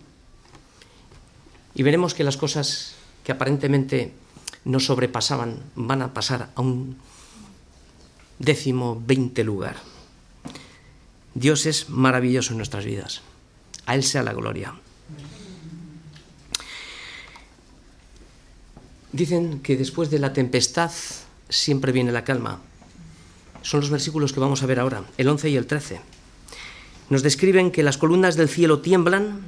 Y 1.75 1.83
veremos 1.83 2.13
que 2.13 2.25
las 2.25 2.37
cosas 2.37 2.97
que 3.25 3.33
aparentemente 3.33 4.13
nos 4.65 4.85
sobrepasaban 4.85 5.63
van 5.75 6.03
a 6.03 6.13
pasar 6.13 6.51
a 6.55 6.61
un 6.61 6.99
décimo 8.41 9.01
veinte 9.07 9.45
lugar. 9.45 9.77
Dios 11.35 11.67
es 11.67 11.89
maravilloso 11.89 12.53
en 12.53 12.57
nuestras 12.57 12.85
vidas. 12.85 13.23
A 13.87 13.95
Él 13.95 14.03
sea 14.03 14.25
la 14.25 14.33
gloria. 14.33 14.75
Dicen 19.13 19.61
que 19.61 19.77
después 19.77 20.11
de 20.11 20.19
la 20.19 20.33
tempestad 20.33 20.91
siempre 21.49 21.93
viene 21.93 22.11
la 22.11 22.25
calma. 22.25 22.61
Son 23.63 23.79
los 23.79 23.91
versículos 23.91 24.33
que 24.33 24.41
vamos 24.41 24.65
a 24.65 24.67
ver 24.67 24.81
ahora, 24.81 25.05
el 25.17 25.29
11 25.29 25.51
y 25.51 25.57
el 25.57 25.67
13 25.67 26.01
nos 27.11 27.25
describen 27.25 27.73
que 27.73 27.83
las 27.83 27.99
columnas 27.99 28.37
del 28.37 28.49
cielo 28.49 28.79
tiemblan 28.79 29.41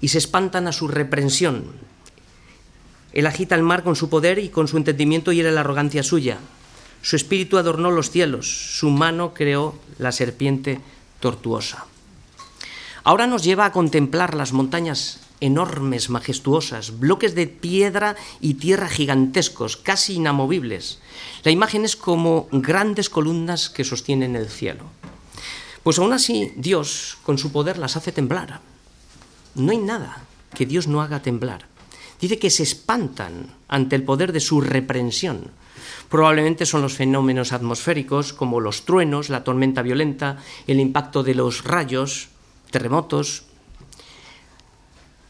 y 0.00 0.08
se 0.08 0.18
espantan 0.18 0.68
a 0.68 0.72
su 0.72 0.86
reprensión. 0.88 1.64
Él 3.12 3.26
agita 3.26 3.56
el 3.56 3.64
mar 3.64 3.82
con 3.82 3.96
su 3.96 4.08
poder 4.08 4.38
y 4.38 4.48
con 4.48 4.68
su 4.68 4.76
entendimiento 4.76 5.32
y 5.32 5.40
era 5.40 5.50
la 5.50 5.60
arrogancia 5.60 6.04
suya. 6.04 6.38
Su 7.06 7.14
espíritu 7.14 7.56
adornó 7.56 7.92
los 7.92 8.10
cielos, 8.10 8.48
su 8.80 8.90
mano 8.90 9.32
creó 9.32 9.78
la 9.96 10.10
serpiente 10.10 10.80
tortuosa. 11.20 11.86
Ahora 13.04 13.28
nos 13.28 13.44
lleva 13.44 13.64
a 13.64 13.70
contemplar 13.70 14.34
las 14.34 14.52
montañas 14.52 15.20
enormes, 15.38 16.10
majestuosas, 16.10 16.98
bloques 16.98 17.36
de 17.36 17.46
piedra 17.46 18.16
y 18.40 18.54
tierra 18.54 18.88
gigantescos, 18.88 19.76
casi 19.76 20.14
inamovibles. 20.14 20.98
La 21.44 21.52
imagen 21.52 21.84
es 21.84 21.94
como 21.94 22.48
grandes 22.50 23.08
columnas 23.08 23.70
que 23.70 23.84
sostienen 23.84 24.34
el 24.34 24.48
cielo. 24.48 24.82
Pues 25.84 26.00
aún 26.00 26.12
así 26.12 26.54
Dios 26.56 27.18
con 27.22 27.38
su 27.38 27.52
poder 27.52 27.78
las 27.78 27.96
hace 27.96 28.10
temblar. 28.10 28.58
No 29.54 29.70
hay 29.70 29.78
nada 29.78 30.24
que 30.56 30.66
Dios 30.66 30.88
no 30.88 31.02
haga 31.02 31.22
temblar. 31.22 31.68
Dice 32.20 32.40
que 32.40 32.50
se 32.50 32.64
espantan 32.64 33.54
ante 33.68 33.94
el 33.94 34.02
poder 34.02 34.32
de 34.32 34.40
su 34.40 34.60
reprensión. 34.60 35.52
Probablemente 36.08 36.66
son 36.66 36.82
los 36.82 36.94
fenómenos 36.94 37.52
atmosféricos 37.52 38.32
como 38.32 38.60
los 38.60 38.84
truenos, 38.84 39.28
la 39.28 39.44
tormenta 39.44 39.82
violenta, 39.82 40.38
el 40.66 40.80
impacto 40.80 41.22
de 41.22 41.34
los 41.34 41.64
rayos, 41.64 42.28
terremotos. 42.70 43.44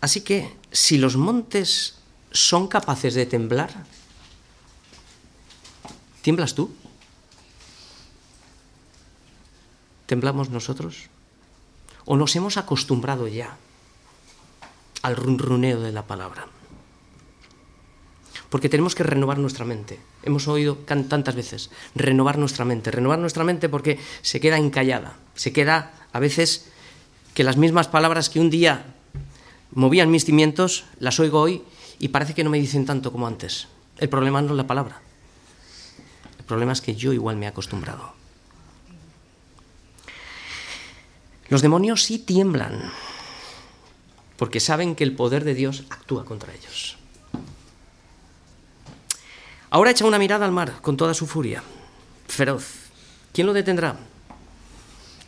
Así 0.00 0.20
que 0.20 0.54
si 0.70 0.98
los 0.98 1.16
montes 1.16 1.98
son 2.30 2.68
capaces 2.68 3.14
de 3.14 3.24
temblar, 3.24 3.70
¿tiemblas 6.20 6.54
tú? 6.54 6.70
¿Temblamos 10.04 10.50
nosotros? 10.50 11.08
¿O 12.04 12.16
nos 12.16 12.36
hemos 12.36 12.56
acostumbrado 12.56 13.26
ya 13.26 13.56
al 15.02 15.16
runruneo 15.16 15.80
de 15.80 15.92
la 15.92 16.06
palabra? 16.06 16.46
Porque 18.50 18.68
tenemos 18.68 18.94
que 18.94 19.02
renovar 19.02 19.38
nuestra 19.38 19.64
mente. 19.64 19.98
Hemos 20.22 20.46
oído 20.48 20.76
tantas 20.76 21.34
veces, 21.34 21.70
renovar 21.94 22.38
nuestra 22.38 22.64
mente. 22.64 22.90
Renovar 22.90 23.18
nuestra 23.18 23.44
mente 23.44 23.68
porque 23.68 23.98
se 24.22 24.40
queda 24.40 24.56
encallada. 24.56 25.16
Se 25.34 25.52
queda 25.52 25.92
a 26.12 26.20
veces 26.20 26.70
que 27.34 27.44
las 27.44 27.56
mismas 27.56 27.88
palabras 27.88 28.30
que 28.30 28.40
un 28.40 28.50
día 28.50 28.86
movían 29.72 30.10
mis 30.10 30.24
cimientos, 30.24 30.84
las 31.00 31.20
oigo 31.20 31.40
hoy 31.40 31.62
y 31.98 32.08
parece 32.08 32.34
que 32.34 32.44
no 32.44 32.50
me 32.50 32.58
dicen 32.58 32.86
tanto 32.86 33.12
como 33.12 33.26
antes. 33.26 33.68
El 33.98 34.08
problema 34.08 34.40
no 34.42 34.50
es 34.52 34.56
la 34.56 34.66
palabra. 34.66 35.00
El 36.38 36.44
problema 36.44 36.72
es 36.72 36.80
que 36.80 36.94
yo 36.94 37.12
igual 37.12 37.36
me 37.36 37.46
he 37.46 37.48
acostumbrado. 37.48 38.14
Los 41.48 41.62
demonios 41.62 42.02
sí 42.02 42.18
tiemblan, 42.18 42.90
porque 44.36 44.58
saben 44.58 44.96
que 44.96 45.04
el 45.04 45.14
poder 45.14 45.44
de 45.44 45.54
Dios 45.54 45.84
actúa 45.90 46.24
contra 46.24 46.52
ellos. 46.52 46.95
Ahora 49.76 49.90
echa 49.90 50.06
una 50.06 50.18
mirada 50.18 50.46
al 50.46 50.52
mar 50.52 50.80
con 50.80 50.96
toda 50.96 51.12
su 51.12 51.26
furia, 51.26 51.62
feroz. 52.28 52.64
¿Quién 53.34 53.46
lo 53.46 53.52
detendrá? 53.52 53.98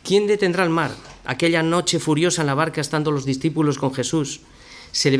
¿Quién 0.03 0.25
detendrá 0.25 0.63
al 0.63 0.71
mar? 0.71 0.89
Aquella 1.25 1.61
noche 1.61 1.99
furiosa 1.99 2.41
en 2.41 2.47
la 2.47 2.55
barca 2.55 2.81
estando 2.81 3.11
los 3.11 3.25
discípulos 3.25 3.77
con 3.77 3.93
Jesús, 3.93 4.41
se, 4.91 5.11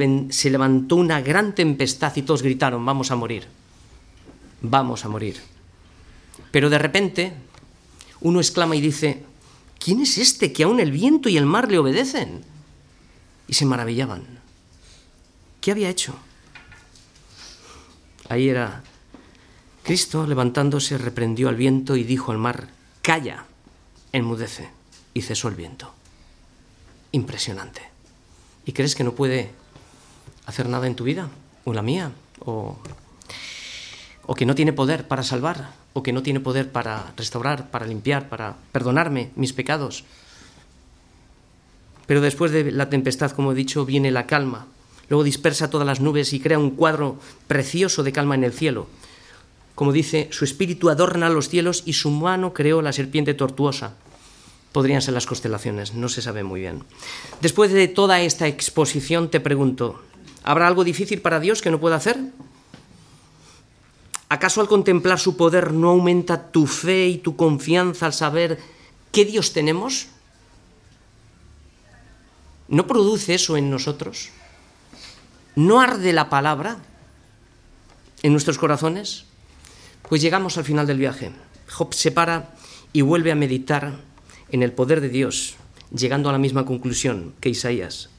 levantó 0.49 0.95
una 0.95 1.21
gran 1.21 1.53
tempestad 1.53 2.15
y 2.15 2.23
todos 2.23 2.41
gritaron, 2.41 2.83
vamos 2.83 3.11
a 3.11 3.15
morir, 3.17 3.45
vamos 4.61 5.05
a 5.05 5.09
morir. 5.09 5.39
Pero 6.49 6.71
de 6.71 6.79
repente 6.79 7.33
uno 8.21 8.39
exclama 8.39 8.77
y 8.77 8.81
dice, 8.81 9.25
¿quién 9.77 10.01
es 10.01 10.17
este 10.17 10.51
que 10.51 10.63
aún 10.63 10.79
el 10.79 10.91
viento 10.91 11.29
y 11.29 11.37
el 11.37 11.45
mar 11.45 11.69
le 11.69 11.77
obedecen? 11.77 12.41
Y 13.47 13.53
se 13.53 13.67
maravillaban. 13.67 14.23
¿Qué 15.61 15.69
había 15.69 15.91
hecho? 15.91 16.15
Ahí 18.27 18.49
era 18.49 18.81
Cristo 19.89 20.27
levantándose, 20.27 20.99
reprendió 20.99 21.49
al 21.49 21.55
viento 21.55 21.95
y 21.95 22.03
dijo 22.03 22.31
al 22.31 22.37
mar, 22.37 22.67
calla, 23.01 23.45
enmudece, 24.11 24.69
y 25.15 25.23
cesó 25.23 25.47
el 25.47 25.55
viento. 25.55 25.91
Impresionante. 27.11 27.81
¿Y 28.67 28.73
crees 28.73 28.93
que 28.93 29.03
no 29.03 29.13
puede 29.13 29.49
hacer 30.45 30.69
nada 30.69 30.85
en 30.85 30.93
tu 30.93 31.05
vida? 31.05 31.31
¿O 31.65 31.73
la 31.73 31.81
mía? 31.81 32.11
¿O, 32.45 32.77
o 34.27 34.35
que 34.35 34.45
no 34.45 34.53
tiene 34.53 34.73
poder 34.73 35.07
para 35.07 35.23
salvar? 35.23 35.71
o 35.93 36.03
que 36.03 36.13
no 36.13 36.21
tiene 36.21 36.39
poder 36.39 36.71
para 36.71 37.11
restaurar, 37.17 37.71
para 37.71 37.87
limpiar, 37.87 38.29
para 38.29 38.57
perdonarme 38.71 39.31
mis 39.35 39.53
pecados. 39.53 40.03
Pero 42.05 42.21
después 42.21 42.51
de 42.51 42.71
la 42.71 42.91
tempestad, 42.91 43.31
como 43.31 43.53
he 43.53 43.55
dicho, 43.55 43.87
viene 43.87 44.11
la 44.11 44.27
calma. 44.27 44.67
Luego 45.09 45.23
dispersa 45.23 45.71
todas 45.71 45.87
las 45.87 45.99
nubes 45.99 46.31
y 46.33 46.39
crea 46.39 46.59
un 46.59 46.75
cuadro 46.75 47.19
precioso 47.47 48.03
de 48.03 48.11
calma 48.11 48.35
en 48.35 48.43
el 48.43 48.53
cielo. 48.53 48.85
Como 49.79 49.93
dice, 49.93 50.27
su 50.31 50.43
espíritu 50.43 50.89
adorna 50.89 51.29
los 51.29 51.47
cielos 51.47 51.83
y 51.85 51.93
su 51.93 52.11
mano 52.11 52.53
creó 52.53 52.81
la 52.81 52.91
serpiente 52.91 53.33
tortuosa. 53.33 53.95
Podrían 54.73 55.01
ser 55.01 55.13
las 55.13 55.25
constelaciones, 55.25 55.93
no 55.93 56.09
se 56.09 56.21
sabe 56.21 56.43
muy 56.43 56.59
bien. 56.59 56.83
Después 57.39 57.71
de 57.71 57.87
toda 57.87 58.19
esta 58.19 58.45
exposición 58.45 59.31
te 59.31 59.39
pregunto, 59.39 60.03
¿habrá 60.43 60.67
algo 60.67 60.83
difícil 60.83 61.21
para 61.21 61.39
Dios 61.39 61.61
que 61.61 61.71
no 61.71 61.79
pueda 61.79 61.95
hacer? 61.95 62.19
¿Acaso 64.27 64.59
al 64.59 64.67
contemplar 64.67 65.17
su 65.17 65.37
poder 65.37 65.71
no 65.71 65.91
aumenta 65.91 66.51
tu 66.51 66.67
fe 66.67 67.07
y 67.07 67.17
tu 67.19 67.37
confianza 67.37 68.05
al 68.05 68.11
saber 68.11 68.59
qué 69.13 69.23
Dios 69.23 69.53
tenemos? 69.53 70.07
¿No 72.67 72.85
produce 72.85 73.35
eso 73.35 73.55
en 73.55 73.71
nosotros? 73.71 74.31
¿No 75.55 75.79
arde 75.79 76.11
la 76.11 76.29
palabra 76.29 76.79
en 78.23 78.33
nuestros 78.33 78.57
corazones? 78.57 79.28
Pues 80.09 80.23
llegamos 80.23 80.57
al 80.57 80.65
final 80.65 80.87
del 80.87 80.97
viaje. 80.97 81.31
Job 81.69 81.93
se 81.93 82.11
para 82.11 82.55
y 82.91 83.01
vuelve 83.01 83.31
a 83.31 83.35
meditar 83.35 83.99
en 84.51 84.63
el 84.63 84.73
poder 84.73 85.01
de 85.01 85.09
Dios, 85.09 85.53
llegando 85.95 86.29
a 86.29 86.31
la 86.31 86.39
misma 86.39 86.65
conclusión 86.65 87.35
que 87.39 87.49
Isaías. 87.49 88.09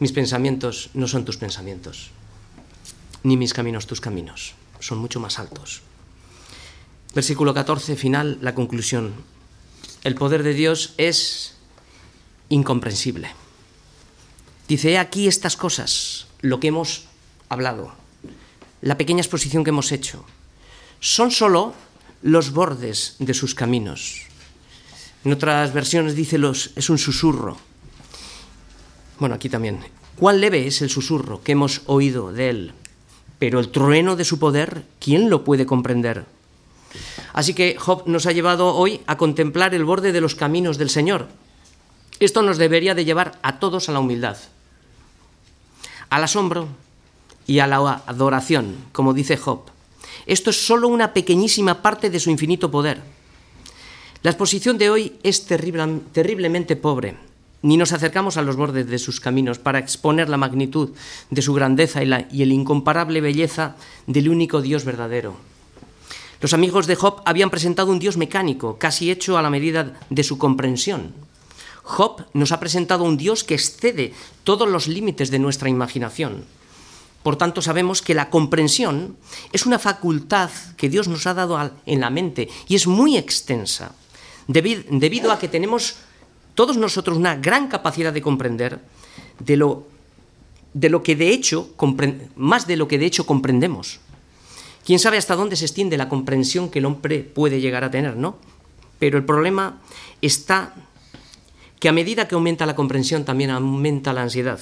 Mis 0.00 0.12
pensamientos 0.12 0.90
no 0.92 1.08
son 1.08 1.24
tus 1.24 1.38
pensamientos, 1.38 2.10
ni 3.22 3.38
mis 3.38 3.54
caminos 3.54 3.86
tus 3.86 4.02
caminos, 4.02 4.52
son 4.80 4.98
mucho 4.98 5.18
más 5.18 5.38
altos. 5.38 5.80
Versículo 7.14 7.54
14, 7.54 7.96
final, 7.96 8.36
la 8.42 8.54
conclusión. 8.54 9.14
El 10.02 10.16
poder 10.16 10.42
de 10.42 10.52
Dios 10.52 10.92
es 10.98 11.54
incomprensible. 12.50 13.30
Dice, 14.68 14.98
aquí 14.98 15.26
estas 15.26 15.56
cosas, 15.56 16.26
lo 16.42 16.60
que 16.60 16.68
hemos 16.68 17.06
hablado, 17.48 17.94
la 18.82 18.98
pequeña 18.98 19.22
exposición 19.22 19.64
que 19.64 19.70
hemos 19.70 19.90
hecho, 19.90 20.26
son 21.04 21.30
solo 21.30 21.74
los 22.22 22.52
bordes 22.52 23.16
de 23.18 23.34
sus 23.34 23.54
caminos. 23.54 24.22
En 25.22 25.34
otras 25.34 25.74
versiones 25.74 26.16
dice 26.16 26.38
los, 26.38 26.70
es 26.76 26.88
un 26.88 26.96
susurro. 26.96 27.58
Bueno, 29.18 29.34
aquí 29.34 29.50
también. 29.50 29.80
Cuán 30.16 30.40
leve 30.40 30.66
es 30.66 30.80
el 30.80 30.88
susurro 30.88 31.42
que 31.42 31.52
hemos 31.52 31.82
oído 31.84 32.32
de 32.32 32.48
él, 32.48 32.72
pero 33.38 33.60
el 33.60 33.68
trueno 33.68 34.16
de 34.16 34.24
su 34.24 34.38
poder, 34.38 34.86
¿quién 34.98 35.28
lo 35.28 35.44
puede 35.44 35.66
comprender? 35.66 36.24
Así 37.34 37.52
que 37.52 37.76
Job 37.78 38.04
nos 38.06 38.24
ha 38.24 38.32
llevado 38.32 38.74
hoy 38.74 39.02
a 39.06 39.18
contemplar 39.18 39.74
el 39.74 39.84
borde 39.84 40.10
de 40.10 40.22
los 40.22 40.34
caminos 40.34 40.78
del 40.78 40.88
Señor. 40.88 41.28
Esto 42.18 42.40
nos 42.40 42.56
debería 42.56 42.94
de 42.94 43.04
llevar 43.04 43.38
a 43.42 43.58
todos 43.58 43.90
a 43.90 43.92
la 43.92 44.00
humildad, 44.00 44.38
al 46.08 46.24
asombro 46.24 46.66
y 47.46 47.58
a 47.58 47.66
la 47.66 48.02
adoración, 48.06 48.76
como 48.92 49.12
dice 49.12 49.36
Job. 49.36 49.73
Esto 50.26 50.50
es 50.50 50.66
solo 50.66 50.88
una 50.88 51.12
pequeñísima 51.12 51.82
parte 51.82 52.10
de 52.10 52.20
su 52.20 52.30
infinito 52.30 52.70
poder. 52.70 53.02
La 54.22 54.30
exposición 54.30 54.78
de 54.78 54.90
hoy 54.90 55.12
es 55.22 55.46
terriblemente 55.46 56.76
pobre. 56.76 57.16
Ni 57.62 57.76
nos 57.76 57.92
acercamos 57.92 58.36
a 58.36 58.42
los 58.42 58.56
bordes 58.56 58.86
de 58.86 58.98
sus 58.98 59.20
caminos 59.20 59.58
para 59.58 59.78
exponer 59.78 60.28
la 60.28 60.36
magnitud 60.36 60.90
de 61.30 61.42
su 61.42 61.54
grandeza 61.54 62.02
y, 62.02 62.06
la, 62.06 62.28
y 62.30 62.42
el 62.42 62.52
incomparable 62.52 63.20
belleza 63.20 63.76
del 64.06 64.28
único 64.28 64.60
Dios 64.60 64.84
verdadero. 64.84 65.36
Los 66.40 66.52
amigos 66.52 66.86
de 66.86 66.94
Job 66.94 67.22
habían 67.24 67.48
presentado 67.48 67.90
un 67.90 67.98
Dios 67.98 68.18
mecánico, 68.18 68.78
casi 68.78 69.10
hecho 69.10 69.38
a 69.38 69.42
la 69.42 69.48
medida 69.48 69.98
de 70.10 70.24
su 70.24 70.36
comprensión. 70.36 71.14
Job 71.82 72.26
nos 72.32 72.52
ha 72.52 72.60
presentado 72.60 73.04
un 73.04 73.16
Dios 73.16 73.44
que 73.44 73.54
excede 73.54 74.12
todos 74.42 74.68
los 74.68 74.88
límites 74.88 75.30
de 75.30 75.38
nuestra 75.38 75.68
imaginación. 75.68 76.44
Por 77.24 77.36
tanto, 77.36 77.62
sabemos 77.62 78.02
que 78.02 78.12
la 78.12 78.28
comprensión 78.28 79.16
es 79.50 79.64
una 79.64 79.78
facultad 79.78 80.50
que 80.76 80.90
Dios 80.90 81.08
nos 81.08 81.26
ha 81.26 81.32
dado 81.32 81.56
en 81.86 82.00
la 82.00 82.10
mente 82.10 82.50
y 82.68 82.74
es 82.74 82.86
muy 82.86 83.16
extensa, 83.16 83.96
debido 84.46 85.32
a 85.32 85.38
que 85.38 85.48
tenemos 85.48 85.96
todos 86.54 86.76
nosotros 86.76 87.16
una 87.16 87.36
gran 87.36 87.68
capacidad 87.68 88.12
de 88.12 88.20
comprender 88.20 88.78
de 89.38 89.56
lo, 89.56 89.88
de 90.74 90.90
lo 90.90 91.02
que 91.02 91.16
de 91.16 91.30
hecho, 91.30 91.70
más 92.36 92.66
de 92.66 92.76
lo 92.76 92.88
que 92.88 92.98
de 92.98 93.06
hecho 93.06 93.24
comprendemos. 93.24 94.00
Quién 94.84 94.98
sabe 94.98 95.16
hasta 95.16 95.34
dónde 95.34 95.56
se 95.56 95.64
extiende 95.64 95.96
la 95.96 96.10
comprensión 96.10 96.68
que 96.68 96.80
el 96.80 96.84
hombre 96.84 97.20
puede 97.20 97.58
llegar 97.58 97.84
a 97.84 97.90
tener, 97.90 98.18
¿no? 98.18 98.36
Pero 98.98 99.16
el 99.16 99.24
problema 99.24 99.80
está 100.20 100.74
que 101.80 101.88
a 101.88 101.92
medida 101.92 102.28
que 102.28 102.34
aumenta 102.34 102.66
la 102.66 102.76
comprensión 102.76 103.24
también 103.24 103.48
aumenta 103.48 104.12
la 104.12 104.20
ansiedad. 104.20 104.60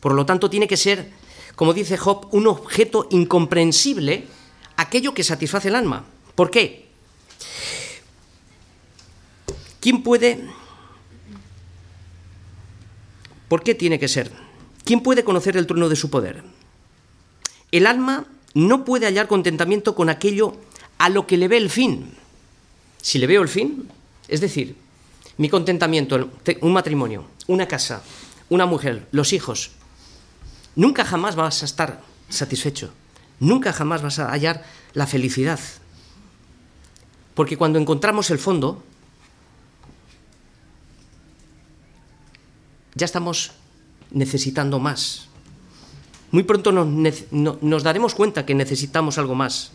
Por 0.00 0.12
lo 0.12 0.26
tanto, 0.26 0.50
tiene 0.50 0.68
que 0.68 0.76
ser 0.76 1.16
como 1.58 1.74
dice 1.74 1.96
Job, 1.96 2.28
un 2.30 2.46
objeto 2.46 3.08
incomprensible, 3.10 4.28
aquello 4.76 5.12
que 5.12 5.24
satisface 5.24 5.66
el 5.66 5.74
alma. 5.74 6.04
¿Por 6.36 6.52
qué? 6.52 6.86
¿Quién 9.80 10.04
puede... 10.04 10.38
¿Por 13.48 13.64
qué 13.64 13.74
tiene 13.74 13.98
que 13.98 14.06
ser? 14.06 14.30
¿Quién 14.84 15.00
puede 15.00 15.24
conocer 15.24 15.56
el 15.56 15.66
trono 15.66 15.88
de 15.88 15.96
su 15.96 16.10
poder? 16.10 16.44
El 17.72 17.88
alma 17.88 18.26
no 18.54 18.84
puede 18.84 19.06
hallar 19.06 19.26
contentamiento 19.26 19.96
con 19.96 20.10
aquello 20.10 20.56
a 20.98 21.08
lo 21.08 21.26
que 21.26 21.36
le 21.36 21.48
ve 21.48 21.56
el 21.56 21.70
fin. 21.70 22.14
Si 23.02 23.18
le 23.18 23.26
veo 23.26 23.42
el 23.42 23.48
fin, 23.48 23.88
es 24.28 24.40
decir, 24.40 24.76
mi 25.38 25.48
contentamiento, 25.48 26.30
un 26.60 26.72
matrimonio, 26.72 27.24
una 27.48 27.66
casa, 27.66 28.04
una 28.48 28.64
mujer, 28.64 29.08
los 29.10 29.32
hijos, 29.32 29.72
nunca 30.78 31.04
jamás 31.04 31.34
vas 31.34 31.62
a 31.62 31.66
estar 31.66 32.00
satisfecho, 32.30 32.94
nunca 33.40 33.72
jamás 33.72 34.00
vas 34.00 34.18
a 34.20 34.30
hallar 34.30 34.64
la 34.94 35.06
felicidad. 35.06 35.58
Porque 37.34 37.58
cuando 37.58 37.78
encontramos 37.78 38.30
el 38.30 38.38
fondo, 38.38 38.82
ya 42.94 43.04
estamos 43.04 43.52
necesitando 44.10 44.78
más. 44.78 45.26
Muy 46.30 46.44
pronto 46.44 46.70
nos, 46.72 47.82
daremos 47.82 48.14
cuenta 48.14 48.46
que 48.46 48.54
necesitamos 48.54 49.18
algo 49.18 49.34
más. 49.34 49.72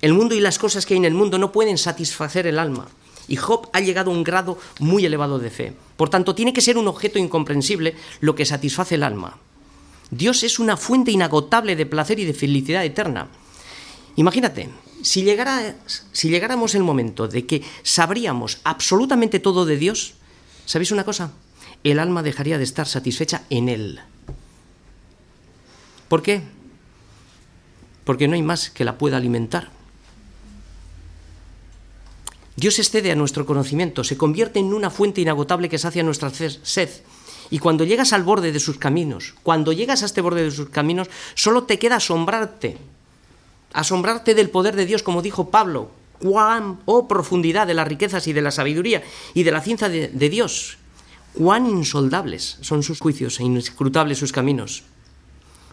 El 0.00 0.14
mundo 0.14 0.34
y 0.34 0.40
las 0.40 0.58
cosas 0.58 0.86
que 0.86 0.94
hay 0.94 0.98
en 0.98 1.04
el 1.04 1.14
mundo 1.14 1.38
no 1.38 1.52
pueden 1.52 1.76
satisfacer 1.76 2.46
el 2.46 2.58
alma. 2.58 2.88
Y 3.28 3.36
Job 3.36 3.68
ha 3.72 3.80
llegado 3.80 4.10
a 4.10 4.14
un 4.14 4.24
grado 4.24 4.58
muy 4.80 5.04
elevado 5.04 5.38
de 5.38 5.50
fe. 5.50 5.76
Por 5.96 6.08
tanto, 6.08 6.34
tiene 6.34 6.52
que 6.52 6.60
ser 6.60 6.78
un 6.78 6.88
objeto 6.88 7.18
incomprensible 7.18 7.94
lo 8.20 8.34
que 8.34 8.46
satisface 8.46 8.94
el 8.96 9.02
alma. 9.02 9.38
Dios 10.12 10.42
es 10.42 10.58
una 10.58 10.76
fuente 10.76 11.10
inagotable 11.10 11.74
de 11.74 11.86
placer 11.86 12.20
y 12.20 12.26
de 12.26 12.34
felicidad 12.34 12.84
eterna. 12.84 13.28
Imagínate, 14.16 14.68
si, 15.02 15.22
llegara, 15.22 15.74
si 15.86 16.28
llegáramos 16.28 16.74
el 16.74 16.82
momento 16.82 17.28
de 17.28 17.46
que 17.46 17.62
sabríamos 17.82 18.58
absolutamente 18.62 19.40
todo 19.40 19.64
de 19.64 19.78
Dios, 19.78 20.14
¿sabéis 20.66 20.92
una 20.92 21.04
cosa? 21.04 21.32
El 21.82 21.98
alma 21.98 22.22
dejaría 22.22 22.58
de 22.58 22.64
estar 22.64 22.86
satisfecha 22.86 23.44
en 23.48 23.70
Él. 23.70 24.00
¿Por 26.08 26.22
qué? 26.22 26.42
Porque 28.04 28.28
no 28.28 28.34
hay 28.34 28.42
más 28.42 28.68
que 28.68 28.84
la 28.84 28.98
pueda 28.98 29.16
alimentar. 29.16 29.70
Dios 32.56 32.78
excede 32.78 33.10
a 33.10 33.16
nuestro 33.16 33.46
conocimiento, 33.46 34.04
se 34.04 34.16
convierte 34.16 34.58
en 34.58 34.74
una 34.74 34.90
fuente 34.90 35.20
inagotable 35.20 35.68
que 35.68 35.78
sacia 35.78 36.02
nuestra 36.02 36.30
sed 36.30 36.90
y 37.52 37.58
cuando 37.58 37.84
llegas 37.84 38.14
al 38.14 38.22
borde 38.22 38.50
de 38.50 38.60
sus 38.60 38.78
caminos, 38.78 39.34
cuando 39.42 39.72
llegas 39.72 40.02
a 40.02 40.06
este 40.06 40.22
borde 40.22 40.44
de 40.44 40.50
sus 40.50 40.70
caminos, 40.70 41.08
solo 41.34 41.64
te 41.64 41.78
queda 41.78 41.96
asombrarte. 41.96 42.78
Asombrarte 43.74 44.34
del 44.34 44.48
poder 44.48 44.74
de 44.74 44.86
Dios, 44.86 45.02
como 45.02 45.20
dijo 45.20 45.50
Pablo. 45.50 45.90
Cuán, 46.18 46.80
oh 46.86 47.08
profundidad 47.08 47.66
de 47.66 47.74
las 47.74 47.86
riquezas 47.86 48.26
y 48.26 48.32
de 48.32 48.40
la 48.40 48.52
sabiduría 48.52 49.02
y 49.34 49.42
de 49.42 49.50
la 49.50 49.60
ciencia 49.60 49.90
de, 49.90 50.08
de 50.08 50.30
Dios. 50.30 50.78
Cuán 51.34 51.66
insondables 51.66 52.56
son 52.62 52.82
sus 52.82 53.00
juicios 53.00 53.38
e 53.38 53.44
inescrutables 53.44 54.16
sus 54.16 54.32
caminos. 54.32 54.84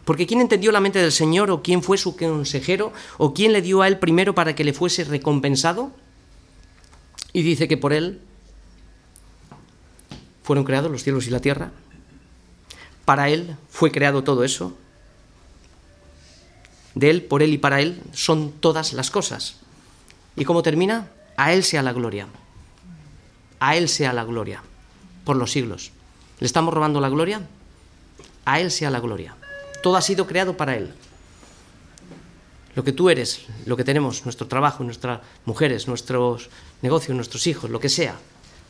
Porque 0.04 0.28
¿quién 0.28 0.42
entendió 0.42 0.74
la 0.74 0.82
mente 0.82 1.00
del 1.00 1.14
Señor 1.14 1.50
o 1.50 1.62
quién 1.62 1.82
fue 1.82 1.98
su 1.98 2.18
consejero 2.18 2.92
o 3.18 3.34
quién 3.34 3.54
le 3.54 3.62
dio 3.62 3.84
a 3.84 3.88
él 3.88 4.00
primero 4.00 4.36
para 4.36 4.54
que 4.54 4.66
le 4.66 4.74
fuese 4.74 5.06
recompensado? 5.06 5.94
Y 7.34 7.42
dice 7.44 7.68
que 7.68 7.78
por 7.78 7.94
él 7.94 8.22
fueron 10.50 10.66
creados 10.66 10.90
los 10.90 11.04
cielos 11.04 11.28
y 11.28 11.30
la 11.30 11.42
tierra. 11.42 11.70
Para 13.06 13.30
Él 13.30 13.56
fue 13.70 13.92
creado 13.92 14.24
todo 14.24 14.44
eso. 14.44 14.76
De 16.96 17.12
Él, 17.12 17.22
por 17.24 17.44
Él 17.44 17.54
y 17.54 17.60
para 17.60 17.82
Él 17.82 18.02
son 18.14 18.52
todas 18.54 18.94
las 18.94 19.12
cosas. 19.12 19.58
¿Y 20.36 20.46
cómo 20.46 20.64
termina? 20.64 21.12
A 21.38 21.54
Él 21.54 21.64
sea 21.64 21.84
la 21.84 21.94
gloria. 21.94 22.26
A 23.60 23.76
Él 23.76 23.90
sea 23.90 24.12
la 24.12 24.24
gloria. 24.24 24.64
Por 25.24 25.36
los 25.36 25.52
siglos. 25.52 25.92
¿Le 26.40 26.48
estamos 26.48 26.74
robando 26.74 27.00
la 27.00 27.10
gloria? 27.10 27.48
A 28.44 28.60
Él 28.60 28.72
sea 28.72 28.90
la 28.90 29.02
gloria. 29.02 29.36
Todo 29.84 29.98
ha 29.98 30.02
sido 30.02 30.26
creado 30.26 30.58
para 30.58 30.76
Él. 30.78 30.96
Lo 32.80 32.86
que 32.86 32.94
tú 32.94 33.10
eres, 33.10 33.42
lo 33.66 33.76
que 33.76 33.84
tenemos, 33.84 34.24
nuestro 34.24 34.48
trabajo, 34.48 34.86
nuestras 34.86 35.20
mujeres, 35.44 35.90
nuestros 35.90 36.50
negocios, 36.82 37.14
nuestros 37.14 37.46
hijos, 37.46 37.70
lo 37.70 37.82
que 37.82 37.90
sea, 37.90 38.16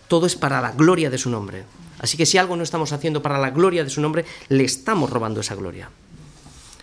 todo 0.07 0.25
es 0.25 0.35
para 0.35 0.61
la 0.61 0.71
gloria 0.71 1.11
de 1.11 1.19
su 1.19 1.29
nombre. 1.29 1.65
Así 1.99 2.17
que 2.17 2.25
si 2.25 2.39
algo 2.39 2.55
no 2.55 2.63
estamos 2.63 2.91
haciendo 2.91 3.21
para 3.21 3.37
la 3.37 3.51
gloria 3.51 3.83
de 3.83 3.91
su 3.91 4.01
nombre, 4.01 4.25
le 4.47 4.63
estamos 4.63 5.11
robando 5.11 5.41
esa 5.41 5.53
gloria. 5.53 5.91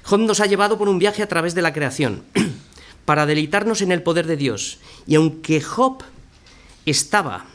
Job 0.05 0.21
nos 0.21 0.39
ha 0.39 0.47
llevado 0.47 0.79
por 0.79 0.89
un 0.89 1.01
viaje 1.01 1.21
a 1.21 1.27
través 1.27 1.57
de 1.57 1.63
la 1.63 1.73
creación, 1.73 2.23
para 3.05 3.27
deleitarnos 3.27 3.83
en 3.83 3.91
el 3.91 4.05
poder 4.05 4.29
de 4.29 4.37
Dios. 4.37 4.79
Y 5.09 5.17
aunque 5.17 5.61
Job 5.61 6.05
estaba 6.85 7.47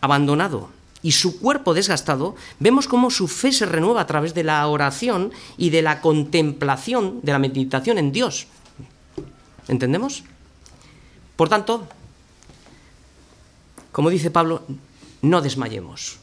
abandonado 0.00 0.70
y 1.02 1.12
su 1.12 1.40
cuerpo 1.40 1.74
desgastado, 1.74 2.36
vemos 2.58 2.88
cómo 2.88 3.10
su 3.10 3.28
fe 3.28 3.52
se 3.52 3.66
renueva 3.66 4.00
a 4.00 4.06
través 4.06 4.32
de 4.32 4.44
la 4.44 4.66
oración 4.66 5.30
y 5.58 5.68
de 5.68 5.82
la 5.82 6.00
contemplación, 6.00 7.20
de 7.22 7.32
la 7.32 7.38
meditación 7.38 7.98
en 7.98 8.10
Dios. 8.10 8.46
¿Entendemos? 9.68 10.24
Por 11.36 11.48
tanto, 11.48 11.88
como 13.92 14.10
dice 14.10 14.30
Pablo, 14.30 14.62
no 15.22 15.40
desmayemos. 15.40 16.18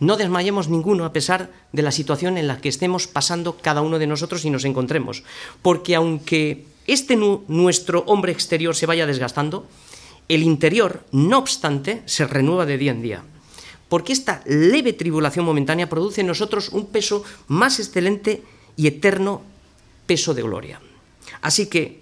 No 0.00 0.16
desmayemos 0.16 0.68
ninguno 0.68 1.04
a 1.04 1.12
pesar 1.12 1.50
de 1.72 1.82
la 1.82 1.92
situación 1.92 2.38
en 2.38 2.48
la 2.48 2.60
que 2.60 2.68
estemos 2.68 3.06
pasando 3.06 3.58
cada 3.60 3.82
uno 3.82 3.98
de 3.98 4.06
nosotros 4.06 4.44
y 4.44 4.50
nos 4.50 4.64
encontremos. 4.64 5.22
Porque 5.62 5.94
aunque 5.94 6.64
este 6.86 7.16
nuestro 7.16 8.00
hombre 8.06 8.32
exterior 8.32 8.74
se 8.74 8.86
vaya 8.86 9.06
desgastando, 9.06 9.66
el 10.28 10.42
interior, 10.42 11.04
no 11.12 11.38
obstante, 11.38 12.02
se 12.06 12.26
renueva 12.26 12.64
de 12.64 12.78
día 12.78 12.92
en 12.92 13.02
día. 13.02 13.22
Porque 13.88 14.12
esta 14.12 14.42
leve 14.46 14.92
tribulación 14.92 15.44
momentánea 15.44 15.88
produce 15.88 16.22
en 16.22 16.28
nosotros 16.28 16.70
un 16.70 16.86
peso 16.86 17.24
más 17.48 17.78
excelente 17.78 18.42
y 18.76 18.86
eterno 18.86 19.42
peso 20.06 20.32
de 20.32 20.42
gloria. 20.42 20.80
Así 21.42 21.66
que 21.66 22.00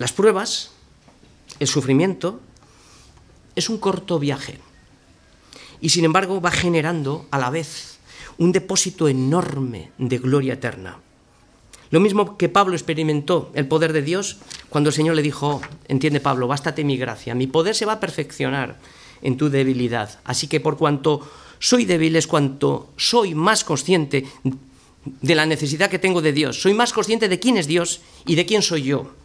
las 0.00 0.14
pruebas, 0.14 0.70
el 1.60 1.68
sufrimiento, 1.68 2.40
es 3.54 3.68
un 3.68 3.76
corto 3.76 4.18
viaje. 4.18 4.58
Y 5.82 5.90
sin 5.90 6.06
embargo 6.06 6.40
va 6.40 6.50
generando 6.50 7.26
a 7.30 7.38
la 7.38 7.50
vez 7.50 7.98
un 8.38 8.50
depósito 8.50 9.08
enorme 9.08 9.92
de 9.98 10.16
gloria 10.16 10.54
eterna. 10.54 10.96
Lo 11.90 12.00
mismo 12.00 12.38
que 12.38 12.48
Pablo 12.48 12.72
experimentó 12.72 13.50
el 13.52 13.68
poder 13.68 13.92
de 13.92 14.00
Dios 14.00 14.38
cuando 14.70 14.88
el 14.88 14.94
Señor 14.94 15.16
le 15.16 15.22
dijo, 15.22 15.60
entiende 15.86 16.20
Pablo, 16.20 16.48
bástate 16.48 16.82
mi 16.82 16.96
gracia, 16.96 17.34
mi 17.34 17.46
poder 17.46 17.74
se 17.74 17.84
va 17.84 17.94
a 17.94 18.00
perfeccionar 18.00 18.78
en 19.20 19.36
tu 19.36 19.50
debilidad. 19.50 20.18
Así 20.24 20.46
que 20.46 20.60
por 20.60 20.78
cuanto 20.78 21.28
soy 21.58 21.84
débil 21.84 22.16
es 22.16 22.26
cuanto 22.26 22.88
soy 22.96 23.34
más 23.34 23.64
consciente 23.64 24.26
de 25.04 25.34
la 25.34 25.44
necesidad 25.44 25.90
que 25.90 25.98
tengo 25.98 26.22
de 26.22 26.32
Dios, 26.32 26.62
soy 26.62 26.72
más 26.72 26.94
consciente 26.94 27.28
de 27.28 27.38
quién 27.38 27.58
es 27.58 27.66
Dios 27.66 28.00
y 28.24 28.36
de 28.36 28.46
quién 28.46 28.62
soy 28.62 28.84
yo. 28.84 29.19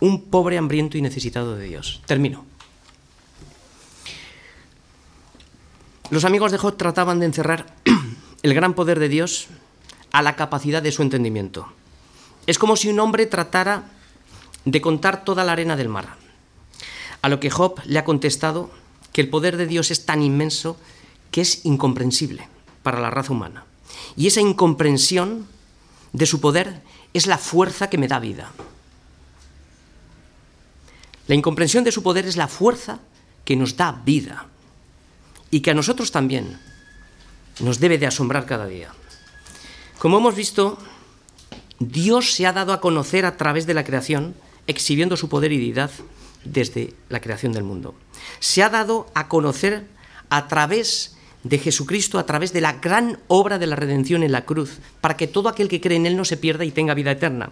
Un 0.00 0.24
pobre 0.24 0.58
hambriento 0.58 0.98
y 0.98 1.02
necesitado 1.02 1.56
de 1.56 1.66
Dios. 1.66 2.00
Termino. 2.06 2.44
Los 6.10 6.24
amigos 6.24 6.50
de 6.50 6.58
Job 6.58 6.76
trataban 6.76 7.20
de 7.20 7.26
encerrar 7.26 7.66
el 8.42 8.54
gran 8.54 8.74
poder 8.74 8.98
de 8.98 9.08
Dios 9.08 9.48
a 10.12 10.22
la 10.22 10.36
capacidad 10.36 10.82
de 10.82 10.92
su 10.92 11.02
entendimiento. 11.02 11.68
Es 12.46 12.58
como 12.58 12.76
si 12.76 12.88
un 12.88 12.98
hombre 12.98 13.26
tratara 13.26 13.84
de 14.64 14.80
contar 14.80 15.24
toda 15.24 15.44
la 15.44 15.52
arena 15.52 15.76
del 15.76 15.88
mar. 15.88 16.16
A 17.22 17.28
lo 17.28 17.38
que 17.38 17.50
Job 17.50 17.80
le 17.84 17.98
ha 17.98 18.04
contestado 18.04 18.70
que 19.12 19.20
el 19.20 19.28
poder 19.28 19.56
de 19.56 19.66
Dios 19.66 19.90
es 19.90 20.06
tan 20.06 20.22
inmenso 20.22 20.76
que 21.30 21.42
es 21.42 21.64
incomprensible 21.64 22.48
para 22.82 23.00
la 23.00 23.10
raza 23.10 23.32
humana. 23.32 23.64
Y 24.16 24.26
esa 24.26 24.40
incomprensión 24.40 25.46
de 26.12 26.26
su 26.26 26.40
poder 26.40 26.82
es 27.14 27.26
la 27.26 27.38
fuerza 27.38 27.90
que 27.90 27.98
me 27.98 28.08
da 28.08 28.18
vida. 28.18 28.50
La 31.30 31.36
incomprensión 31.36 31.84
de 31.84 31.92
su 31.92 32.02
poder 32.02 32.26
es 32.26 32.36
la 32.36 32.48
fuerza 32.48 32.98
que 33.44 33.54
nos 33.54 33.76
da 33.76 34.02
vida 34.04 34.48
y 35.52 35.60
que 35.60 35.70
a 35.70 35.74
nosotros 35.74 36.10
también 36.10 36.58
nos 37.60 37.78
debe 37.78 37.98
de 37.98 38.08
asombrar 38.08 38.46
cada 38.46 38.66
día. 38.66 38.90
Como 40.00 40.18
hemos 40.18 40.34
visto, 40.34 40.76
Dios 41.78 42.34
se 42.34 42.46
ha 42.46 42.52
dado 42.52 42.72
a 42.72 42.80
conocer 42.80 43.26
a 43.26 43.36
través 43.36 43.64
de 43.68 43.74
la 43.74 43.84
creación, 43.84 44.34
exhibiendo 44.66 45.16
su 45.16 45.28
poder 45.28 45.52
y 45.52 45.58
deidad 45.58 45.92
desde 46.42 46.94
la 47.08 47.20
creación 47.20 47.52
del 47.52 47.62
mundo. 47.62 47.94
Se 48.40 48.64
ha 48.64 48.68
dado 48.68 49.06
a 49.14 49.28
conocer 49.28 49.86
a 50.30 50.48
través 50.48 51.16
de 51.44 51.58
Jesucristo, 51.60 52.18
a 52.18 52.26
través 52.26 52.52
de 52.52 52.60
la 52.60 52.72
gran 52.72 53.20
obra 53.28 53.60
de 53.60 53.68
la 53.68 53.76
redención 53.76 54.24
en 54.24 54.32
la 54.32 54.44
cruz, 54.44 54.78
para 55.00 55.16
que 55.16 55.28
todo 55.28 55.48
aquel 55.48 55.68
que 55.68 55.80
cree 55.80 55.96
en 55.96 56.06
Él 56.06 56.16
no 56.16 56.24
se 56.24 56.36
pierda 56.36 56.64
y 56.64 56.72
tenga 56.72 56.94
vida 56.94 57.12
eterna. 57.12 57.50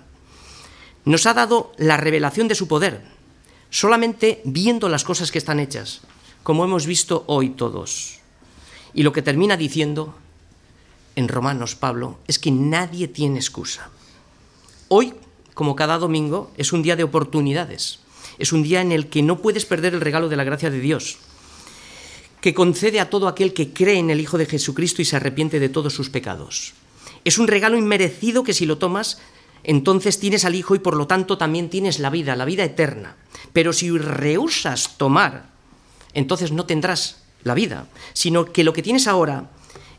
Nos 1.05 1.27
ha 1.27 1.35
dado 1.35 1.71
la 1.77 1.97
revelación 1.97 2.49
de 2.49 2.57
su 2.57 2.67
poder, 2.67 3.18
solamente 3.71 4.41
viendo 4.45 4.89
las 4.89 5.05
cosas 5.05 5.31
que 5.31 5.39
están 5.39 5.61
hechas, 5.61 6.01
como 6.43 6.65
hemos 6.65 6.87
visto 6.87 7.25
hoy 7.27 7.51
todos. 7.51 8.19
Y 8.95 9.03
lo 9.03 9.13
que 9.13 9.23
termina 9.23 9.57
diciendo 9.57 10.15
en 11.17 11.29
Romanos, 11.29 11.75
Pablo, 11.75 12.19
es 12.27 12.39
que 12.39 12.51
nadie 12.51 13.09
tiene 13.09 13.39
excusa. 13.39 13.91
Hoy, 14.89 15.15
como 15.55 15.77
cada 15.77 15.99
domingo, 15.99 16.51
es 16.57 16.73
un 16.73 16.83
día 16.83 16.97
de 16.97 17.05
oportunidades. 17.05 17.99
Es 18.39 18.53
un 18.53 18.63
día 18.63 18.81
en 18.81 18.93
el 18.93 19.09
que 19.09 19.23
no 19.23 19.43
puedes 19.43 19.67
perder 19.67 19.95
el 19.95 20.01
regalo 20.01 20.29
de 20.29 20.37
la 20.37 20.45
gracia 20.45 20.71
de 20.71 20.81
Dios, 20.81 21.19
que 22.41 22.55
concede 22.55 23.01
a 23.01 23.11
todo 23.11 23.27
aquel 23.27 23.53
que 23.53 23.73
cree 23.73 23.99
en 23.99 24.11
el 24.11 24.21
Hijo 24.21 24.39
de 24.39 24.47
Jesucristo 24.47 25.03
y 25.03 25.05
se 25.05 25.17
arrepiente 25.17 25.59
de 25.59 25.69
todos 25.69 25.93
sus 25.93 26.09
pecados. 26.09 26.75
Es 27.25 27.39
un 27.39 27.49
regalo 27.49 27.77
inmerecido 27.77 28.45
que 28.45 28.55
si 28.55 28.65
lo 28.65 28.79
tomas, 28.79 29.19
entonces 29.65 30.19
tienes 30.19 30.45
al 30.45 30.55
Hijo 30.55 30.75
y 30.75 30.79
por 30.79 30.97
lo 30.97 31.07
tanto 31.07 31.39
también 31.39 31.69
tienes 31.69 31.99
la 31.99 32.11
vida, 32.11 32.37
la 32.37 32.45
vida 32.45 32.65
eterna. 32.65 33.17
Pero 33.53 33.73
si 33.73 33.91
rehusas 33.97 34.97
tomar, 34.97 35.51
entonces 36.15 36.53
no 36.53 36.67
tendrás 36.67 37.23
la 37.45 37.55
vida, 37.55 37.87
sino 38.13 38.47
que 38.47 38.65
lo 38.65 38.73
que 38.73 38.83
tienes 38.83 39.07
ahora 39.07 39.51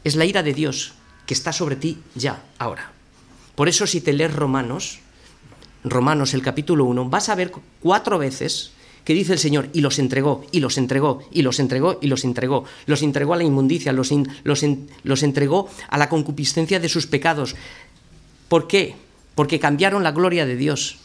es 0.03 0.15
la 0.15 0.25
ira 0.25 0.43
de 0.43 0.53
Dios 0.53 0.93
que 1.25 1.33
está 1.33 1.53
sobre 1.53 1.75
ti 1.75 1.99
ya, 2.15 2.43
ahora. 2.57 2.91
Por 3.55 3.69
eso 3.69 3.85
si 3.85 4.01
te 4.01 4.13
lees 4.13 4.33
Romanos, 4.33 4.99
Romanos 5.83 6.33
el 6.33 6.41
capítulo 6.41 6.85
1, 6.85 7.09
vas 7.09 7.29
a 7.29 7.35
ver 7.35 7.51
cuatro 7.81 8.17
veces 8.17 8.71
que 9.03 9.13
dice 9.13 9.33
el 9.33 9.39
Señor, 9.39 9.69
y 9.73 9.81
los 9.81 9.97
entregó, 9.97 10.45
y 10.51 10.59
los 10.59 10.77
entregó, 10.77 11.23
y 11.31 11.41
los 11.41 11.59
entregó, 11.59 11.97
y 12.01 12.07
los 12.07 12.23
entregó. 12.23 12.65
Los 12.85 13.01
entregó 13.01 13.33
a 13.33 13.37
la 13.37 13.43
inmundicia, 13.43 13.91
los, 13.91 14.11
los, 14.43 14.65
los 15.03 15.23
entregó 15.23 15.67
a 15.87 15.97
la 15.97 16.09
concupiscencia 16.09 16.79
de 16.79 16.89
sus 16.89 17.07
pecados. 17.07 17.55
¿Por 18.49 18.67
qué? 18.67 18.95
Porque 19.39 19.61
cambiaron 19.61 20.03
la 20.03 20.11
gloria 20.11 20.45
de 20.45 20.57
Dios 20.57 20.97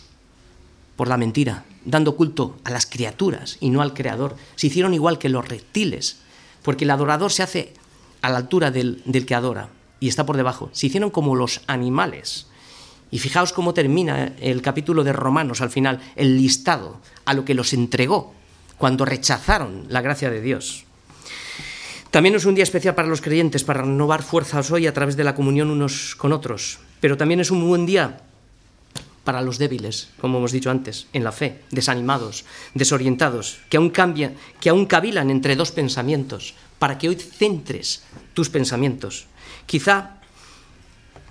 por 0.97 1.07
la 1.07 1.16
mentira, 1.16 1.66
dando 1.85 2.16
culto 2.16 2.59
a 2.64 2.72
las 2.72 2.85
criaturas 2.85 3.59
y 3.61 3.70
no 3.70 3.80
al 3.80 3.95
Creador. 3.95 4.35
Se 4.57 4.66
hicieron 4.66 4.93
igual 4.93 5.20
que 5.20 5.28
los 5.28 5.47
reptiles, 5.47 6.16
porque 6.64 6.82
el 6.82 6.91
adorador 6.91 7.30
se 7.30 7.45
hace 7.45 7.74
a 8.22 8.30
la 8.30 8.39
altura 8.39 8.72
del, 8.72 9.03
del 9.05 9.24
que 9.24 9.37
adora 9.37 9.68
y 10.01 10.09
está 10.09 10.26
por 10.26 10.37
debajo. 10.37 10.68
Se 10.72 10.89
hicieron 10.89 11.11
como 11.11 11.37
los 11.37 11.61
animales. 11.68 12.49
Y 13.12 13.20
fijaos 13.20 13.53
cómo 13.53 13.72
termina 13.72 14.35
el 14.41 14.62
capítulo 14.62 15.05
de 15.05 15.12
Romanos 15.12 15.61
al 15.61 15.70
final, 15.70 16.01
el 16.16 16.37
listado 16.37 17.01
a 17.26 17.35
lo 17.35 17.45
que 17.45 17.55
los 17.55 17.72
entregó 17.72 18.35
cuando 18.78 19.05
rechazaron 19.05 19.87
la 19.89 20.01
gracia 20.01 20.28
de 20.30 20.41
Dios. 20.41 20.87
También 22.14 22.36
es 22.36 22.44
un 22.44 22.54
día 22.54 22.62
especial 22.62 22.94
para 22.94 23.08
los 23.08 23.20
creyentes, 23.20 23.64
para 23.64 23.82
renovar 23.82 24.22
fuerzas 24.22 24.70
hoy 24.70 24.86
a 24.86 24.94
través 24.94 25.16
de 25.16 25.24
la 25.24 25.34
comunión 25.34 25.68
unos 25.68 26.14
con 26.14 26.32
otros, 26.32 26.78
pero 27.00 27.16
también 27.16 27.40
es 27.40 27.50
un 27.50 27.66
buen 27.66 27.86
día 27.86 28.20
para 29.24 29.42
los 29.42 29.58
débiles, 29.58 30.10
como 30.20 30.38
hemos 30.38 30.52
dicho 30.52 30.70
antes, 30.70 31.08
en 31.12 31.24
la 31.24 31.32
fe, 31.32 31.62
desanimados, 31.72 32.44
desorientados, 32.72 33.58
que 33.68 33.78
aún 33.78 33.90
cambian, 33.90 34.36
que 34.60 34.70
aún 34.70 34.86
cavilan 34.86 35.28
entre 35.28 35.56
dos 35.56 35.72
pensamientos, 35.72 36.54
para 36.78 36.98
que 36.98 37.08
hoy 37.08 37.16
centres 37.16 38.04
tus 38.32 38.48
pensamientos 38.48 39.26
Quizá 39.66 40.20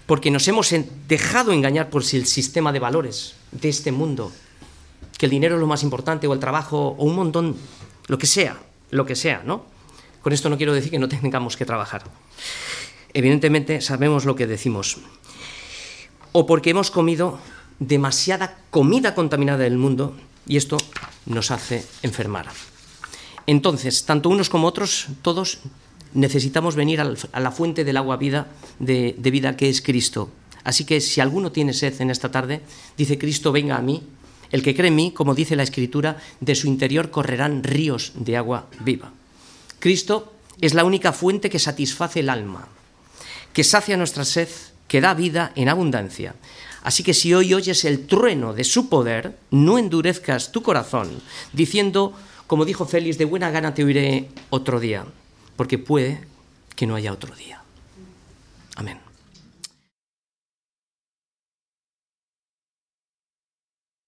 porque 0.06 0.32
nos 0.32 0.46
hemos 0.50 0.76
dejado 1.08 1.54
engañar 1.54 1.90
por 1.90 2.04
el 2.12 2.26
sistema 2.26 2.74
de 2.74 2.80
valores 2.80 3.36
de 3.54 3.70
este 3.70 3.94
mundo, 3.94 4.34
que 5.18 5.28
el 5.28 5.32
dinero 5.32 5.56
es 5.56 5.62
lo 5.62 5.68
más 5.68 5.84
importante, 5.84 6.28
o 6.28 6.34
el 6.34 6.42
trabajo, 6.42 6.90
o 6.98 7.06
un 7.06 7.16
montón, 7.16 7.56
lo 8.08 8.18
que 8.18 8.28
sea, 8.28 8.58
lo 8.90 9.06
que 9.06 9.16
sea, 9.16 9.44
¿no? 9.46 9.72
Con 10.24 10.32
esto 10.32 10.50
no 10.50 10.58
quiero 10.58 10.74
decir 10.74 10.90
que 10.90 11.00
no 11.00 11.10
tengamos 11.10 11.58
que 11.58 11.66
trabajar. 11.66 12.04
Evidentemente 13.14 13.82
sabemos 13.82 14.24
lo 14.24 14.36
que 14.36 14.48
decimos. 14.48 14.98
O 16.32 16.48
porque 16.48 16.72
hemos 16.72 16.90
comido 16.90 17.38
demasiada 17.78 18.58
comida 18.72 19.14
contaminada 19.14 19.60
del 19.60 19.78
mundo 19.78 20.16
y 20.48 20.56
esto 20.56 20.78
nos 21.26 21.52
hace 21.52 21.86
enfermar. 22.02 22.48
Entonces, 23.46 24.06
tanto 24.06 24.30
unos 24.30 24.50
como 24.50 24.68
otros, 24.68 25.08
todos 25.22 25.60
necesitamos 26.14 26.76
venir 26.76 27.02
a 27.02 27.40
la 27.40 27.52
fuente 27.52 27.84
del 27.84 27.98
agua 27.98 28.16
vida, 28.16 28.48
de, 28.80 29.16
vida 29.20 29.58
que 29.58 29.68
es 29.68 29.82
Cristo. 29.82 30.32
Así 30.64 30.86
que 30.86 31.02
si 31.02 31.20
alguno 31.20 31.52
tiene 31.52 31.74
sed 31.74 32.00
en 32.00 32.10
esta 32.10 32.32
tarde, 32.32 32.62
dice 32.96 33.18
Cristo, 33.18 33.52
venga 33.52 33.76
a 33.76 33.82
mí. 33.82 34.02
El 34.52 34.64
que 34.64 34.74
cree 34.74 34.88
en 34.88 34.96
mí, 34.96 35.12
como 35.12 35.36
dice 35.36 35.58
la 35.58 35.64
Escritura, 35.64 36.18
de 36.40 36.56
su 36.56 36.68
interior 36.68 37.10
correrán 37.12 37.64
ríos 37.64 38.14
de 38.16 38.38
agua 38.38 38.70
viva. 38.80 39.12
Cristo 39.84 40.32
es 40.62 40.74
la 40.74 40.86
única 40.86 41.12
fuente 41.12 41.50
que 41.50 41.60
satisface 41.60 42.22
el 42.22 42.30
alma, 42.30 42.70
que 43.52 43.66
sacia 43.66 43.98
nuestra 43.98 44.24
sed, 44.24 44.48
que 44.88 45.02
da 45.02 45.14
vida 45.14 45.52
en 45.56 45.68
abundancia. 45.68 46.36
Así 46.84 47.04
que 47.04 47.14
si 47.14 47.34
hoy 47.34 47.54
oyes 47.54 47.84
el 47.84 48.08
trueno 48.08 48.54
de 48.54 48.64
su 48.64 48.88
poder, 48.88 49.38
no 49.52 49.78
endurezcas 49.78 50.54
tu 50.54 50.64
corazón, 50.64 51.22
diciendo, 51.52 52.14
como 52.48 52.64
dijo 52.64 52.86
Félix, 52.86 53.18
de 53.18 53.26
buena 53.26 53.52
gana 53.52 53.74
te 53.74 53.84
oiré 53.84 54.30
otro 54.52 54.80
día 54.80 55.04
porque 55.58 55.78
puede 55.78 56.24
que 56.78 56.88
no 56.88 56.96
haya 56.96 57.12
otro 57.12 57.36
día. 57.36 57.62
Amén. 58.78 59.03